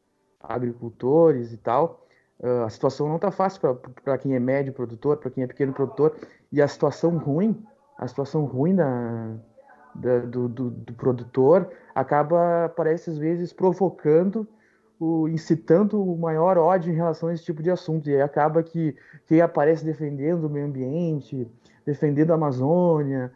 agricultores 0.44 1.54
e 1.54 1.58
tal. 1.58 2.06
Uh, 2.39 2.64
a 2.66 2.70
situação 2.70 3.08
não 3.08 3.16
está 3.16 3.32
fácil 3.32 3.62
para 4.04 4.18
quem 4.18 4.36
é 4.36 4.39
médio 4.39 4.74
produtor, 4.74 5.18
para 5.18 5.32
quem 5.32 5.44
é 5.44 5.48
pequeno 5.48 5.72
produtor, 5.72 6.16
e 6.52 6.62
a 6.62 6.68
situação 6.68 7.18
ruim, 7.18 7.64
a 7.98 8.08
situação 8.08 8.44
ruim 8.44 8.76
da, 8.76 9.36
da 9.96 10.20
do, 10.20 10.50
do, 10.50 10.70
do, 10.70 10.94
produtor 10.94 11.70
acaba, 11.96 12.70
parece 12.76 13.10
às 13.10 13.18
vezes, 13.18 13.54
provocando, 13.54 14.46
o, 15.00 15.28
incitando 15.30 16.04
o 16.04 16.18
maior 16.18 16.58
ódio 16.58 16.91
em 16.91 16.96
relação 16.96 17.30
a 17.30 17.34
esse 17.34 17.46
tipo 17.46 17.64
de 17.64 17.72
assunto. 17.72 18.10
E 18.10 18.16
aí 18.16 18.22
acaba 18.22 18.62
que 18.62 18.96
quem 19.26 19.39
aparece 19.39 19.86
defendendo 19.86 20.46
o 20.46 20.50
meio 20.50 20.66
ambiente, 20.66 21.48
defendendo 21.86 22.32
a 22.32 22.36
Amazônia, 22.36 23.32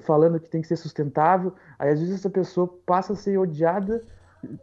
falando 0.00 0.40
que 0.40 0.48
tem 0.48 0.62
que 0.62 0.68
ser 0.68 0.76
sustentável, 0.76 1.52
aí 1.78 1.90
às 1.90 2.00
vezes 2.00 2.14
essa 2.14 2.30
pessoa 2.30 2.66
passa 2.86 3.12
a 3.12 3.16
ser 3.16 3.36
odiada 3.36 4.02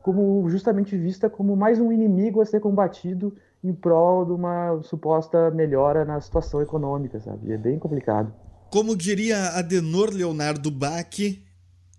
como 0.01 0.47
justamente 0.49 0.97
vista 0.97 1.29
como 1.29 1.55
mais 1.55 1.79
um 1.79 1.91
inimigo 1.91 2.41
a 2.41 2.45
ser 2.45 2.59
combatido 2.59 3.35
em 3.63 3.73
prol 3.73 4.25
de 4.25 4.31
uma 4.31 4.81
suposta 4.83 5.49
melhora 5.51 6.05
na 6.05 6.21
situação 6.21 6.61
econômica, 6.61 7.19
sabe? 7.19 7.51
É 7.51 7.57
bem 7.57 7.79
complicado. 7.79 8.31
Como 8.69 8.95
diria 8.95 9.49
Adenor 9.49 10.11
Leonardo 10.11 10.69
Bach, 10.69 11.17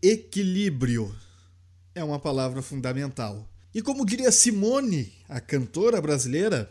equilíbrio 0.03 1.11
é 1.95 2.05
uma 2.05 2.19
palavra 2.19 2.63
fundamental. 2.63 3.49
E 3.75 3.83
como 3.83 4.07
diria 4.07 4.31
Simone, 4.31 5.13
a 5.29 5.41
cantora 5.41 6.01
brasileira, 6.01 6.71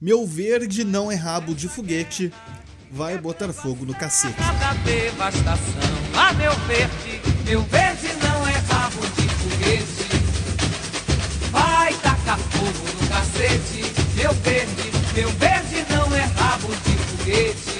meu 0.00 0.26
verde 0.26 0.84
não 0.84 1.10
é 1.10 1.14
rabo 1.14 1.54
de 1.54 1.68
foguete, 1.68 2.32
vai 2.90 3.18
botar 3.18 3.52
fogo 3.52 3.84
no 3.84 3.94
cacete. 3.94 4.36
devastação, 4.84 5.82
ah, 6.16 6.32
meu 6.34 6.52
verde, 6.66 7.20
meu 7.44 7.62
verde 7.62 8.08
não 8.22 8.46
é 8.46 8.52
rabo 8.52 9.00
de 9.00 9.28
foguete 9.28 9.97
fogo 12.58 13.02
no 13.02 13.08
cacete. 13.08 13.84
Meu 14.16 14.32
verde, 14.32 14.90
meu 15.14 15.30
verde 15.30 15.86
não 15.90 16.14
é 16.14 16.24
rabo 16.24 16.68
de 16.68 16.96
foguete. 16.96 17.78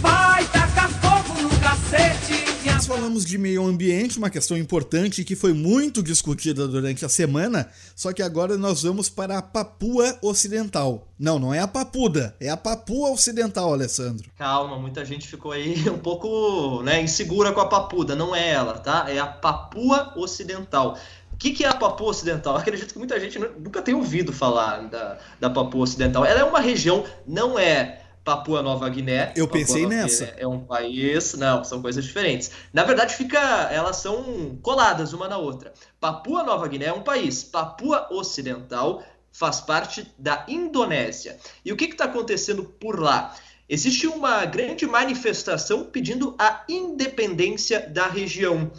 Vai 0.00 0.44
tacar 0.46 0.90
fogo 0.90 1.42
no 1.42 1.48
cacete. 1.60 2.48
Nós 2.66 2.86
falamos 2.86 3.24
de 3.24 3.38
meio 3.38 3.64
ambiente, 3.64 4.18
uma 4.18 4.30
questão 4.30 4.56
importante 4.56 5.24
que 5.24 5.34
foi 5.34 5.52
muito 5.52 6.02
discutida 6.02 6.66
durante 6.66 7.04
a 7.04 7.08
semana, 7.08 7.68
só 7.94 8.12
que 8.12 8.22
agora 8.22 8.56
nós 8.56 8.82
vamos 8.82 9.08
para 9.08 9.38
a 9.38 9.42
Papua 9.42 10.16
Ocidental. 10.22 11.08
Não, 11.18 11.40
não 11.40 11.52
é 11.52 11.58
a 11.58 11.66
Papuda, 11.66 12.36
é 12.38 12.48
a 12.48 12.56
Papua 12.56 13.10
Ocidental, 13.10 13.72
Alessandro. 13.72 14.30
Calma, 14.38 14.78
muita 14.78 15.04
gente 15.04 15.26
ficou 15.26 15.50
aí 15.50 15.74
um 15.90 15.98
pouco 15.98 16.80
né, 16.82 17.02
insegura 17.02 17.52
com 17.52 17.60
a 17.60 17.66
Papuda, 17.66 18.14
não 18.14 18.34
é 18.34 18.50
ela, 18.50 18.74
tá? 18.74 19.06
É 19.08 19.18
a 19.18 19.26
Papua 19.26 20.12
Ocidental. 20.16 20.96
O 21.38 21.40
que, 21.40 21.52
que, 21.52 21.64
é 21.64 21.68
a 21.68 21.74
Papua 21.74 22.08
Ocidental? 22.08 22.56
Acredito 22.56 22.92
que 22.92 22.98
muita 22.98 23.20
gente 23.20 23.38
nunca 23.38 23.80
tem 23.80 23.94
ouvido 23.94 24.32
falar 24.32 24.88
da, 24.88 25.18
da 25.38 25.48
Papua 25.48 25.82
Ocidental. 25.82 26.24
Ela 26.24 26.40
é 26.40 26.42
uma 26.42 26.58
região, 26.58 27.04
não 27.24 27.56
é 27.56 28.02
Papua 28.24 28.60
Nova 28.60 28.88
Guiné. 28.88 29.32
Eu 29.36 29.46
Papua 29.46 29.60
pensei 29.60 29.82
Nova 29.84 29.94
nessa. 29.94 30.24
Guiné 30.24 30.36
é 30.40 30.48
um 30.48 30.58
país, 30.58 31.34
não, 31.34 31.62
são 31.62 31.80
coisas 31.80 32.04
diferentes. 32.04 32.50
Na 32.72 32.82
verdade, 32.82 33.14
fica, 33.14 33.38
elas 33.70 33.98
são 33.98 34.58
coladas 34.60 35.12
uma 35.12 35.28
na 35.28 35.38
outra. 35.38 35.72
Papua 36.00 36.42
Nova 36.42 36.66
Guiné 36.66 36.86
é 36.86 36.92
um 36.92 37.02
país. 37.02 37.44
Papua 37.44 38.08
Ocidental 38.10 39.00
faz 39.30 39.60
parte 39.60 40.12
da 40.18 40.44
Indonésia. 40.48 41.38
E 41.64 41.72
o 41.72 41.76
que 41.76 41.84
está 41.84 42.06
acontecendo 42.06 42.64
por 42.64 42.98
lá? 42.98 43.32
existe 43.68 44.06
uma 44.06 44.44
grande 44.46 44.86
manifestação 44.86 45.84
pedindo 45.84 46.34
a 46.38 46.64
independência 46.68 47.80
da 47.80 48.08
região. 48.08 48.70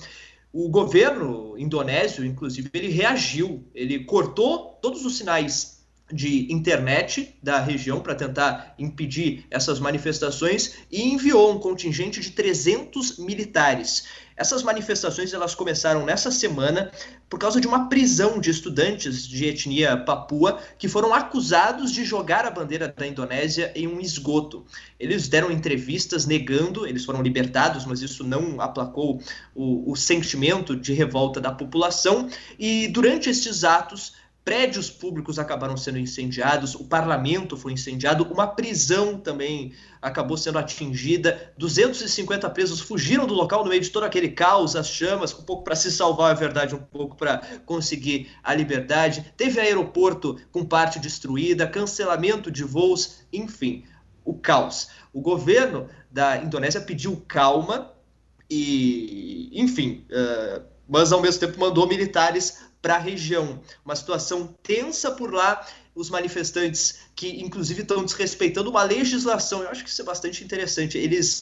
O 0.51 0.67
governo 0.69 1.57
indonésio, 1.57 2.25
inclusive, 2.25 2.69
ele 2.73 2.89
reagiu, 2.89 3.67
ele 3.73 4.03
cortou 4.05 4.79
todos 4.81 5.05
os 5.05 5.17
sinais 5.17 5.78
de 6.11 6.51
internet 6.51 7.35
da 7.41 7.59
região 7.59 7.99
para 7.99 8.15
tentar 8.15 8.73
impedir 8.77 9.45
essas 9.49 9.79
manifestações 9.79 10.75
e 10.91 11.03
enviou 11.03 11.53
um 11.53 11.59
contingente 11.59 12.19
de 12.19 12.31
300 12.31 13.17
militares. 13.19 14.05
Essas 14.39 14.63
manifestações 14.63 15.33
elas 15.33 15.53
começaram 15.53 16.05
nessa 16.05 16.31
semana 16.31 16.89
por 17.29 17.37
causa 17.37 17.59
de 17.59 17.67
uma 17.67 17.89
prisão 17.89 18.39
de 18.39 18.49
estudantes 18.49 19.27
de 19.27 19.45
etnia 19.45 19.97
papua 19.97 20.59
que 20.77 20.87
foram 20.87 21.13
acusados 21.13 21.91
de 21.91 22.05
jogar 22.05 22.45
a 22.45 22.49
bandeira 22.49 22.87
da 22.87 23.05
Indonésia 23.05 23.69
em 23.75 23.85
um 23.85 23.99
esgoto. 23.99 24.65
Eles 24.97 25.27
deram 25.27 25.51
entrevistas 25.51 26.25
negando, 26.25 26.87
eles 26.87 27.03
foram 27.03 27.21
libertados, 27.21 27.85
mas 27.85 28.01
isso 28.01 28.23
não 28.23 28.61
aplacou 28.61 29.21
o, 29.53 29.91
o 29.91 29.95
sentimento 29.97 30.73
de 30.73 30.93
revolta 30.93 31.41
da 31.41 31.51
população. 31.51 32.29
E 32.57 32.87
durante 32.87 33.29
esses 33.29 33.65
atos, 33.65 34.13
prédios 34.49 34.89
públicos 34.89 35.37
acabaram 35.37 35.77
sendo 35.77 35.99
incendiados, 35.99 36.73
o 36.73 36.83
parlamento 36.83 37.55
foi 37.55 37.71
incendiado, 37.71 38.23
uma 38.33 38.47
prisão 38.47 39.15
também 39.15 39.73
acabou 40.01 40.35
sendo 40.35 40.57
atingida, 40.57 41.53
250 41.55 42.49
presos 42.49 42.79
fugiram 42.79 43.27
do 43.27 43.35
local 43.35 43.63
no 43.63 43.69
meio 43.69 43.83
de 43.83 43.91
todo 43.91 44.05
aquele 44.05 44.29
caos, 44.29 44.75
as 44.75 44.87
chamas, 44.87 45.37
um 45.37 45.43
pouco 45.43 45.63
para 45.63 45.75
se 45.75 45.91
salvar, 45.91 46.31
é 46.31 46.35
verdade, 46.35 46.73
um 46.73 46.79
pouco 46.79 47.15
para 47.15 47.43
conseguir 47.63 48.31
a 48.43 48.55
liberdade. 48.55 49.31
Teve 49.37 49.59
aeroporto 49.59 50.39
com 50.51 50.65
parte 50.65 50.97
destruída, 50.97 51.67
cancelamento 51.67 52.49
de 52.49 52.63
voos, 52.63 53.19
enfim, 53.31 53.83
o 54.25 54.33
caos. 54.33 54.89
O 55.13 55.21
governo 55.21 55.87
da 56.09 56.37
Indonésia 56.37 56.81
pediu 56.81 57.23
calma 57.27 57.93
e, 58.49 59.51
enfim, 59.53 60.07
uh, 60.09 60.63
mas 60.87 61.11
ao 61.11 61.21
mesmo 61.21 61.39
tempo 61.39 61.59
mandou 61.59 61.87
militares 61.87 62.67
para 62.81 62.95
a 62.95 62.99
região. 62.99 63.61
Uma 63.83 63.95
situação 63.95 64.55
tensa 64.63 65.11
por 65.11 65.33
lá, 65.33 65.65
os 65.95 66.09
manifestantes 66.09 66.99
que, 67.15 67.41
inclusive, 67.41 67.81
estão 67.81 68.03
desrespeitando 68.03 68.69
uma 68.69 68.83
legislação. 68.83 69.61
Eu 69.61 69.69
acho 69.69 69.83
que 69.83 69.89
isso 69.89 70.01
é 70.01 70.05
bastante 70.05 70.43
interessante. 70.43 70.97
Eles, 70.97 71.41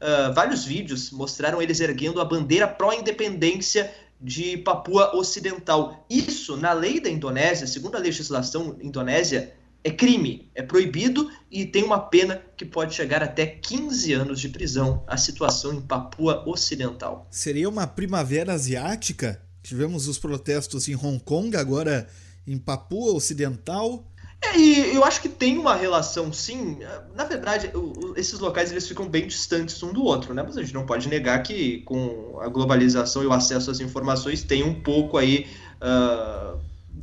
uh, 0.00 0.32
vários 0.34 0.64
vídeos 0.64 1.10
mostraram 1.10 1.60
eles 1.60 1.80
erguendo 1.80 2.20
a 2.20 2.24
bandeira 2.24 2.66
pró-independência 2.66 3.92
de 4.20 4.56
Papua 4.58 5.14
Ocidental. 5.14 6.04
Isso, 6.08 6.56
na 6.56 6.72
lei 6.72 7.00
da 7.00 7.08
Indonésia, 7.08 7.66
segundo 7.66 7.96
a 7.96 8.00
legislação 8.00 8.76
indonésia, 8.80 9.54
é 9.84 9.90
crime, 9.90 10.50
é 10.54 10.62
proibido 10.62 11.30
e 11.50 11.64
tem 11.64 11.84
uma 11.84 12.00
pena 12.00 12.42
que 12.56 12.64
pode 12.64 12.94
chegar 12.94 13.22
até 13.22 13.46
15 13.46 14.12
anos 14.12 14.40
de 14.40 14.48
prisão. 14.48 15.04
A 15.06 15.16
situação 15.16 15.72
em 15.72 15.80
Papua 15.80 16.42
Ocidental. 16.46 17.28
Seria 17.30 17.68
uma 17.68 17.86
primavera 17.86 18.54
asiática? 18.54 19.40
Tivemos 19.62 20.08
os 20.08 20.18
protestos 20.18 20.88
em 20.88 20.94
Hong 20.94 21.18
Kong, 21.20 21.56
agora 21.56 22.08
em 22.46 22.58
Papua 22.58 23.12
Ocidental. 23.12 24.04
É, 24.40 24.56
e 24.56 24.94
eu 24.94 25.04
acho 25.04 25.20
que 25.20 25.28
tem 25.28 25.58
uma 25.58 25.74
relação, 25.74 26.32
sim. 26.32 26.78
Na 27.14 27.24
verdade, 27.24 27.70
esses 28.16 28.38
locais 28.38 28.70
eles 28.70 28.86
ficam 28.86 29.08
bem 29.08 29.26
distantes 29.26 29.82
um 29.82 29.92
do 29.92 30.04
outro, 30.04 30.32
né? 30.32 30.42
Mas 30.42 30.56
a 30.56 30.62
gente 30.62 30.72
não 30.72 30.86
pode 30.86 31.08
negar 31.08 31.42
que 31.42 31.82
com 31.82 32.38
a 32.40 32.48
globalização 32.48 33.22
e 33.22 33.26
o 33.26 33.32
acesso 33.32 33.70
às 33.70 33.80
informações 33.80 34.42
tem 34.42 34.62
um 34.62 34.80
pouco 34.80 35.18
aí 35.18 35.48
uh, 35.82 36.58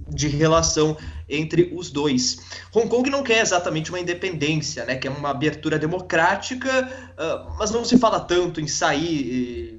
de 0.09 0.29
relação 0.29 0.97
entre 1.27 1.73
os 1.75 1.91
dois. 1.91 2.37
Hong 2.73 2.87
Kong 2.87 3.09
não 3.09 3.21
quer 3.21 3.41
exatamente 3.41 3.89
uma 3.89 3.99
independência, 3.99 4.85
né? 4.85 4.95
Quer 4.95 5.09
uma 5.09 5.29
abertura 5.29 5.77
democrática, 5.77 6.89
uh, 7.17 7.53
mas 7.59 7.69
não 7.69 7.83
se 7.83 7.97
fala 7.97 8.21
tanto 8.21 8.61
em 8.61 8.67
sair 8.67 9.74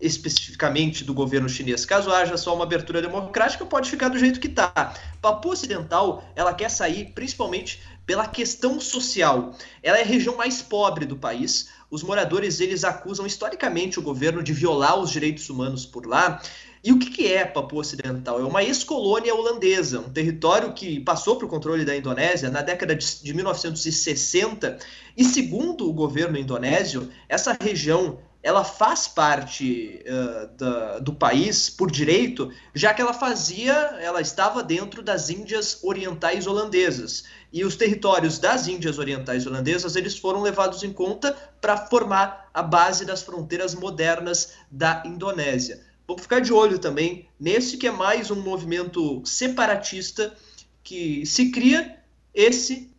especificamente 0.00 1.04
do 1.04 1.12
governo 1.12 1.48
chinês. 1.48 1.84
Caso 1.84 2.10
haja 2.10 2.36
só 2.36 2.54
uma 2.54 2.64
abertura 2.64 3.02
democrática, 3.02 3.66
pode 3.66 3.90
ficar 3.90 4.08
do 4.08 4.18
jeito 4.18 4.40
que 4.40 4.46
está. 4.46 4.94
Papua 5.20 5.52
Ocidental, 5.52 6.24
ela 6.34 6.54
quer 6.54 6.70
sair 6.70 7.12
principalmente 7.14 7.80
pela 8.06 8.26
questão 8.26 8.80
social. 8.80 9.54
Ela 9.82 9.98
é 9.98 10.02
a 10.02 10.06
região 10.06 10.36
mais 10.36 10.62
pobre 10.62 11.06
do 11.06 11.16
país. 11.16 11.68
Os 11.90 12.02
moradores 12.02 12.60
eles 12.60 12.84
acusam 12.84 13.26
historicamente 13.26 13.98
o 13.98 14.02
governo 14.02 14.42
de 14.42 14.52
violar 14.52 14.98
os 14.98 15.10
direitos 15.10 15.48
humanos 15.50 15.84
por 15.84 16.06
lá. 16.06 16.40
E 16.82 16.92
o 16.92 16.98
que, 16.98 17.10
que 17.10 17.32
é 17.32 17.44
Papua 17.44 17.80
Ocidental? 17.80 18.40
É 18.40 18.42
uma 18.42 18.64
ex-colônia 18.64 19.34
holandesa, 19.34 20.00
um 20.00 20.08
território 20.08 20.72
que 20.72 20.98
passou 21.00 21.36
para 21.36 21.44
o 21.44 21.48
controle 21.48 21.84
da 21.84 21.94
Indonésia 21.94 22.48
na 22.48 22.62
década 22.62 22.96
de, 22.96 23.22
de 23.22 23.34
1960. 23.34 24.78
E 25.14 25.22
segundo 25.22 25.86
o 25.88 25.92
governo 25.92 26.38
indonésio, 26.38 27.10
essa 27.28 27.56
região 27.60 28.18
ela 28.42 28.64
faz 28.64 29.06
parte 29.06 30.02
uh, 30.06 30.56
da, 30.56 30.98
do 30.98 31.12
país 31.12 31.68
por 31.68 31.90
direito, 31.90 32.50
já 32.74 32.94
que 32.94 33.02
ela 33.02 33.12
fazia, 33.12 33.72
ela 34.00 34.20
estava 34.20 34.62
dentro 34.62 35.02
das 35.02 35.28
Índias 35.28 35.80
Orientais 35.82 36.46
Holandesas. 36.46 37.24
E 37.52 37.64
os 37.64 37.76
territórios 37.76 38.38
das 38.38 38.66
Índias 38.66 38.98
Orientais 38.98 39.46
Holandesas 39.46 39.94
eles 39.94 40.16
foram 40.16 40.40
levados 40.40 40.82
em 40.82 40.92
conta 40.92 41.36
para 41.60 41.76
formar 41.76 42.48
a 42.54 42.62
base 42.62 43.04
das 43.04 43.22
fronteiras 43.22 43.74
modernas 43.74 44.54
da 44.70 45.02
Indonésia. 45.04 45.84
Vamos 46.06 46.22
ficar 46.22 46.40
de 46.40 46.52
olho 46.52 46.78
também 46.78 47.28
nesse 47.38 47.76
que 47.76 47.86
é 47.86 47.90
mais 47.90 48.30
um 48.30 48.40
movimento 48.40 49.22
separatista 49.24 50.34
que 50.82 51.24
se 51.26 51.50
cria, 51.50 51.98
esse 52.34 52.90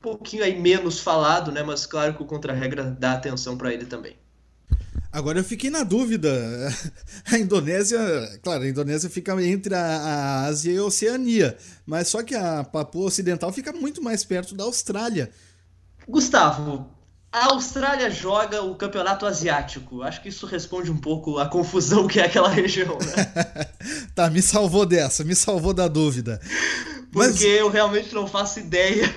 pouquinho 0.00 0.44
aí 0.44 0.58
menos 0.58 0.98
falado, 0.98 1.52
né? 1.52 1.62
Mas 1.62 1.86
claro 1.86 2.14
que 2.14 2.22
o 2.22 2.26
contra-regra 2.26 2.84
dá 2.84 3.12
atenção 3.12 3.56
para 3.56 3.72
ele 3.72 3.86
também. 3.86 4.16
Agora 5.12 5.38
eu 5.38 5.44
fiquei 5.44 5.68
na 5.68 5.84
dúvida. 5.84 6.30
A 7.30 7.38
Indonésia, 7.38 8.00
claro, 8.42 8.62
a 8.62 8.68
Indonésia 8.68 9.10
fica 9.10 9.40
entre 9.44 9.74
a, 9.74 10.44
Ásia 10.46 10.72
e 10.72 10.78
a 10.78 10.84
Oceania, 10.84 11.56
mas 11.86 12.08
só 12.08 12.22
que 12.22 12.34
a 12.34 12.64
Papua 12.64 13.06
Ocidental 13.06 13.52
fica 13.52 13.72
muito 13.72 14.02
mais 14.02 14.24
perto 14.24 14.54
da 14.54 14.64
Austrália. 14.64 15.30
Gustavo, 16.08 16.88
a 17.30 17.52
Austrália 17.52 18.10
joga 18.10 18.62
o 18.62 18.74
campeonato 18.74 19.24
asiático. 19.24 20.02
Acho 20.02 20.20
que 20.22 20.28
isso 20.28 20.46
responde 20.46 20.90
um 20.90 20.96
pouco 20.96 21.38
à 21.38 21.46
confusão 21.46 22.06
que 22.06 22.18
é 22.18 22.26
aquela 22.26 22.48
região, 22.50 22.98
né? 22.98 23.66
tá, 24.14 24.28
me 24.28 24.42
salvou 24.42 24.84
dessa, 24.84 25.22
me 25.24 25.34
salvou 25.34 25.72
da 25.72 25.88
dúvida. 25.88 26.40
Porque 27.12 27.28
Mas... 27.28 27.42
eu 27.42 27.68
realmente 27.68 28.14
não 28.14 28.26
faço 28.26 28.58
ideia 28.58 29.14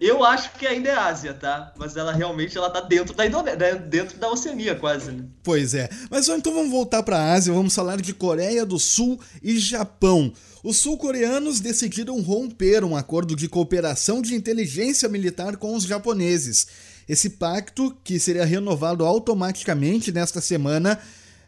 eu 0.00 0.24
acho 0.24 0.52
que 0.54 0.66
ainda 0.66 0.88
é 0.88 0.94
Ásia, 0.94 1.34
tá? 1.34 1.74
Mas 1.76 1.94
ela 1.94 2.12
realmente 2.12 2.56
ela 2.56 2.70
tá 2.70 2.80
dentro 2.80 3.14
da 3.14 3.26
Indonésia, 3.26 3.58
né? 3.58 3.74
dentro 3.74 4.16
da 4.18 4.30
Oceania 4.30 4.74
quase, 4.74 5.12
né? 5.12 5.24
Pois 5.42 5.74
é. 5.74 5.90
Mas 6.10 6.26
então 6.26 6.54
vamos 6.54 6.70
voltar 6.70 7.02
para 7.02 7.18
a 7.18 7.32
Ásia, 7.34 7.52
vamos 7.52 7.74
falar 7.74 8.00
de 8.00 8.14
Coreia 8.14 8.64
do 8.64 8.78
Sul 8.78 9.20
e 9.42 9.58
Japão. 9.58 10.32
Os 10.64 10.78
sul-coreanos 10.78 11.60
decidiram 11.60 12.20
romper 12.22 12.82
um 12.82 12.96
acordo 12.96 13.36
de 13.36 13.48
cooperação 13.48 14.22
de 14.22 14.34
inteligência 14.34 15.08
militar 15.08 15.56
com 15.56 15.74
os 15.74 15.84
japoneses. 15.84 16.66
Esse 17.08 17.30
pacto, 17.30 17.96
que 18.02 18.18
seria 18.18 18.44
renovado 18.44 19.04
automaticamente 19.04 20.12
nesta 20.12 20.40
semana, 20.40 20.98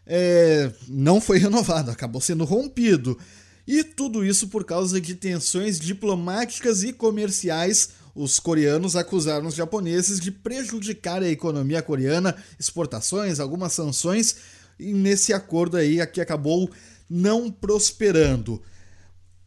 é... 0.06 0.70
não 0.88 1.20
foi 1.20 1.38
renovado, 1.40 1.90
acabou 1.90 2.20
sendo 2.20 2.44
rompido. 2.44 3.18
E 3.66 3.84
tudo 3.84 4.24
isso 4.24 4.48
por 4.48 4.64
causa 4.64 5.00
de 5.00 5.14
tensões 5.14 5.78
diplomáticas 5.78 6.82
e 6.82 6.92
comerciais 6.92 7.90
os 8.14 8.38
coreanos 8.38 8.96
acusaram 8.96 9.46
os 9.46 9.54
japoneses 9.54 10.20
de 10.20 10.30
prejudicar 10.30 11.22
a 11.22 11.28
economia 11.28 11.82
coreana, 11.82 12.36
exportações, 12.58 13.40
algumas 13.40 13.72
sanções, 13.72 14.36
e 14.78 14.92
nesse 14.92 15.32
acordo 15.32 15.76
aí 15.76 16.04
que 16.06 16.20
acabou 16.20 16.70
não 17.08 17.50
prosperando. 17.50 18.62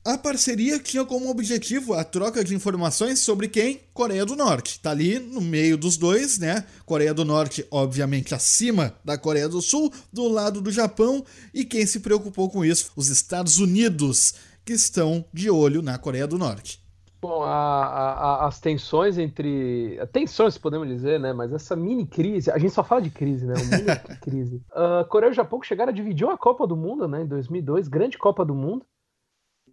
A 0.03 0.19
parceria 0.19 0.77
tinha 0.77 1.03
como 1.03 1.31
objetivo 1.31 1.95
a 1.95 2.03
troca 2.03 2.43
de 2.43 2.53
informações 2.53 3.21
sobre 3.21 3.47
quem? 3.47 3.81
Coreia 3.91 4.23
do 4.23 4.35
Norte. 4.35 4.79
Tá 4.79 4.91
ali 4.91 5.17
no 5.17 5.41
meio 5.41 5.75
dos 5.75 5.97
dois, 5.97 6.37
né? 6.37 6.63
Coreia 6.85 7.11
do 7.11 7.25
Norte, 7.25 7.65
obviamente, 7.71 8.35
acima 8.35 8.95
da 9.03 9.17
Coreia 9.17 9.49
do 9.49 9.63
Sul, 9.63 9.91
do 10.13 10.27
lado 10.27 10.61
do 10.61 10.69
Japão, 10.71 11.25
e 11.51 11.65
quem 11.65 11.87
se 11.87 12.01
preocupou 12.01 12.51
com 12.51 12.63
isso? 12.63 12.91
Os 12.95 13.07
Estados 13.07 13.57
Unidos, 13.57 14.35
que 14.63 14.73
estão 14.73 15.25
de 15.33 15.49
olho 15.49 15.81
na 15.81 15.97
Coreia 15.97 16.27
do 16.27 16.37
Norte. 16.37 16.84
Bom, 17.27 17.41
a, 17.43 17.53
a, 17.55 18.47
as 18.47 18.59
tensões 18.59 19.17
entre. 19.17 19.99
Tensões, 20.11 20.59
podemos 20.59 20.87
dizer, 20.87 21.19
né? 21.19 21.33
Mas 21.33 21.51
essa 21.51 21.75
mini 21.75 22.05
crise. 22.05 22.51
A 22.51 22.59
gente 22.59 22.73
só 22.73 22.83
fala 22.83 23.01
de 23.01 23.09
crise, 23.09 23.47
né? 23.47 23.55
Uma 23.55 23.77
mini 23.77 23.99
crise. 24.21 24.61
Uh, 24.71 25.07
Coreia 25.09 25.31
e 25.31 25.33
Japão 25.33 25.61
chegaram 25.63 25.89
a 25.91 25.95
dividir 25.95 26.27
a 26.27 26.37
Copa 26.37 26.67
do 26.67 26.77
Mundo, 26.77 27.07
né? 27.07 27.23
Em 27.23 27.27
2002, 27.27 27.87
grande 27.87 28.17
Copa 28.17 28.45
do 28.45 28.53
Mundo. 28.53 28.85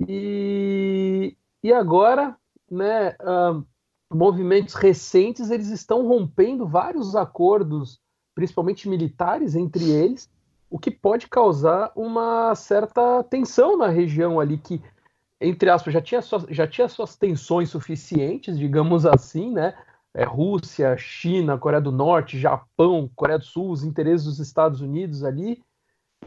E, 0.08 1.36
e 1.62 1.72
agora, 1.72 2.34
né? 2.70 3.16
Uh, 3.20 3.62
movimentos 4.14 4.74
recentes 4.74 5.50
eles 5.50 5.68
estão 5.68 6.06
rompendo 6.06 6.66
vários 6.66 7.14
acordos, 7.14 8.00
principalmente 8.34 8.88
militares, 8.88 9.54
entre 9.54 9.90
eles, 9.90 10.30
o 10.70 10.78
que 10.78 10.90
pode 10.90 11.28
causar 11.28 11.92
uma 11.94 12.54
certa 12.54 13.22
tensão 13.24 13.76
na 13.76 13.88
região 13.88 14.40
ali 14.40 14.56
que 14.56 14.80
entre 15.48 15.70
aspas, 15.70 15.92
já 15.92 16.00
tinha, 16.00 16.22
suas, 16.22 16.44
já 16.50 16.66
tinha 16.66 16.88
suas 16.88 17.16
tensões 17.16 17.70
suficientes, 17.70 18.58
digamos 18.58 19.04
assim, 19.06 19.50
né? 19.50 19.74
é, 20.14 20.24
Rússia, 20.24 20.96
China, 20.96 21.58
Coreia 21.58 21.80
do 21.80 21.92
Norte, 21.92 22.38
Japão, 22.38 23.10
Coreia 23.14 23.38
do 23.38 23.44
Sul, 23.44 23.70
os 23.70 23.82
interesses 23.82 24.24
dos 24.24 24.38
Estados 24.38 24.80
Unidos 24.80 25.24
ali. 25.24 25.62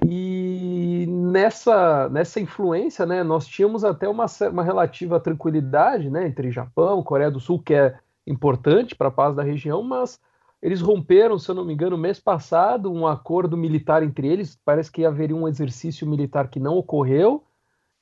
E 0.06 1.06
nessa, 1.08 2.10
nessa 2.10 2.40
influência, 2.40 3.06
né, 3.06 3.24
nós 3.24 3.48
tínhamos 3.48 3.86
até 3.86 4.10
uma, 4.10 4.26
uma 4.52 4.64
relativa 4.64 5.20
tranquilidade 5.20 6.10
né, 6.10 6.28
entre 6.28 6.52
Japão, 6.52 7.02
Coreia 7.04 7.32
do 7.32 7.40
Sul, 7.40 7.62
que 7.62 7.74
é 7.74 7.98
importante 8.28 8.96
para 8.96 9.08
a 9.08 9.12
paz 9.12 9.36
da 9.36 9.44
região, 9.44 9.82
mas 9.84 10.20
eles 10.62 10.82
romperam, 10.82 11.38
se 11.38 11.50
eu 11.50 11.56
não 11.56 11.64
me 11.64 11.74
engano, 11.74 11.98
mês 11.98 12.20
passado, 12.20 12.92
um 12.92 13.06
acordo 13.06 13.56
militar 13.56 14.02
entre 14.04 14.28
eles. 14.28 14.60
Parece 14.66 14.92
que 14.92 15.06
haveria 15.06 15.36
um 15.36 15.48
exercício 15.48 16.08
militar 16.08 16.50
que 16.50 16.60
não 16.60 16.76
ocorreu. 16.76 17.44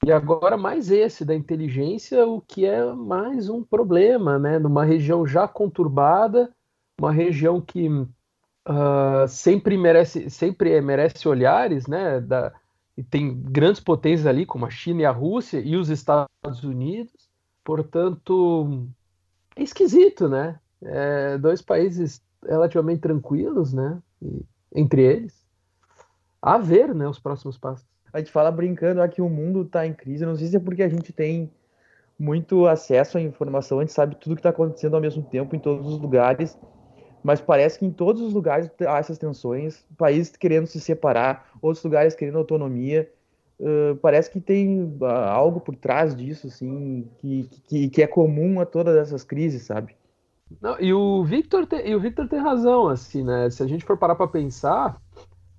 E 0.05 0.11
agora 0.11 0.57
mais 0.57 0.91
esse 0.91 1.23
da 1.23 1.33
inteligência, 1.33 2.27
o 2.27 2.41
que 2.41 2.65
é 2.65 2.83
mais 2.93 3.47
um 3.47 3.63
problema, 3.63 4.37
né? 4.37 4.59
Numa 4.59 4.83
região 4.83 5.25
já 5.25 5.47
conturbada, 5.47 6.53
uma 6.99 7.11
região 7.11 7.61
que 7.61 7.87
uh, 7.87 9.27
sempre 9.29 9.77
merece 9.77 10.29
sempre 10.29 10.79
merece 10.81 11.27
olhares, 11.27 11.87
né? 11.87 12.19
Da, 12.19 12.53
e 12.97 13.03
tem 13.03 13.41
grandes 13.41 13.79
potências 13.79 14.27
ali, 14.27 14.45
como 14.45 14.65
a 14.65 14.69
China 14.69 15.01
e 15.01 15.05
a 15.05 15.11
Rússia 15.11 15.59
e 15.59 15.77
os 15.77 15.89
Estados 15.89 16.63
Unidos. 16.63 17.29
Portanto, 17.63 18.85
é 19.55 19.63
esquisito, 19.63 20.27
né? 20.27 20.59
É, 20.81 21.37
dois 21.37 21.61
países 21.61 22.21
relativamente 22.45 22.99
tranquilos, 22.99 23.71
né? 23.71 24.01
Entre 24.75 25.01
eles. 25.01 25.47
A 26.41 26.57
ver, 26.57 26.93
né? 26.93 27.07
Os 27.07 27.19
próximos 27.19 27.57
passos. 27.57 27.92
A 28.13 28.19
gente 28.19 28.31
fala 28.31 28.51
brincando 28.51 29.01
aqui 29.01 29.21
o 29.21 29.29
mundo 29.29 29.63
está 29.63 29.85
em 29.87 29.93
crise. 29.93 30.25
Não 30.25 30.35
sei 30.35 30.47
se 30.47 30.55
é 30.55 30.59
porque 30.59 30.83
a 30.83 30.89
gente 30.89 31.11
tem 31.11 31.51
muito 32.17 32.67
acesso 32.67 33.17
à 33.17 33.21
informação, 33.21 33.79
a 33.79 33.81
gente 33.81 33.91
sabe 33.91 34.15
tudo 34.15 34.35
que 34.35 34.39
está 34.39 34.49
acontecendo 34.49 34.95
ao 34.95 35.01
mesmo 35.01 35.23
tempo 35.23 35.55
em 35.55 35.59
todos 35.59 35.91
os 35.91 35.99
lugares, 35.99 36.57
mas 37.23 37.41
parece 37.41 37.79
que 37.79 37.85
em 37.85 37.91
todos 37.91 38.21
os 38.21 38.33
lugares 38.33 38.69
há 38.81 38.97
essas 38.97 39.17
tensões, 39.17 39.85
países 39.97 40.35
querendo 40.35 40.67
se 40.67 40.79
separar, 40.79 41.49
outros 41.61 41.83
lugares 41.83 42.15
querendo 42.15 42.37
autonomia. 42.37 43.11
Uh, 43.59 43.95
parece 43.97 44.29
que 44.29 44.41
tem 44.41 44.97
uh, 44.99 45.05
algo 45.05 45.61
por 45.61 45.75
trás 45.75 46.15
disso, 46.15 46.47
assim, 46.47 47.07
que, 47.19 47.49
que, 47.67 47.89
que, 47.89 48.01
é 48.01 48.07
comum 48.07 48.59
a 48.59 48.65
todas 48.65 48.95
essas 48.97 49.23
crises, 49.23 49.63
sabe? 49.63 49.95
Não, 50.61 50.79
e 50.81 50.93
o 50.93 51.23
Victor 51.23 51.65
tem, 51.65 51.87
e 51.87 51.95
o 51.95 51.99
Victor 51.99 52.27
tem 52.27 52.39
razão, 52.39 52.89
assim, 52.89 53.23
né? 53.23 53.49
Se 53.49 53.63
a 53.63 53.67
gente 53.67 53.85
for 53.85 53.97
parar 53.97 54.15
para 54.15 54.27
pensar, 54.27 54.99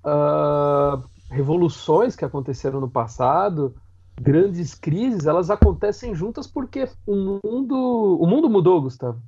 uh, 0.05 1.02
revoluções 1.35 2.14
que 2.14 2.24
aconteceram 2.24 2.80
no 2.80 2.89
passado, 2.89 3.74
grandes 4.20 4.74
crises, 4.74 5.26
elas 5.26 5.51
acontecem 5.51 6.14
juntas 6.14 6.47
porque 6.47 6.89
o 7.05 7.41
mundo, 7.45 8.18
o 8.20 8.26
mundo 8.26 8.49
mudou, 8.49 8.80
Gustavo. 8.80 9.20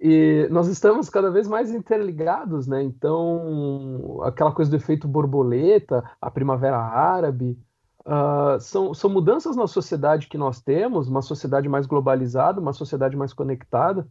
E 0.00 0.48
nós 0.50 0.68
estamos 0.68 1.10
cada 1.10 1.30
vez 1.30 1.46
mais 1.46 1.70
interligados, 1.70 2.66
né? 2.66 2.82
Então, 2.82 4.20
aquela 4.22 4.52
coisa 4.52 4.70
do 4.70 4.76
efeito 4.76 5.06
borboleta, 5.06 6.02
a 6.22 6.30
primavera 6.30 6.78
árabe, 6.78 7.58
uh, 8.06 8.58
são, 8.60 8.94
são 8.94 9.10
mudanças 9.10 9.56
na 9.56 9.66
sociedade 9.66 10.28
que 10.28 10.38
nós 10.38 10.62
temos, 10.62 11.08
uma 11.08 11.20
sociedade 11.20 11.68
mais 11.68 11.84
globalizada, 11.84 12.60
uma 12.60 12.72
sociedade 12.72 13.14
mais 13.14 13.34
conectada, 13.34 14.06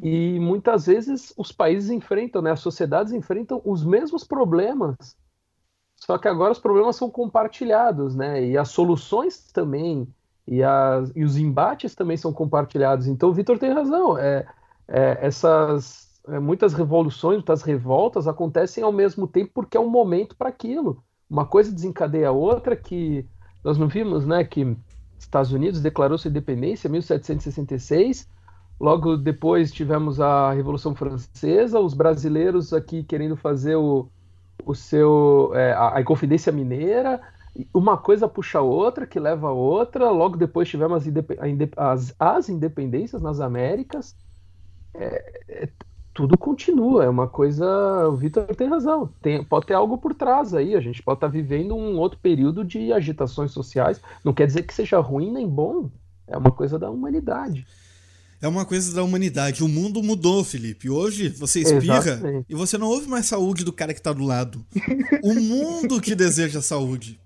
e 0.00 0.38
muitas 0.38 0.86
vezes 0.86 1.32
os 1.36 1.50
países 1.50 1.90
enfrentam, 1.90 2.42
né? 2.42 2.52
As 2.52 2.60
sociedades 2.60 3.12
enfrentam 3.12 3.60
os 3.64 3.84
mesmos 3.84 4.22
problemas 4.22 5.16
só 6.06 6.18
que 6.18 6.28
agora 6.28 6.52
os 6.52 6.58
problemas 6.58 6.96
são 6.96 7.08
compartilhados, 7.10 8.14
né? 8.14 8.44
E 8.44 8.58
as 8.58 8.68
soluções 8.68 9.50
também, 9.50 10.06
e, 10.46 10.62
as, 10.62 11.10
e 11.16 11.24
os 11.24 11.38
embates 11.38 11.94
também 11.94 12.18
são 12.18 12.30
compartilhados. 12.30 13.06
Então 13.06 13.30
o 13.30 13.32
Vitor 13.32 13.58
tem 13.58 13.72
razão. 13.72 14.18
É, 14.18 14.46
é 14.86 15.18
essas 15.22 16.20
é, 16.28 16.38
muitas 16.38 16.74
revoluções, 16.74 17.36
muitas 17.36 17.62
revoltas 17.62 18.28
acontecem 18.28 18.84
ao 18.84 18.92
mesmo 18.92 19.26
tempo 19.26 19.52
porque 19.54 19.78
é 19.78 19.80
um 19.80 19.88
momento 19.88 20.36
para 20.36 20.50
aquilo. 20.50 21.02
Uma 21.28 21.46
coisa 21.46 21.72
desencadeia 21.72 22.28
a 22.28 22.32
outra 22.32 22.76
que 22.76 23.26
nós 23.64 23.78
não 23.78 23.88
vimos, 23.88 24.26
né? 24.26 24.44
Que 24.44 24.76
Estados 25.18 25.52
Unidos 25.52 25.80
declarou 25.80 26.18
sua 26.18 26.28
independência 26.28 26.86
em 26.86 26.90
1766. 26.90 28.28
Logo 28.78 29.16
depois 29.16 29.72
tivemos 29.72 30.20
a 30.20 30.52
Revolução 30.52 30.94
Francesa, 30.94 31.80
os 31.80 31.94
brasileiros 31.94 32.74
aqui 32.74 33.02
querendo 33.02 33.38
fazer 33.38 33.76
o, 33.76 34.10
o 34.64 34.74
seu 34.74 35.52
é, 35.54 35.72
a, 35.72 36.00
Inconfidência 36.00 36.52
Mineira, 36.52 37.20
uma 37.72 37.96
coisa 37.96 38.28
puxa 38.28 38.58
a 38.58 38.62
outra, 38.62 39.06
que 39.06 39.18
leva 39.18 39.48
a 39.48 39.52
outra. 39.52 40.10
Logo 40.10 40.36
depois 40.36 40.68
tivemos 40.68 41.04
as, 41.76 42.14
as 42.18 42.48
independências 42.48 43.22
nas 43.22 43.40
Américas. 43.40 44.16
É, 44.94 45.42
é, 45.48 45.68
tudo 46.12 46.38
continua, 46.38 47.04
é 47.04 47.08
uma 47.08 47.28
coisa. 47.28 48.08
O 48.08 48.16
Vitor 48.16 48.46
tem 48.56 48.68
razão. 48.68 49.10
Tem, 49.20 49.44
pode 49.44 49.66
ter 49.66 49.74
algo 49.74 49.98
por 49.98 50.14
trás 50.14 50.54
aí. 50.54 50.74
A 50.74 50.80
gente 50.80 51.02
pode 51.02 51.18
estar 51.18 51.28
vivendo 51.28 51.74
um 51.74 51.98
outro 51.98 52.18
período 52.20 52.64
de 52.64 52.92
agitações 52.92 53.50
sociais. 53.50 54.00
Não 54.24 54.32
quer 54.32 54.46
dizer 54.46 54.62
que 54.62 54.74
seja 54.74 54.98
ruim 54.98 55.32
nem 55.32 55.48
bom. 55.48 55.90
É 56.26 56.36
uma 56.36 56.50
coisa 56.50 56.78
da 56.78 56.90
humanidade 56.90 57.66
é 58.44 58.48
uma 58.48 58.66
coisa 58.66 58.94
da 58.94 59.02
humanidade. 59.02 59.64
O 59.64 59.68
mundo 59.68 60.02
mudou, 60.02 60.44
Felipe. 60.44 60.90
Hoje 60.90 61.30
você 61.30 61.60
espirra 61.60 61.96
Exatamente. 61.96 62.46
e 62.46 62.54
você 62.54 62.76
não 62.76 62.88
ouve 62.88 63.08
mais 63.08 63.24
saúde 63.24 63.64
do 63.64 63.72
cara 63.72 63.94
que 63.94 64.02
tá 64.02 64.12
do 64.12 64.22
lado. 64.22 64.62
o 65.24 65.32
mundo 65.34 65.98
que 65.98 66.14
deseja 66.14 66.60
saúde. 66.60 67.18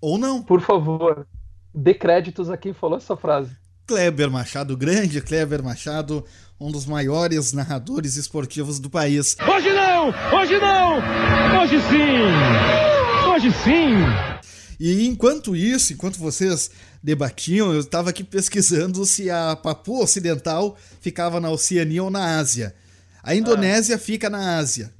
Ou 0.00 0.16
não. 0.16 0.40
Por 0.40 0.60
favor, 0.60 1.26
dê 1.74 1.92
créditos 1.92 2.48
a 2.48 2.56
quem 2.56 2.72
falou 2.72 2.98
essa 2.98 3.16
frase. 3.16 3.50
Kleber 3.84 4.30
Machado, 4.30 4.76
grande 4.76 5.20
Kleber 5.20 5.60
Machado, 5.60 6.24
um 6.60 6.70
dos 6.70 6.86
maiores 6.86 7.52
narradores 7.52 8.14
esportivos 8.14 8.78
do 8.78 8.88
país. 8.88 9.36
Hoje 9.52 9.72
não! 9.72 10.08
Hoje 10.38 10.56
não! 10.60 10.98
Hoje 11.60 11.80
sim! 11.80 13.28
Hoje 13.28 13.50
sim! 13.64 14.49
E 14.80 15.06
enquanto 15.06 15.54
isso, 15.54 15.92
enquanto 15.92 16.18
vocês 16.18 16.70
debatiam, 17.02 17.70
eu 17.74 17.80
estava 17.80 18.08
aqui 18.08 18.24
pesquisando 18.24 19.04
se 19.04 19.28
a 19.28 19.54
Papua 19.54 20.04
Ocidental 20.04 20.74
ficava 21.02 21.38
na 21.38 21.50
Oceania 21.50 22.02
ou 22.02 22.10
na 22.10 22.38
Ásia. 22.38 22.74
A 23.22 23.34
Indonésia 23.34 23.96
ah. 23.96 23.98
fica 23.98 24.30
na 24.30 24.56
Ásia, 24.56 24.90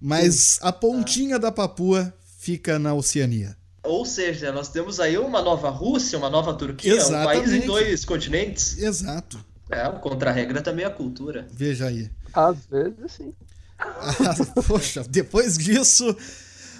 mas 0.00 0.58
a 0.60 0.72
pontinha 0.72 1.36
ah. 1.36 1.38
da 1.38 1.52
Papua 1.52 2.12
fica 2.40 2.76
na 2.76 2.92
Oceania. 2.92 3.56
Ou 3.84 4.04
seja, 4.04 4.50
nós 4.50 4.68
temos 4.68 4.98
aí 4.98 5.16
uma 5.16 5.40
nova 5.40 5.70
Rússia, 5.70 6.18
uma 6.18 6.28
nova 6.28 6.52
Turquia, 6.52 6.94
Exatamente. 6.94 7.38
um 7.38 7.40
país 7.40 7.52
em 7.62 7.66
dois 7.66 8.04
continentes. 8.04 8.78
Exato. 8.78 9.38
É, 9.70 9.86
o 9.88 10.00
contra-regra 10.00 10.60
também 10.60 10.84
é 10.84 10.88
a 10.88 10.90
cultura. 10.90 11.46
Veja 11.52 11.86
aí. 11.86 12.10
Às 12.32 12.66
vezes 12.66 13.12
sim. 13.12 13.32
Ah, 13.78 14.34
poxa, 14.66 15.04
depois 15.08 15.56
disso, 15.56 16.16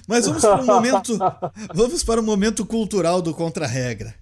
mas 0.07 0.27
vamos 0.27 0.43
para 0.43 0.63
um 0.63 0.67
momento, 0.67 1.19
vamos 1.75 2.05
para 2.05 2.21
o 2.21 2.25
momento 2.25 2.67
cultural 2.67 3.23
do 3.23 3.35
contra-regra. 3.35 4.15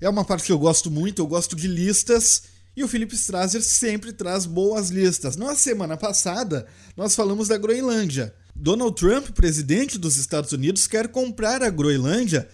É 0.00 0.08
uma 0.08 0.24
parte 0.24 0.44
que 0.44 0.52
eu 0.52 0.58
gosto 0.58 0.90
muito, 0.90 1.22
eu 1.22 1.26
gosto 1.26 1.56
de 1.56 1.66
listas 1.66 2.42
e 2.76 2.84
o 2.84 2.88
Felipe 2.88 3.14
Strasser 3.14 3.62
sempre 3.62 4.12
traz 4.12 4.44
boas 4.44 4.90
listas. 4.90 5.36
Na 5.36 5.54
semana 5.54 5.96
passada, 5.96 6.66
nós 6.96 7.14
falamos 7.14 7.48
da 7.48 7.56
Groenlândia. 7.56 8.34
Donald 8.54 8.94
Trump, 8.94 9.30
presidente 9.30 9.98
dos 9.98 10.16
Estados 10.16 10.52
Unidos, 10.52 10.86
quer 10.86 11.08
comprar 11.08 11.62
a 11.62 11.70
Groenlândia 11.70 12.48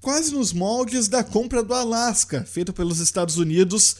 quase 0.00 0.32
nos 0.32 0.52
moldes 0.52 1.08
da 1.08 1.24
compra 1.24 1.62
do 1.62 1.74
Alasca, 1.74 2.44
feita 2.44 2.72
pelos 2.72 3.00
Estados 3.00 3.38
Unidos 3.38 3.96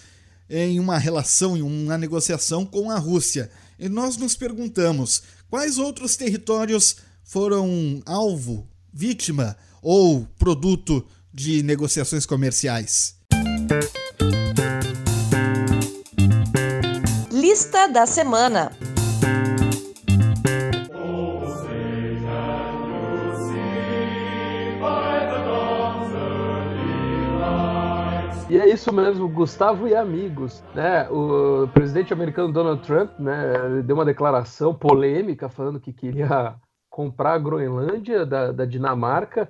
em 0.48 0.78
uma 0.78 0.98
relação, 0.98 1.56
em 1.56 1.62
uma 1.62 1.96
negociação 1.96 2.66
com 2.66 2.90
a 2.90 2.98
Rússia. 2.98 3.50
E 3.78 3.88
nós 3.88 4.16
nos 4.16 4.36
perguntamos 4.36 5.22
quais 5.48 5.78
outros 5.78 6.16
territórios 6.16 6.96
foram 7.24 8.00
alvo, 8.06 8.68
vítima 8.92 9.56
ou 9.82 10.26
produto 10.38 11.04
de 11.32 11.62
negociações 11.62 12.26
comerciais. 12.26 13.16
Lista 17.30 17.88
da 17.88 18.06
semana. 18.06 18.70
E 28.52 28.58
é 28.58 28.68
isso 28.68 28.92
mesmo, 28.92 29.26
Gustavo 29.30 29.88
e 29.88 29.96
amigos, 29.96 30.62
né? 30.74 31.08
O 31.08 31.66
presidente 31.68 32.12
americano 32.12 32.52
Donald 32.52 32.82
Trump, 32.86 33.18
né, 33.18 33.80
deu 33.82 33.96
uma 33.96 34.04
declaração 34.04 34.74
polêmica 34.74 35.48
falando 35.48 35.80
que 35.80 35.90
queria 35.90 36.54
comprar 36.92 37.32
a 37.32 37.38
Groenlândia 37.38 38.26
da, 38.26 38.52
da 38.52 38.66
Dinamarca 38.66 39.48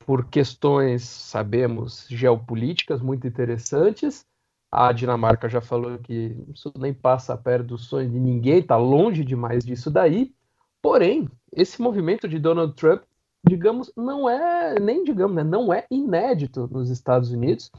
por 0.00 0.26
questões, 0.26 1.02
sabemos, 1.02 2.06
geopolíticas 2.10 3.00
muito 3.00 3.26
interessantes. 3.26 4.26
A 4.70 4.92
Dinamarca 4.92 5.48
já 5.48 5.62
falou 5.62 5.98
que 5.98 6.36
isso 6.52 6.70
nem 6.78 6.92
passa 6.92 7.34
perto 7.38 7.68
do 7.68 7.78
sonho 7.78 8.10
de 8.10 8.20
ninguém, 8.20 8.58
está 8.58 8.76
longe 8.76 9.24
demais 9.24 9.64
disso 9.64 9.90
daí. 9.90 10.34
Porém, 10.82 11.26
esse 11.50 11.80
movimento 11.80 12.28
de 12.28 12.38
Donald 12.38 12.74
Trump, 12.74 13.02
digamos, 13.42 13.90
não 13.96 14.28
é, 14.28 14.78
nem 14.78 15.04
digamos, 15.04 15.36
né, 15.36 15.42
não 15.42 15.72
é 15.72 15.86
inédito 15.90 16.68
nos 16.70 16.90
Estados 16.90 17.30
Unidos. 17.30 17.72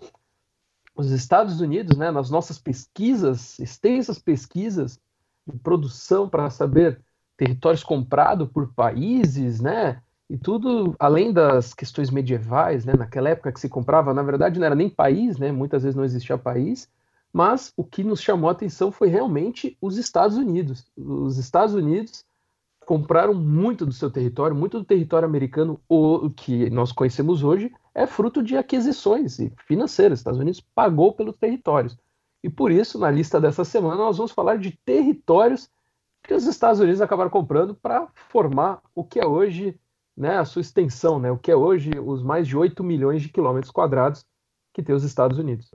Os 0.95 1.12
Estados 1.12 1.62
Unidos, 1.62 1.95
né, 1.95 2.10
nas 2.10 2.32
nossas 2.32 2.58
pesquisas, 2.58 3.60
extensas 3.60 4.18
pesquisas 4.18 4.99
de 5.45 5.60
produção 5.60 6.28
para 6.28 6.49
saber 6.49 6.99
territórios 7.38 7.84
comprados 7.84 8.50
por 8.50 8.74
países, 8.74 9.60
né? 9.60 10.02
E 10.30 10.38
tudo 10.38 10.96
além 11.00 11.32
das 11.32 11.74
questões 11.74 12.10
medievais, 12.10 12.86
né? 12.86 12.94
Naquela 12.98 13.30
época 13.30 13.52
que 13.52 13.60
se 13.60 13.70
comprava, 13.70 14.14
na 14.14 14.24
verdade 14.24 14.60
não 14.60 14.66
era 14.66 14.76
nem 14.76 14.90
país, 14.90 15.38
né? 15.38 15.52
Muitas 15.52 15.84
vezes 15.84 15.96
não 15.96 16.04
existia 16.04 16.38
país, 16.38 16.90
mas 17.32 17.74
o 17.76 17.84
que 17.84 18.04
nos 18.04 18.22
chamou 18.22 18.50
a 18.50 18.54
atenção 18.54 18.92
foi 18.92 19.08
realmente 19.10 19.78
os 19.82 19.98
Estados 19.98 20.38
Unidos. 20.38 20.86
Os 20.98 21.38
Estados 21.38 21.76
Unidos 21.76 22.26
compraram 22.86 23.34
muito 23.34 23.86
do 23.86 23.92
seu 23.92 24.10
território, 24.10 24.56
muito 24.56 24.80
do 24.80 24.86
território 24.86 25.28
americano, 25.28 25.80
o 25.90 26.30
que 26.30 26.70
nós 26.70 26.92
conhecemos 26.92 27.44
hoje, 27.44 27.74
é 27.94 28.06
fruto 28.06 28.44
de 28.44 28.56
aquisições 28.56 29.38
financeiras. 29.68 30.18
Os 30.18 30.22
Estados 30.22 30.40
Unidos 30.40 30.62
pagou 30.74 31.14
pelos 31.14 31.36
territórios. 31.36 31.98
E 32.44 32.50
por 32.50 32.72
isso, 32.72 33.00
na 33.00 33.10
lista 33.10 33.42
dessa 33.42 33.66
semana, 33.66 33.96
nós 33.96 34.18
vamos 34.18 34.32
falar 34.32 34.58
de 34.58 34.72
territórios 34.86 35.68
que 36.26 36.34
os 36.34 36.46
Estados 36.46 36.80
Unidos 36.80 37.02
acabaram 37.02 37.30
comprando 37.30 37.76
para 37.76 38.08
formar 38.30 38.82
o 38.96 39.04
que 39.04 39.20
é 39.20 39.26
hoje 39.26 39.80
né, 40.18 40.38
a 40.38 40.46
sua 40.46 40.62
extensão, 40.62 41.20
né, 41.20 41.30
o 41.32 41.38
que 41.38 41.52
é 41.52 41.56
hoje 41.56 41.92
os 42.00 42.24
mais 42.24 42.48
de 42.48 42.58
8 42.58 42.84
milhões 42.84 43.22
de 43.22 43.30
quilômetros 43.30 43.72
quadrados 43.72 44.26
que 44.74 44.82
tem 44.82 44.96
os 44.96 45.04
Estados 45.04 45.38
Unidos. 45.38 45.70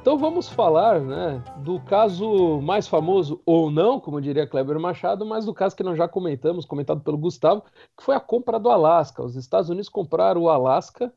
Então 0.00 0.16
vamos 0.16 0.48
falar 0.48 1.00
né, 1.00 1.42
do 1.58 1.80
caso 1.80 2.60
mais 2.62 2.88
famoso, 2.88 3.42
ou 3.44 3.70
não, 3.70 4.00
como 4.00 4.22
diria 4.22 4.46
Kleber 4.46 4.78
Machado, 4.78 5.26
mas 5.26 5.44
do 5.44 5.52
caso 5.52 5.76
que 5.76 5.82
nós 5.82 5.98
já 5.98 6.08
comentamos, 6.08 6.64
comentado 6.64 7.02
pelo 7.02 7.18
Gustavo, 7.18 7.62
que 7.96 8.04
foi 8.04 8.14
a 8.14 8.20
compra 8.20 8.58
do 8.58 8.70
Alasca. 8.70 9.22
Os 9.22 9.36
Estados 9.36 9.68
Unidos 9.68 9.88
compraram 9.88 10.42
o 10.42 10.48
Alasca 10.48 11.12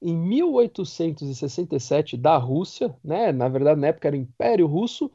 em 0.00 0.16
1867 0.16 2.16
da 2.16 2.36
Rússia, 2.36 2.94
né? 3.02 3.32
na 3.32 3.48
verdade 3.48 3.80
na 3.80 3.88
época 3.88 4.08
era 4.08 4.16
Império 4.16 4.66
Russo, 4.66 5.10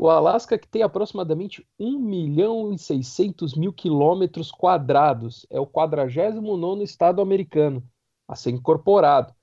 o 0.00 0.08
Alasca 0.08 0.56
que 0.56 0.68
tem 0.68 0.82
aproximadamente 0.82 1.66
1 1.78 1.98
milhão 1.98 2.72
e 2.72 2.78
600 2.78 3.54
mil 3.54 3.72
quilômetros 3.72 4.52
quadrados, 4.52 5.44
é 5.50 5.58
o 5.58 5.66
49º 5.66 6.82
estado 6.82 7.20
americano 7.20 7.82
a 8.28 8.36
ser 8.36 8.50
incorporado. 8.50 9.34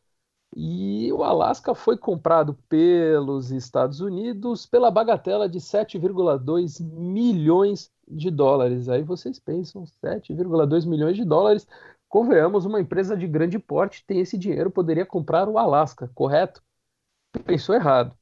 E 0.55 1.11
o 1.11 1.21
Alasca 1.21 1.75
foi 1.75 1.97
comprado 1.97 2.53
pelos 2.69 3.51
Estados 3.51 3.99
Unidos 3.99 4.65
pela 4.65 4.89
bagatela 4.89 5.49
de 5.49 5.59
7,2 5.59 6.81
milhões 6.81 7.91
de 8.07 8.31
dólares. 8.31 8.87
Aí 8.87 9.03
vocês 9.03 9.37
pensam, 9.37 9.83
7,2 9.83 10.85
milhões 10.85 11.17
de 11.17 11.25
dólares. 11.25 11.67
Convenhamos, 12.15 12.63
uma 12.63 12.79
empresa 12.79 13.17
de 13.17 13.27
grande 13.27 13.59
porte 13.59 14.01
tem 14.07 14.21
esse 14.21 14.37
dinheiro, 14.37 14.71
poderia 14.71 15.05
comprar 15.05 15.49
o 15.49 15.57
Alasca, 15.57 16.09
correto? 16.15 16.63
Pensou 17.45 17.75
errado, 17.75 18.17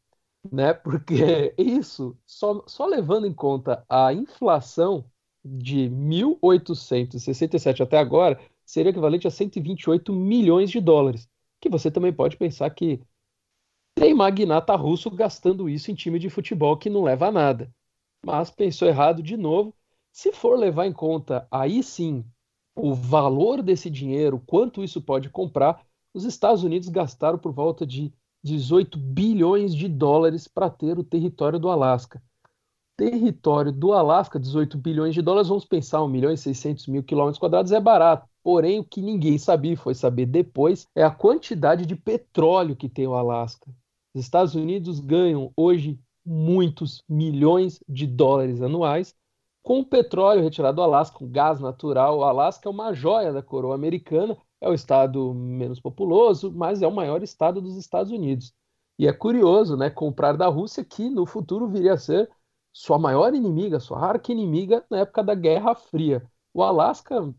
né? 0.52 0.74
Porque 0.82 1.54
isso, 1.60 2.18
só, 2.26 2.64
só 2.66 2.88
levando 2.88 3.28
em 3.28 3.34
conta 3.36 3.86
a 3.88 4.12
inflação 4.12 5.06
de 5.46 5.88
1867 5.90 7.84
até 7.84 8.00
agora, 8.00 8.40
seria 8.66 8.90
equivalente 8.90 9.28
a 9.28 9.30
128 9.30 10.12
milhões 10.12 10.72
de 10.72 10.82
dólares 10.82 11.30
que 11.62 11.70
você 11.70 11.92
também 11.92 12.12
pode 12.12 12.36
pensar 12.36 12.72
que 12.72 13.00
tem 13.94 14.12
magnata 14.16 14.76
russo 14.76 15.12
gastando 15.12 15.70
isso 15.70 15.92
em 15.92 15.94
time 15.94 16.18
de 16.18 16.32
futebol 16.32 16.78
que 16.78 16.90
não 16.90 17.04
leva 17.04 17.28
a 17.28 17.32
nada. 17.32 17.72
Mas 18.26 18.50
pensou 18.50 18.88
errado 18.88 19.22
de 19.22 19.38
novo. 19.38 19.72
Se 20.12 20.32
for 20.32 20.58
levar 20.58 20.88
em 20.88 20.94
conta 20.94 21.48
aí 21.52 21.84
sim 21.84 22.26
o 22.76 22.94
valor 22.94 23.62
desse 23.62 23.90
dinheiro, 23.90 24.42
quanto 24.46 24.84
isso 24.84 25.02
pode 25.02 25.30
comprar, 25.30 25.82
os 26.14 26.26
Estados 26.26 26.64
Unidos 26.64 26.90
gastaram 26.90 27.38
por 27.38 27.52
volta 27.52 27.86
de 27.86 28.14
18 28.44 28.98
bilhões 28.98 29.74
de 29.74 29.88
dólares 29.88 30.48
para 30.48 30.70
ter 30.70 31.00
o 31.00 31.04
território 31.04 31.60
do 31.60 31.70
Alasca. 31.70 32.22
Território 32.96 33.72
do 33.72 33.94
Alasca, 33.94 34.40
18 34.40 34.78
bilhões 34.78 35.16
de 35.16 35.22
dólares, 35.22 35.48
vamos 35.48 35.66
pensar, 35.66 36.04
1 36.04 36.08
milhão 36.08 36.32
e 36.32 36.38
600 36.38 36.88
mil 36.88 37.04
quilômetros 37.04 37.40
quadrados 37.40 37.72
é 37.72 37.80
barato. 37.80 38.28
Porém, 38.44 38.80
o 38.80 38.84
que 38.84 39.02
ninguém 39.02 39.38
sabia, 39.38 39.78
foi 39.78 39.96
saber 39.96 40.26
depois, 40.26 40.88
é 40.94 41.04
a 41.04 41.10
quantidade 41.10 41.86
de 41.86 41.96
petróleo 41.96 42.76
que 42.76 42.90
tem 42.90 43.08
o 43.08 43.16
Alasca. 43.16 43.72
Os 44.14 44.22
Estados 44.22 44.54
Unidos 44.54 45.00
ganham 45.00 45.52
hoje 45.56 46.00
muitos 46.26 47.04
milhões 47.10 47.80
de 47.88 48.06
dólares 48.06 48.62
anuais 48.62 49.16
com 49.64 49.80
o 49.80 49.86
petróleo 49.86 50.44
retirado 50.44 50.76
do 50.76 50.82
Alasca, 50.84 51.18
com 51.18 51.28
gás 51.30 51.60
natural. 51.60 52.20
O 52.20 52.24
Alasca 52.24 52.70
é 52.70 52.72
uma 52.72 52.94
joia 52.94 53.34
da 53.34 53.42
coroa 53.42 53.76
americana, 53.76 54.38
é 54.62 54.70
o 54.70 54.74
estado 54.74 55.34
menos 55.34 55.80
populoso, 55.80 56.52
mas 56.52 56.82
é 56.82 56.88
o 56.88 56.92
maior 56.92 57.24
estado 57.24 57.62
dos 57.62 57.78
Estados 57.78 58.12
Unidos. 58.12 58.54
E 59.00 59.08
é 59.08 59.14
curioso, 59.14 59.76
né, 59.76 59.90
comprar 59.90 60.38
da 60.38 60.48
Rússia, 60.48 60.86
que 60.86 61.10
no 61.10 61.26
futuro 61.26 61.68
viria 61.68 61.94
a 61.94 61.98
ser 61.98 62.30
sua 62.72 63.00
maior 63.00 63.34
inimiga, 63.34 63.80
sua 63.80 64.00
arca 64.00 64.32
inimiga 64.32 64.86
na 64.90 65.00
época 65.00 65.24
da 65.24 65.36
Guerra 65.36 65.76
Fria. 65.76 66.24
O 66.54 66.62
Alasca 66.62 67.34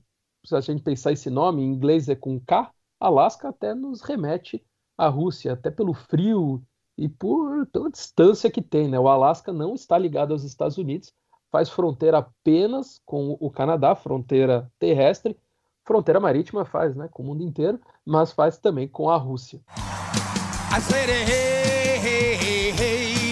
se 0.44 0.54
a 0.54 0.60
gente 0.60 0.82
pensar 0.82 1.12
esse 1.12 1.30
nome, 1.30 1.62
em 1.62 1.72
inglês 1.72 2.08
é 2.08 2.14
com 2.14 2.38
K, 2.38 2.70
Alasca 3.00 3.48
até 3.48 3.74
nos 3.74 4.02
remete 4.02 4.64
à 4.96 5.08
Rússia, 5.08 5.54
até 5.54 5.70
pelo 5.70 5.94
frio 5.94 6.62
e 6.96 7.08
por 7.08 7.66
pela 7.66 7.90
distância 7.90 8.50
que 8.50 8.62
tem. 8.62 8.88
Né? 8.88 8.98
O 8.98 9.08
Alasca 9.08 9.52
não 9.52 9.74
está 9.74 9.98
ligado 9.98 10.32
aos 10.32 10.44
Estados 10.44 10.78
Unidos, 10.78 11.12
faz 11.54 11.68
fronteira 11.68 12.18
apenas 12.18 13.00
com 13.06 13.36
o 13.38 13.48
Canadá, 13.48 13.94
fronteira 13.94 14.68
terrestre, 14.76 15.38
fronteira 15.84 16.18
marítima 16.18 16.64
faz 16.64 16.96
né, 16.96 17.08
com 17.12 17.22
o 17.22 17.26
mundo 17.26 17.44
inteiro, 17.44 17.80
mas 18.04 18.32
faz 18.32 18.58
também 18.58 18.88
com 18.88 19.08
a 19.08 19.16
Rússia. 19.16 19.60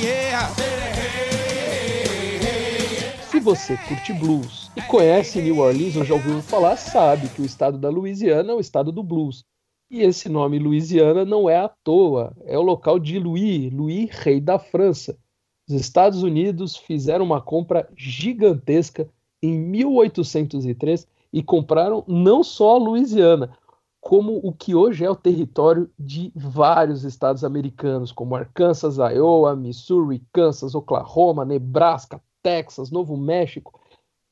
Yeah 0.05 0.49
você 3.43 3.77
curte 3.89 4.13
blues 4.13 4.71
e 4.77 4.83
conhece 4.83 5.43
New 5.43 5.59
Orleans 5.59 5.97
ou 5.97 6.05
já 6.05 6.15
ouviu 6.15 6.41
falar, 6.43 6.77
sabe 6.77 7.29
que 7.29 7.43
o 7.43 7.45
estado 7.45 7.77
da 7.77 7.91
Louisiana 7.91 8.53
é 8.53 8.55
o 8.55 8.61
estado 8.61 8.93
do 8.93 9.03
blues. 9.03 9.45
E 9.91 10.03
esse 10.03 10.29
nome 10.29 10.61
Louisiana 10.61 11.25
não 11.25 11.51
é 11.51 11.57
à 11.57 11.69
toa, 11.69 12.33
é 12.45 12.57
o 12.57 12.63
local 12.63 13.01
de 13.01 13.19
Louis, 13.19 13.73
Louis, 13.73 14.09
rei 14.13 14.41
da 14.41 14.61
França. 14.61 15.19
Os 15.69 15.75
Estados 15.75 16.23
Unidos 16.23 16.77
fizeram 16.77 17.25
uma 17.25 17.41
compra 17.41 17.89
gigantesca 17.97 19.09
em 19.43 19.59
1803 19.59 21.07
e 21.33 21.43
compraram 21.43 22.05
não 22.07 22.43
só 22.43 22.77
a 22.77 22.79
Louisiana, 22.79 23.57
como 24.01 24.41
o 24.43 24.53
que 24.53 24.75
hoje 24.75 25.05
é 25.05 25.11
o 25.11 25.17
território 25.17 25.89
de 25.97 26.33
vários 26.35 27.05
estados 27.05 27.45
americanos, 27.45 28.11
como 28.11 28.35
Arkansas, 28.35 28.99
Iowa, 28.99 29.55
Missouri, 29.55 30.23
Kansas, 30.33 30.75
Oklahoma, 30.75 31.45
Nebraska, 31.45 32.21
Texas, 32.43 32.91
Novo 32.91 33.17
México, 33.17 33.81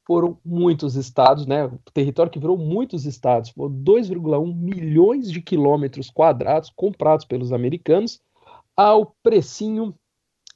foram 0.05 0.37
muitos 0.45 0.97
estados, 0.97 1.47
né? 1.47 1.66
O 1.66 1.78
território 1.95 2.33
que 2.33 2.41
virou 2.41 2.59
muitos 2.59 3.07
estados, 3.07 3.51
foram 3.51 3.72
2,1 3.72 4.53
milhões 4.57 5.31
de 5.31 5.41
quilômetros 5.41 6.11
quadrados 6.11 6.68
comprados 6.74 7.24
pelos 7.24 7.53
americanos 7.53 8.20
ao 8.76 9.14
precinho 9.22 9.95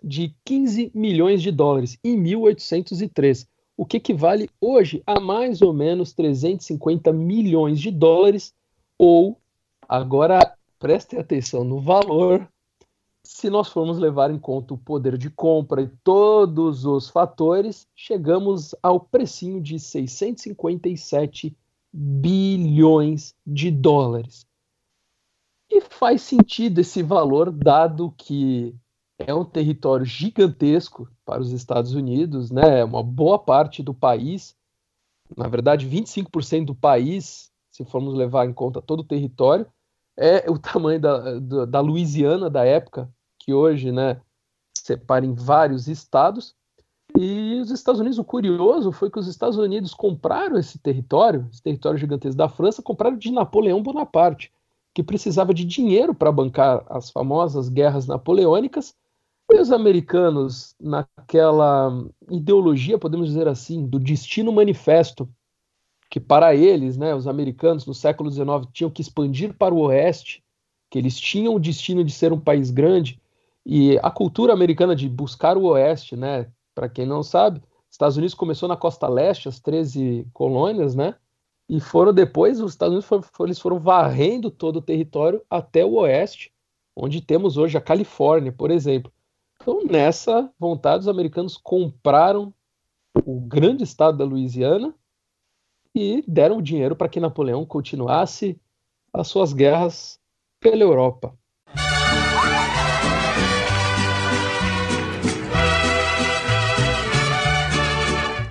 de 0.04 0.34
15 0.44 0.92
milhões 0.94 1.42
de 1.42 1.50
dólares 1.50 1.98
em 2.04 2.16
1803, 2.16 3.48
o 3.76 3.86
que 3.86 3.96
equivale 3.96 4.50
hoje 4.60 5.02
a 5.06 5.18
mais 5.18 5.62
ou 5.62 5.72
menos 5.72 6.12
350 6.12 7.12
milhões 7.12 7.80
de 7.80 7.90
dólares 7.90 8.52
ou 8.98 9.40
agora 9.88 10.54
prestem 10.78 11.18
atenção 11.18 11.64
no 11.64 11.80
valor 11.80 12.46
se 13.24 13.48
nós 13.48 13.68
formos 13.68 13.98
levar 13.98 14.30
em 14.30 14.38
conta 14.38 14.74
o 14.74 14.78
poder 14.78 15.16
de 15.16 15.30
compra 15.30 15.80
e 15.80 15.88
todos 16.04 16.84
os 16.84 17.08
fatores, 17.08 17.88
chegamos 17.96 18.74
ao 18.82 19.00
precinho 19.00 19.62
de 19.62 19.78
657 19.78 21.56
bilhões 21.90 23.34
de 23.46 23.70
dólares. 23.70 24.46
E 25.70 25.80
faz 25.80 26.20
sentido 26.20 26.82
esse 26.82 27.02
valor, 27.02 27.50
dado 27.50 28.12
que 28.18 28.74
é 29.18 29.34
um 29.34 29.44
território 29.44 30.04
gigantesco 30.04 31.08
para 31.24 31.40
os 31.40 31.52
Estados 31.52 31.94
Unidos, 31.94 32.50
né? 32.50 32.84
Uma 32.84 33.02
boa 33.02 33.38
parte 33.38 33.82
do 33.82 33.94
país, 33.94 34.56
na 35.36 35.48
verdade, 35.48 35.88
25% 35.88 36.66
do 36.66 36.74
país, 36.74 37.50
se 37.70 37.84
formos 37.84 38.14
levar 38.14 38.46
em 38.46 38.52
conta 38.52 38.82
todo 38.82 39.00
o 39.00 39.04
território, 39.04 39.66
é 40.16 40.50
o 40.50 40.58
tamanho 40.58 41.00
da, 41.00 41.38
da, 41.38 41.64
da 41.64 41.80
Louisiana 41.80 42.50
da 42.50 42.64
época, 42.64 43.08
que 43.38 43.52
hoje 43.52 43.92
né, 43.92 44.20
separa 44.72 45.24
em 45.24 45.34
vários 45.34 45.88
estados. 45.88 46.54
E 47.16 47.60
os 47.60 47.70
Estados 47.70 48.00
Unidos, 48.00 48.18
o 48.18 48.24
curioso 48.24 48.90
foi 48.90 49.08
que 49.08 49.18
os 49.18 49.28
Estados 49.28 49.56
Unidos 49.56 49.94
compraram 49.94 50.58
esse 50.58 50.78
território, 50.78 51.48
esse 51.52 51.62
território 51.62 51.98
gigantesco 51.98 52.36
da 52.36 52.48
França, 52.48 52.82
compraram 52.82 53.16
de 53.16 53.30
Napoleão 53.30 53.80
Bonaparte, 53.80 54.52
que 54.92 55.02
precisava 55.02 55.54
de 55.54 55.64
dinheiro 55.64 56.14
para 56.14 56.32
bancar 56.32 56.84
as 56.88 57.10
famosas 57.10 57.68
guerras 57.68 58.06
napoleônicas. 58.06 58.94
E 59.52 59.60
os 59.60 59.70
americanos, 59.70 60.74
naquela 60.80 61.90
ideologia, 62.30 62.98
podemos 62.98 63.28
dizer 63.28 63.46
assim, 63.46 63.86
do 63.86 63.98
destino 63.98 64.50
manifesto, 64.52 65.28
que 66.10 66.20
para 66.20 66.54
eles, 66.56 66.96
né, 66.98 67.14
os 67.14 67.26
americanos 67.28 67.86
no 67.86 67.94
século 67.94 68.30
XIX 68.30 68.66
tinham 68.72 68.90
que 68.90 69.02
expandir 69.02 69.54
para 69.56 69.74
o 69.74 69.80
oeste, 69.80 70.44
que 70.90 70.98
eles 70.98 71.18
tinham 71.20 71.54
o 71.56 71.60
destino 71.60 72.04
de 72.04 72.12
ser 72.12 72.32
um 72.32 72.40
país 72.40 72.70
grande, 72.70 73.20
E 73.66 73.98
a 74.02 74.10
cultura 74.10 74.52
americana 74.54 74.96
de 74.96 75.08
buscar 75.08 75.56
o 75.58 75.64
oeste, 75.66 76.16
né? 76.16 76.50
Para 76.74 76.88
quem 76.88 77.06
não 77.06 77.22
sabe, 77.22 77.62
Estados 77.90 78.16
Unidos 78.16 78.34
começou 78.34 78.68
na 78.68 78.76
costa 78.76 79.08
leste, 79.08 79.48
as 79.48 79.60
13 79.60 80.26
colônias, 80.34 80.96
né? 80.96 81.16
E 81.68 81.80
foram 81.80 82.14
depois, 82.14 82.60
os 82.60 82.72
Estados 82.72 82.94
Unidos 82.94 83.08
foram, 83.08 83.24
eles 83.48 83.60
foram 83.60 83.80
varrendo 83.80 84.50
todo 84.50 84.78
o 84.78 84.82
território 84.82 85.42
até 85.50 85.84
o 85.84 85.94
oeste, 85.94 86.52
onde 86.96 87.20
temos 87.22 87.58
hoje 87.58 87.78
a 87.78 87.82
Califórnia, 87.82 88.52
por 88.52 88.70
exemplo. 88.72 89.12
Então, 89.64 89.82
nessa 89.82 90.52
vontade, 90.58 91.04
os 91.04 91.08
americanos 91.08 91.56
compraram 91.56 92.52
o 93.24 93.40
grande 93.40 93.82
estado 93.82 94.18
da 94.18 94.24
Louisiana 94.26 94.94
e 95.94 96.22
deram 96.28 96.58
o 96.58 96.62
dinheiro 96.62 96.94
para 96.94 97.08
que 97.08 97.18
Napoleão 97.18 97.64
continuasse 97.64 98.60
as 99.10 99.26
suas 99.26 99.54
guerras 99.54 100.20
pela 100.60 100.82
Europa. 100.82 101.34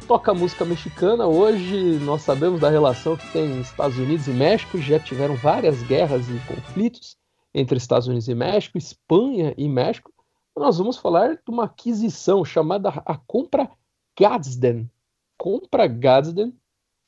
Toca 0.07 0.33
música 0.33 0.65
mexicana. 0.65 1.27
Hoje 1.27 1.99
nós 1.99 2.23
sabemos 2.23 2.59
da 2.59 2.71
relação 2.71 3.15
que 3.15 3.31
tem 3.31 3.61
Estados 3.61 3.99
Unidos 3.99 4.27
e 4.27 4.31
México. 4.31 4.79
Já 4.79 4.99
tiveram 4.99 5.35
várias 5.35 5.83
guerras 5.83 6.27
e 6.27 6.39
conflitos 6.51 7.15
entre 7.53 7.77
Estados 7.77 8.07
Unidos 8.07 8.27
e 8.27 8.33
México, 8.33 8.79
Espanha 8.79 9.53
e 9.55 9.69
México. 9.69 10.11
Nós 10.55 10.77
vamos 10.77 10.97
falar 10.97 11.35
de 11.35 11.49
uma 11.49 11.65
aquisição 11.65 12.45
chamada 12.45 12.89
a 12.89 13.17
compra 13.17 13.69
Gadsden. 14.17 14.89
Compra 15.37 15.87
Gadsden 15.87 16.53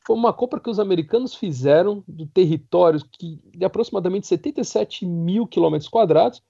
foi 0.06 0.16
uma 0.16 0.32
compra 0.32 0.60
que 0.60 0.70
os 0.70 0.80
americanos 0.80 1.34
fizeram 1.34 2.04
do 2.08 2.28
território 2.28 3.04
que, 3.12 3.40
de 3.56 3.66
aproximadamente 3.66 4.28
77 4.28 5.06
mil 5.06 5.48
quilômetros 5.48 5.90
quadrados, 5.90 6.44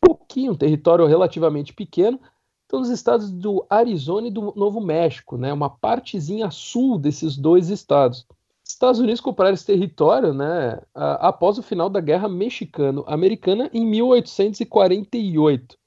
pouquinho, 0.00 0.52
um 0.52 0.56
território 0.56 1.06
relativamente 1.06 1.72
pequeno, 1.72 2.20
então 2.66 2.80
os 2.80 2.90
estados 2.90 3.30
do 3.30 3.64
Arizona 3.68 4.28
e 4.28 4.30
do 4.30 4.52
Novo 4.54 4.80
México, 4.80 5.36
né, 5.36 5.52
uma 5.52 5.68
partezinha 5.68 6.50
sul 6.50 6.98
desses 6.98 7.36
dois 7.36 7.68
estados. 7.68 8.26
Estados 8.64 9.00
Unidos 9.00 9.20
compraram 9.20 9.54
esse 9.54 9.66
território 9.66 10.32
né, 10.32 10.80
após 10.94 11.58
o 11.58 11.62
final 11.62 11.90
da 11.90 12.00
Guerra 12.00 12.28
Mexicano-Americana 12.28 13.68
em 13.72 13.84
1848. 13.84 15.79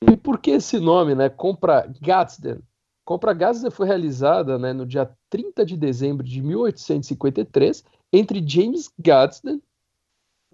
E 0.00 0.16
por 0.16 0.38
que 0.38 0.52
esse 0.52 0.78
nome, 0.78 1.14
né? 1.14 1.28
Compra 1.28 1.90
Gadsden? 2.00 2.58
Compra 3.04 3.32
Gadsden 3.32 3.70
foi 3.70 3.86
realizada 3.86 4.58
né, 4.58 4.72
no 4.72 4.84
dia 4.84 5.10
30 5.30 5.64
de 5.64 5.76
dezembro 5.76 6.24
de 6.24 6.42
1853 6.42 7.82
entre 8.12 8.46
James 8.46 8.90
Gadsden, 8.98 9.62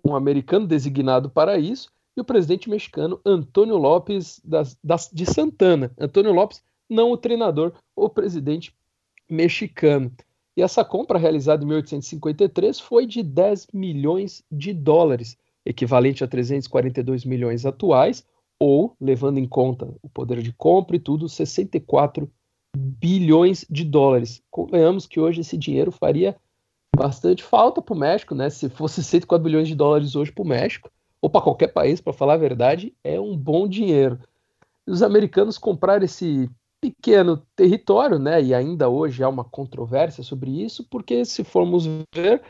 um 0.05 0.15
americano 0.15 0.67
designado 0.67 1.29
para 1.29 1.59
isso, 1.59 1.91
e 2.17 2.21
o 2.21 2.25
presidente 2.25 2.71
mexicano 2.71 3.21
Antônio 3.25 3.77
Lopes 3.77 4.41
das, 4.45 4.79
das, 4.83 5.11
de 5.13 5.27
Santana. 5.27 5.91
Antônio 5.99 6.33
Lopes, 6.33 6.63
não 6.89 7.11
o 7.11 7.17
treinador, 7.17 7.73
o 7.95 8.09
presidente 8.09 8.75
mexicano. 9.29 10.13
E 10.57 10.63
essa 10.63 10.85
compra 10.85 11.19
realizada 11.19 11.65
em 11.65 11.67
1853 11.67 12.79
foi 12.79 13.07
de 13.07 13.23
10 13.23 13.69
milhões 13.73 14.45
de 14.51 14.73
dólares, 14.73 15.37
equivalente 15.67 16.23
a 16.23 16.29
342 16.29 17.25
milhões 17.25 17.67
atuais, 17.67 18.25
ou, 18.59 18.97
levando 19.01 19.39
em 19.39 19.47
conta 19.47 19.95
o 20.03 20.09
poder 20.09 20.43
de 20.43 20.53
compra 20.53 20.97
e 20.97 21.01
tudo, 21.01 21.29
64 21.29 22.31
bilhões 22.77 23.65
de 23.71 23.85
dólares. 23.85 24.43
Convenhamos 24.51 25.07
que 25.07 25.21
hoje 25.21 25.41
esse 25.41 25.57
dinheiro 25.57 25.93
faria 25.93 26.37
bastante 26.95 27.43
falta 27.43 27.83
para 27.83 27.95
o 27.95 27.99
México, 27.99 28.35
né? 28.35 28.51
Se 28.51 28.69
fosse 28.69 29.03
104 29.03 29.45
bilhões 29.45 29.69
de 29.69 29.75
dólares 29.75 30.15
hoje 30.15 30.33
para 30.33 30.45
o 30.45 30.49
México, 30.49 30.91
ou 31.21 31.31
para 31.31 31.41
qualquer 31.41 31.69
país, 31.69 32.01
para 32.01 32.13
falar 32.13 32.35
a 32.35 32.39
verdade, 32.39 32.95
é 33.03 33.19
um 33.19 33.37
bom 33.37 33.67
dinheiro. 33.67 34.19
Os 34.87 35.03
americanos 35.03 35.57
compraram 35.57 36.05
esse 36.05 36.51
pequeno 36.81 37.43
território, 37.57 38.19
né? 38.19 38.43
E 38.43 38.53
ainda 38.53 38.89
hoje 38.89 39.23
há 39.23 39.29
uma 39.29 39.45
controvérsia 39.45 40.23
sobre 40.23 40.63
isso, 40.63 40.85
porque 40.91 41.25
se 41.25 41.43
formos 41.43 41.87
ver, 42.15 42.43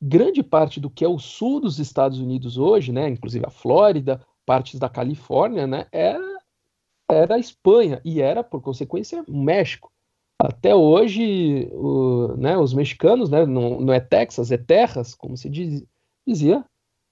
grande 0.00 0.42
parte 0.42 0.78
do 0.78 0.88
que 0.88 1.04
é 1.04 1.08
o 1.08 1.18
sul 1.18 1.60
dos 1.60 1.80
Estados 1.80 2.20
Unidos 2.20 2.56
hoje, 2.56 2.92
né? 2.92 3.08
Inclusive 3.08 3.44
a 3.44 3.50
Flórida, 3.50 4.24
partes 4.50 4.80
da 4.80 4.88
Califórnia, 4.88 5.64
né? 5.64 5.86
Era 5.92 6.40
era 7.08 7.36
a 7.36 7.38
Espanha 7.38 8.00
e 8.04 8.20
era, 8.20 8.42
por 8.42 8.60
consequência, 8.60 9.24
o 9.28 9.36
México. 9.36 9.92
Até 10.36 10.74
hoje, 10.74 11.68
o, 11.72 12.34
né, 12.36 12.58
os 12.58 12.74
mexicanos, 12.74 13.30
né, 13.30 13.46
não, 13.46 13.80
não, 13.80 13.92
é 13.92 14.00
Texas, 14.00 14.50
é 14.50 14.56
Terras, 14.56 15.14
como 15.14 15.36
se 15.36 15.48
diz, 15.48 15.84
dizia 16.26 16.64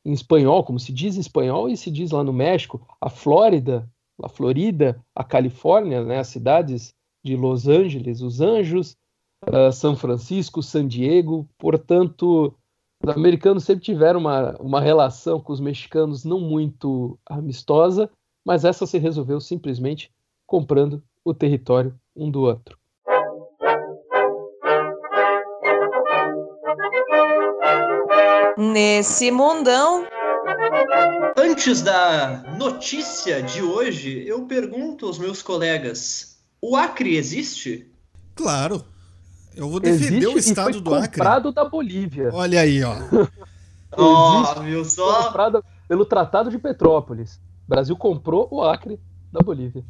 em 0.05 0.13
espanhol, 0.13 0.65
como 0.65 0.81
se 0.81 0.93
diz 0.93 1.17
em 1.17 1.21
espanhol 1.21 1.69
e 1.69 1.77
se 1.77 1.93
diz 1.93 2.11
lá 2.11 2.25
no 2.25 2.33
México, 2.33 2.85
a 3.01 3.09
Flórida, 3.09 3.89
a 4.21 4.29
Florida, 4.29 5.01
a 5.15 5.23
Califórnia, 5.23 6.05
né, 6.05 6.19
as 6.19 6.29
cidades 6.29 6.93
de 7.25 7.37
Los 7.37 7.69
Angeles, 7.69 8.21
os 8.21 8.41
Anjos, 8.41 8.97
uh, 9.47 9.73
São 9.73 9.95
Francisco, 9.95 10.61
San 10.61 10.89
Diego, 10.89 11.49
portanto, 11.57 12.53
os 13.03 13.17
americanos 13.17 13.65
sempre 13.65 13.85
tiveram 13.85 14.21
uma, 14.21 14.57
uma 14.59 14.81
relação 14.81 15.41
com 15.41 15.53
os 15.53 15.61
mexicanos 15.61 16.25
não 16.25 16.41
muito 16.41 17.19
amistosa, 17.27 18.11
mas 18.45 18.65
essa 18.65 18.87
se 18.87 18.99
resolveu 18.99 19.41
simplesmente 19.41 20.11
comprando 20.47 21.03
o 21.25 21.33
território 21.33 21.95
um 22.17 22.31
do 22.31 22.43
outro. 22.43 22.77
Nesse 28.57 29.31
mundão. 29.31 30.05
Antes 31.37 31.83
da 31.83 32.43
notícia 32.59 33.41
de 33.43 33.63
hoje, 33.63 34.27
eu 34.27 34.47
pergunto 34.47 35.07
aos 35.07 35.19
meus 35.19 35.41
colegas: 35.41 36.43
o 36.61 36.77
Acre 36.77 37.17
existe? 37.17 37.93
Claro. 38.35 38.85
Eu 39.59 39.69
vou 39.69 39.81
defender 39.81 40.19
existe 40.19 40.27
o 40.29 40.39
estado 40.39 40.81
do 40.81 40.95
Acre. 40.95 41.09
comprado 41.09 41.51
da 41.51 41.65
Bolívia. 41.65 42.31
Olha 42.33 42.61
aí, 42.61 42.81
ó. 42.85 42.95
oh, 43.99 44.61
viu 44.63 44.85
só? 44.85 45.25
Comprado 45.25 45.65
pelo 45.89 46.05
Tratado 46.05 46.49
de 46.49 46.59
Petrópolis. 46.59 47.41
O 47.67 47.69
Brasil 47.69 47.97
comprou 47.97 48.47
o 48.53 48.63
Acre 48.63 49.01
da 49.33 49.41
Bolívia. 49.41 49.85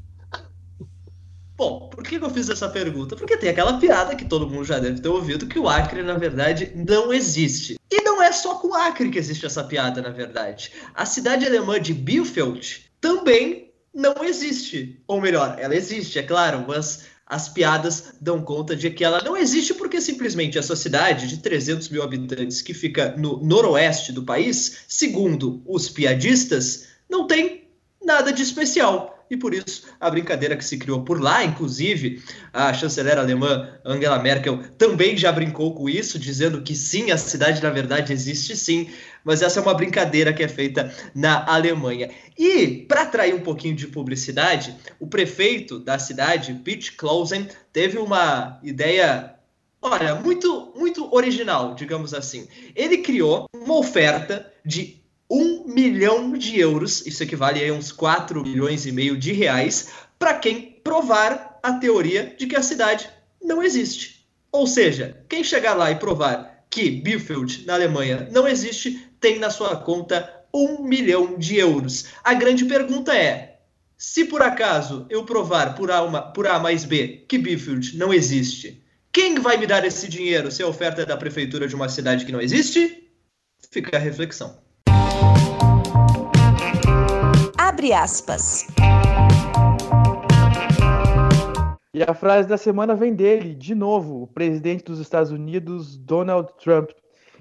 Bom, 1.54 1.90
por 1.90 2.02
que 2.02 2.16
eu 2.16 2.30
fiz 2.30 2.48
essa 2.48 2.68
pergunta? 2.68 3.14
Porque 3.14 3.36
tem 3.36 3.50
aquela 3.50 3.78
piada 3.78 4.16
que 4.16 4.24
todo 4.24 4.48
mundo 4.48 4.64
já 4.64 4.78
deve 4.78 5.02
ter 5.02 5.08
ouvido 5.08 5.46
que 5.46 5.58
o 5.58 5.68
Acre, 5.68 6.02
na 6.02 6.14
verdade, 6.14 6.72
não 6.74 7.12
existe. 7.12 7.78
E 7.90 8.02
não 8.02 8.22
é 8.22 8.32
só 8.32 8.54
com 8.54 8.68
o 8.68 8.74
Acre 8.74 9.10
que 9.10 9.18
existe 9.18 9.44
essa 9.44 9.64
piada, 9.64 10.00
na 10.00 10.10
verdade. 10.10 10.72
A 10.94 11.04
cidade 11.04 11.44
alemã 11.44 11.78
de 11.78 11.92
Bielefeld 11.92 12.90
também 13.00 13.70
não 13.92 14.24
existe. 14.24 15.02
Ou 15.06 15.20
melhor, 15.20 15.56
ela 15.58 15.74
existe, 15.74 16.18
é 16.18 16.22
claro, 16.22 16.64
mas 16.66 17.06
as 17.28 17.48
piadas 17.48 18.14
dão 18.20 18.40
conta 18.42 18.74
de 18.74 18.90
que 18.90 19.04
ela 19.04 19.22
não 19.22 19.36
existe 19.36 19.74
porque 19.74 20.00
simplesmente 20.00 20.58
essa 20.58 20.74
cidade 20.74 21.28
de 21.28 21.38
300 21.38 21.90
mil 21.90 22.02
habitantes 22.02 22.62
que 22.62 22.72
fica 22.72 23.14
no 23.18 23.44
noroeste 23.44 24.12
do 24.12 24.22
país, 24.22 24.84
segundo 24.88 25.62
os 25.66 25.88
piadistas, 25.90 26.86
não 27.08 27.26
tem 27.26 27.68
nada 28.02 28.32
de 28.32 28.42
especial. 28.42 29.17
E 29.30 29.36
por 29.36 29.52
isso, 29.52 29.86
a 30.00 30.10
brincadeira 30.10 30.56
que 30.56 30.64
se 30.64 30.78
criou 30.78 31.02
por 31.02 31.20
lá, 31.20 31.44
inclusive, 31.44 32.22
a 32.52 32.72
chanceler 32.72 33.18
alemã 33.18 33.68
Angela 33.84 34.18
Merkel 34.18 34.62
também 34.78 35.16
já 35.16 35.30
brincou 35.30 35.74
com 35.74 35.88
isso, 35.88 36.18
dizendo 36.18 36.62
que 36.62 36.74
sim, 36.74 37.10
a 37.10 37.18
cidade 37.18 37.62
na 37.62 37.70
verdade 37.70 38.12
existe 38.12 38.56
sim, 38.56 38.88
mas 39.24 39.42
essa 39.42 39.60
é 39.60 39.62
uma 39.62 39.74
brincadeira 39.74 40.32
que 40.32 40.42
é 40.42 40.48
feita 40.48 40.94
na 41.14 41.44
Alemanha. 41.46 42.10
E, 42.38 42.86
para 42.88 43.02
atrair 43.02 43.34
um 43.34 43.40
pouquinho 43.40 43.74
de 43.74 43.86
publicidade, 43.86 44.74
o 44.98 45.06
prefeito 45.06 45.78
da 45.78 45.98
cidade, 45.98 46.54
Pete 46.64 46.92
Clausen, 46.92 47.46
teve 47.72 47.98
uma 47.98 48.58
ideia 48.62 49.34
Olha, 49.80 50.16
muito, 50.16 50.72
muito 50.74 51.14
original, 51.14 51.74
digamos 51.74 52.12
assim. 52.12 52.48
Ele 52.74 52.98
criou 52.98 53.46
uma 53.54 53.76
oferta 53.76 54.52
de 54.64 54.97
um 55.30 55.64
milhão 55.66 56.32
de 56.32 56.58
euros, 56.58 57.06
isso 57.06 57.22
equivale 57.22 57.66
a 57.68 57.72
uns 57.72 57.92
4 57.92 58.42
milhões 58.42 58.86
e 58.86 58.92
meio 58.92 59.16
de 59.16 59.32
reais, 59.32 59.90
para 60.18 60.34
quem 60.34 60.80
provar 60.82 61.58
a 61.62 61.74
teoria 61.74 62.34
de 62.38 62.46
que 62.46 62.56
a 62.56 62.62
cidade 62.62 63.08
não 63.42 63.62
existe. 63.62 64.26
Ou 64.50 64.66
seja, 64.66 65.22
quem 65.28 65.44
chegar 65.44 65.74
lá 65.74 65.90
e 65.90 65.96
provar 65.96 66.64
que 66.70 66.90
Bielefeld, 66.90 67.66
na 67.66 67.74
Alemanha, 67.74 68.28
não 68.32 68.48
existe, 68.48 69.08
tem 69.20 69.38
na 69.38 69.50
sua 69.50 69.76
conta 69.76 70.28
um 70.52 70.82
milhão 70.82 71.38
de 71.38 71.56
euros. 71.56 72.06
A 72.24 72.34
grande 72.34 72.64
pergunta 72.64 73.14
é: 73.14 73.60
se 73.96 74.24
por 74.24 74.42
acaso 74.42 75.06
eu 75.10 75.24
provar 75.24 75.74
por 75.74 75.90
A, 75.90 76.02
uma, 76.02 76.22
por 76.22 76.46
a 76.46 76.58
mais 76.58 76.84
B 76.84 77.24
que 77.28 77.38
Bielefeld 77.38 77.96
não 77.96 78.14
existe, 78.14 78.82
quem 79.12 79.38
vai 79.38 79.56
me 79.56 79.66
dar 79.66 79.84
esse 79.84 80.08
dinheiro 80.08 80.50
se 80.50 80.62
a 80.62 80.66
oferta 80.66 81.02
é 81.02 81.06
da 81.06 81.16
prefeitura 81.16 81.68
de 81.68 81.74
uma 81.74 81.88
cidade 81.88 82.24
que 82.24 82.32
não 82.32 82.40
existe? 82.40 83.10
Fica 83.70 83.96
a 83.96 84.00
reflexão. 84.00 84.67
Abre 87.78 87.92
aspas. 87.92 88.66
E 91.94 92.02
a 92.02 92.12
frase 92.12 92.48
da 92.48 92.58
semana 92.58 92.96
vem 92.96 93.14
dele, 93.14 93.54
de 93.54 93.72
novo, 93.72 94.20
o 94.20 94.26
presidente 94.26 94.82
dos 94.82 94.98
Estados 94.98 95.30
Unidos, 95.30 95.96
Donald 95.96 96.52
Trump. 96.58 96.90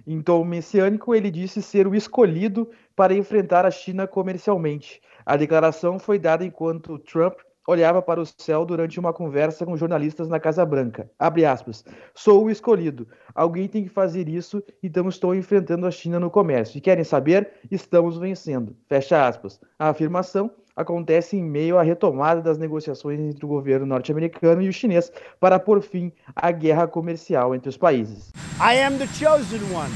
Em 0.06 0.22
tom 0.22 0.46
messiânico, 0.46 1.16
ele 1.16 1.32
disse 1.32 1.60
ser 1.64 1.88
o 1.88 1.96
escolhido 1.96 2.70
para 2.96 3.16
enfrentar 3.16 3.66
a 3.66 3.72
China 3.72 4.06
comercialmente. 4.06 5.02
A 5.26 5.36
declaração 5.36 5.98
foi 5.98 6.20
dada 6.20 6.46
enquanto 6.46 7.00
Trump 7.00 7.40
olhava 7.68 8.02
para 8.02 8.22
o 8.22 8.26
céu 8.26 8.66
durante 8.66 8.98
uma 8.98 9.12
conversa 9.12 9.66
com 9.66 9.76
jornalistas 9.76 10.30
na 10.30 10.40
Casa 10.40 10.66
Branca. 10.66 11.12
Abre 11.20 11.46
aspas. 11.46 11.84
Sou 12.16 12.46
o 12.46 12.50
escolhido. 12.50 13.06
Alguém 13.36 13.68
tem 13.68 13.84
que 13.84 13.90
fazer 13.90 14.30
isso, 14.30 14.64
então 14.82 15.10
estou 15.10 15.36
enfrentando 15.36 15.86
a 15.86 15.92
China 15.92 16.20
no 16.20 16.32
comércio. 16.32 16.78
E 16.78 16.82
querem 16.82 17.04
saber? 17.04 17.52
Estamos 17.70 18.18
vencendo. 18.18 18.76
Fecha 18.88 19.28
aspas. 19.28 19.60
A 19.78 19.90
afirmação 19.90 20.50
acontece 20.78 21.36
em 21.36 21.44
meio 21.44 21.78
à 21.78 21.84
retomada 21.84 22.42
das 22.42 22.58
negociações 22.58 23.20
entre 23.20 23.44
o 23.44 23.50
governo 23.50 23.86
norte-americano 23.86 24.62
e 24.62 24.70
o 24.70 24.74
chinês 24.74 25.12
para 25.40 25.60
pôr 25.60 25.82
fim 25.82 26.12
à 26.36 26.52
guerra 26.52 26.88
comercial 26.88 27.54
entre 27.54 27.68
os 27.68 27.76
países. 27.76 28.32
I 28.62 28.80
am 28.82 28.98
the 28.98 29.08
chosen 29.08 29.62
one. 29.74 29.92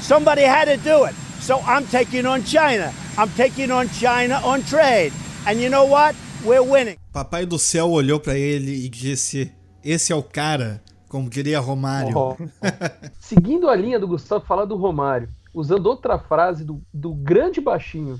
Somebody 0.00 0.42
had 0.42 0.66
to 0.66 0.82
do 0.82 1.04
it. 1.04 1.14
So 1.40 1.58
I'm 1.66 1.86
taking 1.86 2.26
on 2.26 2.42
China. 2.42 2.92
I'm 3.16 3.30
taking 3.36 3.70
on 3.70 3.88
China 3.88 4.40
on 4.44 4.62
trade. 4.62 5.12
And 5.46 5.60
you 5.60 5.68
know 5.68 5.84
what? 5.84 6.16
We're 6.44 6.60
winning. 6.60 6.96
Papai 7.12 7.46
do 7.46 7.56
céu 7.56 7.88
olhou 7.90 8.18
para 8.18 8.34
ele 8.36 8.84
e 8.84 8.88
disse: 8.88 9.54
Esse 9.84 10.12
é 10.12 10.16
o 10.16 10.24
cara, 10.24 10.82
como 11.08 11.30
diria 11.30 11.60
Romário. 11.60 12.16
Oh. 12.16 12.36
Seguindo 13.20 13.68
a 13.68 13.76
linha 13.76 14.00
do 14.00 14.08
Gustavo 14.08 14.44
falar 14.44 14.64
do 14.64 14.74
Romário, 14.74 15.28
usando 15.54 15.86
outra 15.86 16.18
frase 16.18 16.64
do, 16.64 16.82
do 16.92 17.14
grande 17.14 17.60
baixinho, 17.60 18.18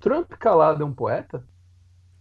Trump 0.00 0.30
calado 0.38 0.82
é 0.82 0.86
um 0.86 0.94
poeta? 0.94 1.44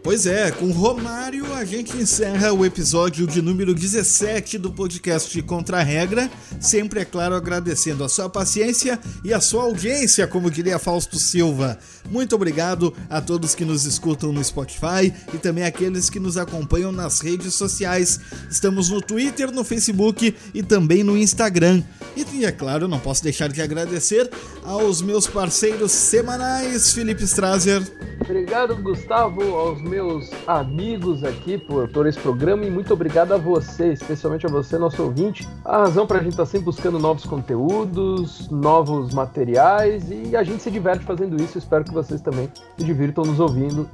Pois 0.04 0.26
é, 0.26 0.50
com 0.50 0.72
Romário 0.72 1.54
a 1.54 1.64
gente 1.64 1.96
encerra 1.96 2.52
o 2.52 2.66
episódio 2.66 3.28
de 3.28 3.40
número 3.40 3.72
17 3.72 4.58
do 4.58 4.72
podcast 4.72 5.40
Contra 5.44 5.78
a 5.78 5.84
Regra. 5.84 6.28
Sempre, 6.60 7.02
é 7.02 7.06
claro, 7.06 7.36
agradecendo 7.36 8.04
a 8.04 8.10
sua 8.10 8.28
paciência 8.28 9.00
e 9.24 9.32
a 9.32 9.40
sua 9.40 9.62
audiência, 9.62 10.26
como 10.26 10.50
diria 10.50 10.80
Fausto 10.80 11.20
Silva. 11.20 11.78
Muito 12.10 12.36
obrigado 12.36 12.92
a 13.12 13.22
todos 13.22 13.54
que 13.54 13.64
nos 13.64 13.86
escutam 13.86 14.34
no 14.34 14.44
Spotify 14.44 15.14
e 15.32 15.38
também 15.38 15.66
aqueles 15.66 16.10
que 16.10 16.20
nos 16.20 16.36
acompanham 16.36 16.92
nas 16.92 17.22
redes 17.22 17.54
sociais. 17.54 18.20
Estamos 18.50 18.90
no 18.90 19.02
Twitter, 19.02 19.52
no 19.52 19.64
Facebook 19.64 20.36
e 20.52 20.64
também 20.64 21.04
no 21.04 21.16
Instagram. 21.16 21.84
E, 22.18 22.44
é 22.44 22.52
claro, 22.52 22.88
não 22.88 23.00
posso 23.00 23.24
deixar 23.24 23.50
de 23.50 23.62
agradecer 23.62 24.30
aos 24.64 25.00
meus 25.00 25.28
parceiros 25.28 25.92
semanais, 25.92 26.92
Felipe 26.92 27.24
Strazer. 27.24 27.84
Obrigado, 28.22 28.76
Gustavo, 28.78 29.42
aos 29.56 29.82
meus 29.92 30.32
amigos 30.48 31.22
aqui 31.22 31.58
por, 31.58 31.86
por 31.90 32.08
esse 32.08 32.18
programa 32.18 32.64
e 32.64 32.72
muito 32.72 32.94
obrigado 32.94 33.34
a 33.34 33.38
você, 33.38 33.92
especialmente 33.92 34.46
a 34.46 34.50
você, 34.50 34.78
nosso 34.78 35.04
ouvinte. 35.04 35.46
A 35.66 35.80
razão 35.80 36.08
para 36.08 36.20
a 36.20 36.24
gente 36.24 36.32
estar 36.32 36.46
tá 36.46 36.50
sempre 36.50 36.64
buscando 36.64 36.98
novos 36.98 37.26
conteúdos, 37.26 38.50
novos 38.50 39.14
materiais 39.14 40.06
e 40.10 40.34
a 40.34 40.44
gente 40.44 40.64
se 40.64 40.72
diverte 40.72 41.04
fazendo 41.04 41.36
isso. 41.44 41.58
Espero 41.58 41.84
que 41.84 41.94
vocês 41.94 42.22
também 42.22 42.50
se 42.78 42.86
divirtam 42.86 43.26
nos 43.26 43.42
ouvindo. 43.42 43.90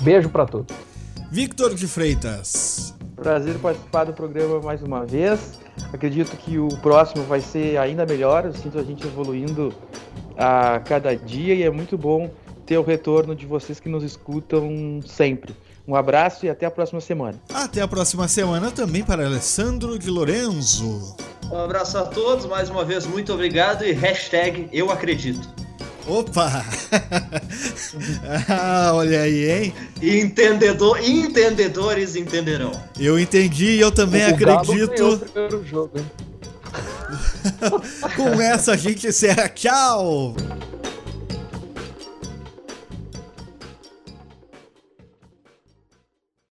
Beijo 0.00 0.30
para 0.30 0.46
todos. 0.46 0.74
Victor 1.30 1.74
de 1.74 1.86
Freitas. 1.86 2.94
Prazer 3.14 3.58
participar 3.58 4.04
do 4.04 4.14
programa 4.14 4.58
mais 4.62 4.82
uma 4.82 5.04
vez. 5.04 5.60
Acredito 5.92 6.34
que 6.34 6.58
o 6.58 6.68
próximo 6.78 7.24
vai 7.24 7.42
ser 7.42 7.76
ainda 7.76 8.06
melhor. 8.06 8.46
Eu 8.46 8.54
sinto 8.54 8.78
a 8.78 8.82
gente 8.82 9.06
evoluindo 9.06 9.70
a 10.34 10.80
cada 10.80 11.14
dia 11.14 11.54
e 11.54 11.62
é 11.62 11.70
muito 11.70 11.98
bom 11.98 12.30
ter 12.66 12.78
o 12.78 12.82
retorno 12.82 13.34
de 13.34 13.46
vocês 13.46 13.78
que 13.78 13.88
nos 13.88 14.02
escutam 14.02 15.00
sempre. 15.06 15.54
Um 15.86 15.96
abraço 15.96 16.46
e 16.46 16.48
até 16.48 16.64
a 16.64 16.70
próxima 16.70 17.00
semana. 17.00 17.40
Até 17.52 17.80
a 17.80 17.88
próxima 17.88 18.28
semana 18.28 18.70
também 18.70 19.02
para 19.02 19.26
Alessandro 19.26 19.98
de 19.98 20.10
Lorenzo. 20.10 21.16
Um 21.50 21.58
abraço 21.58 21.98
a 21.98 22.04
todos, 22.04 22.46
mais 22.46 22.70
uma 22.70 22.84
vez, 22.84 23.04
muito 23.04 23.32
obrigado 23.32 23.84
e 23.84 23.92
hashtag 23.92 24.68
eu 24.72 24.90
acredito. 24.90 25.48
Opa! 26.06 26.64
ah, 28.48 28.92
olha 28.94 29.22
aí, 29.22 29.50
hein? 29.50 29.74
Entendedor, 30.00 30.98
entendedores 31.00 32.16
entenderão. 32.16 32.72
Eu 32.98 33.18
entendi 33.18 33.76
e 33.76 33.80
eu 33.80 33.92
também 33.92 34.22
o 34.22 34.34
acredito. 34.34 35.20
Jogo, 35.64 35.92
Com 38.16 38.40
essa 38.40 38.72
a 38.72 38.76
gente 38.76 39.06
encerra. 39.06 39.48
Tchau! 39.48 40.34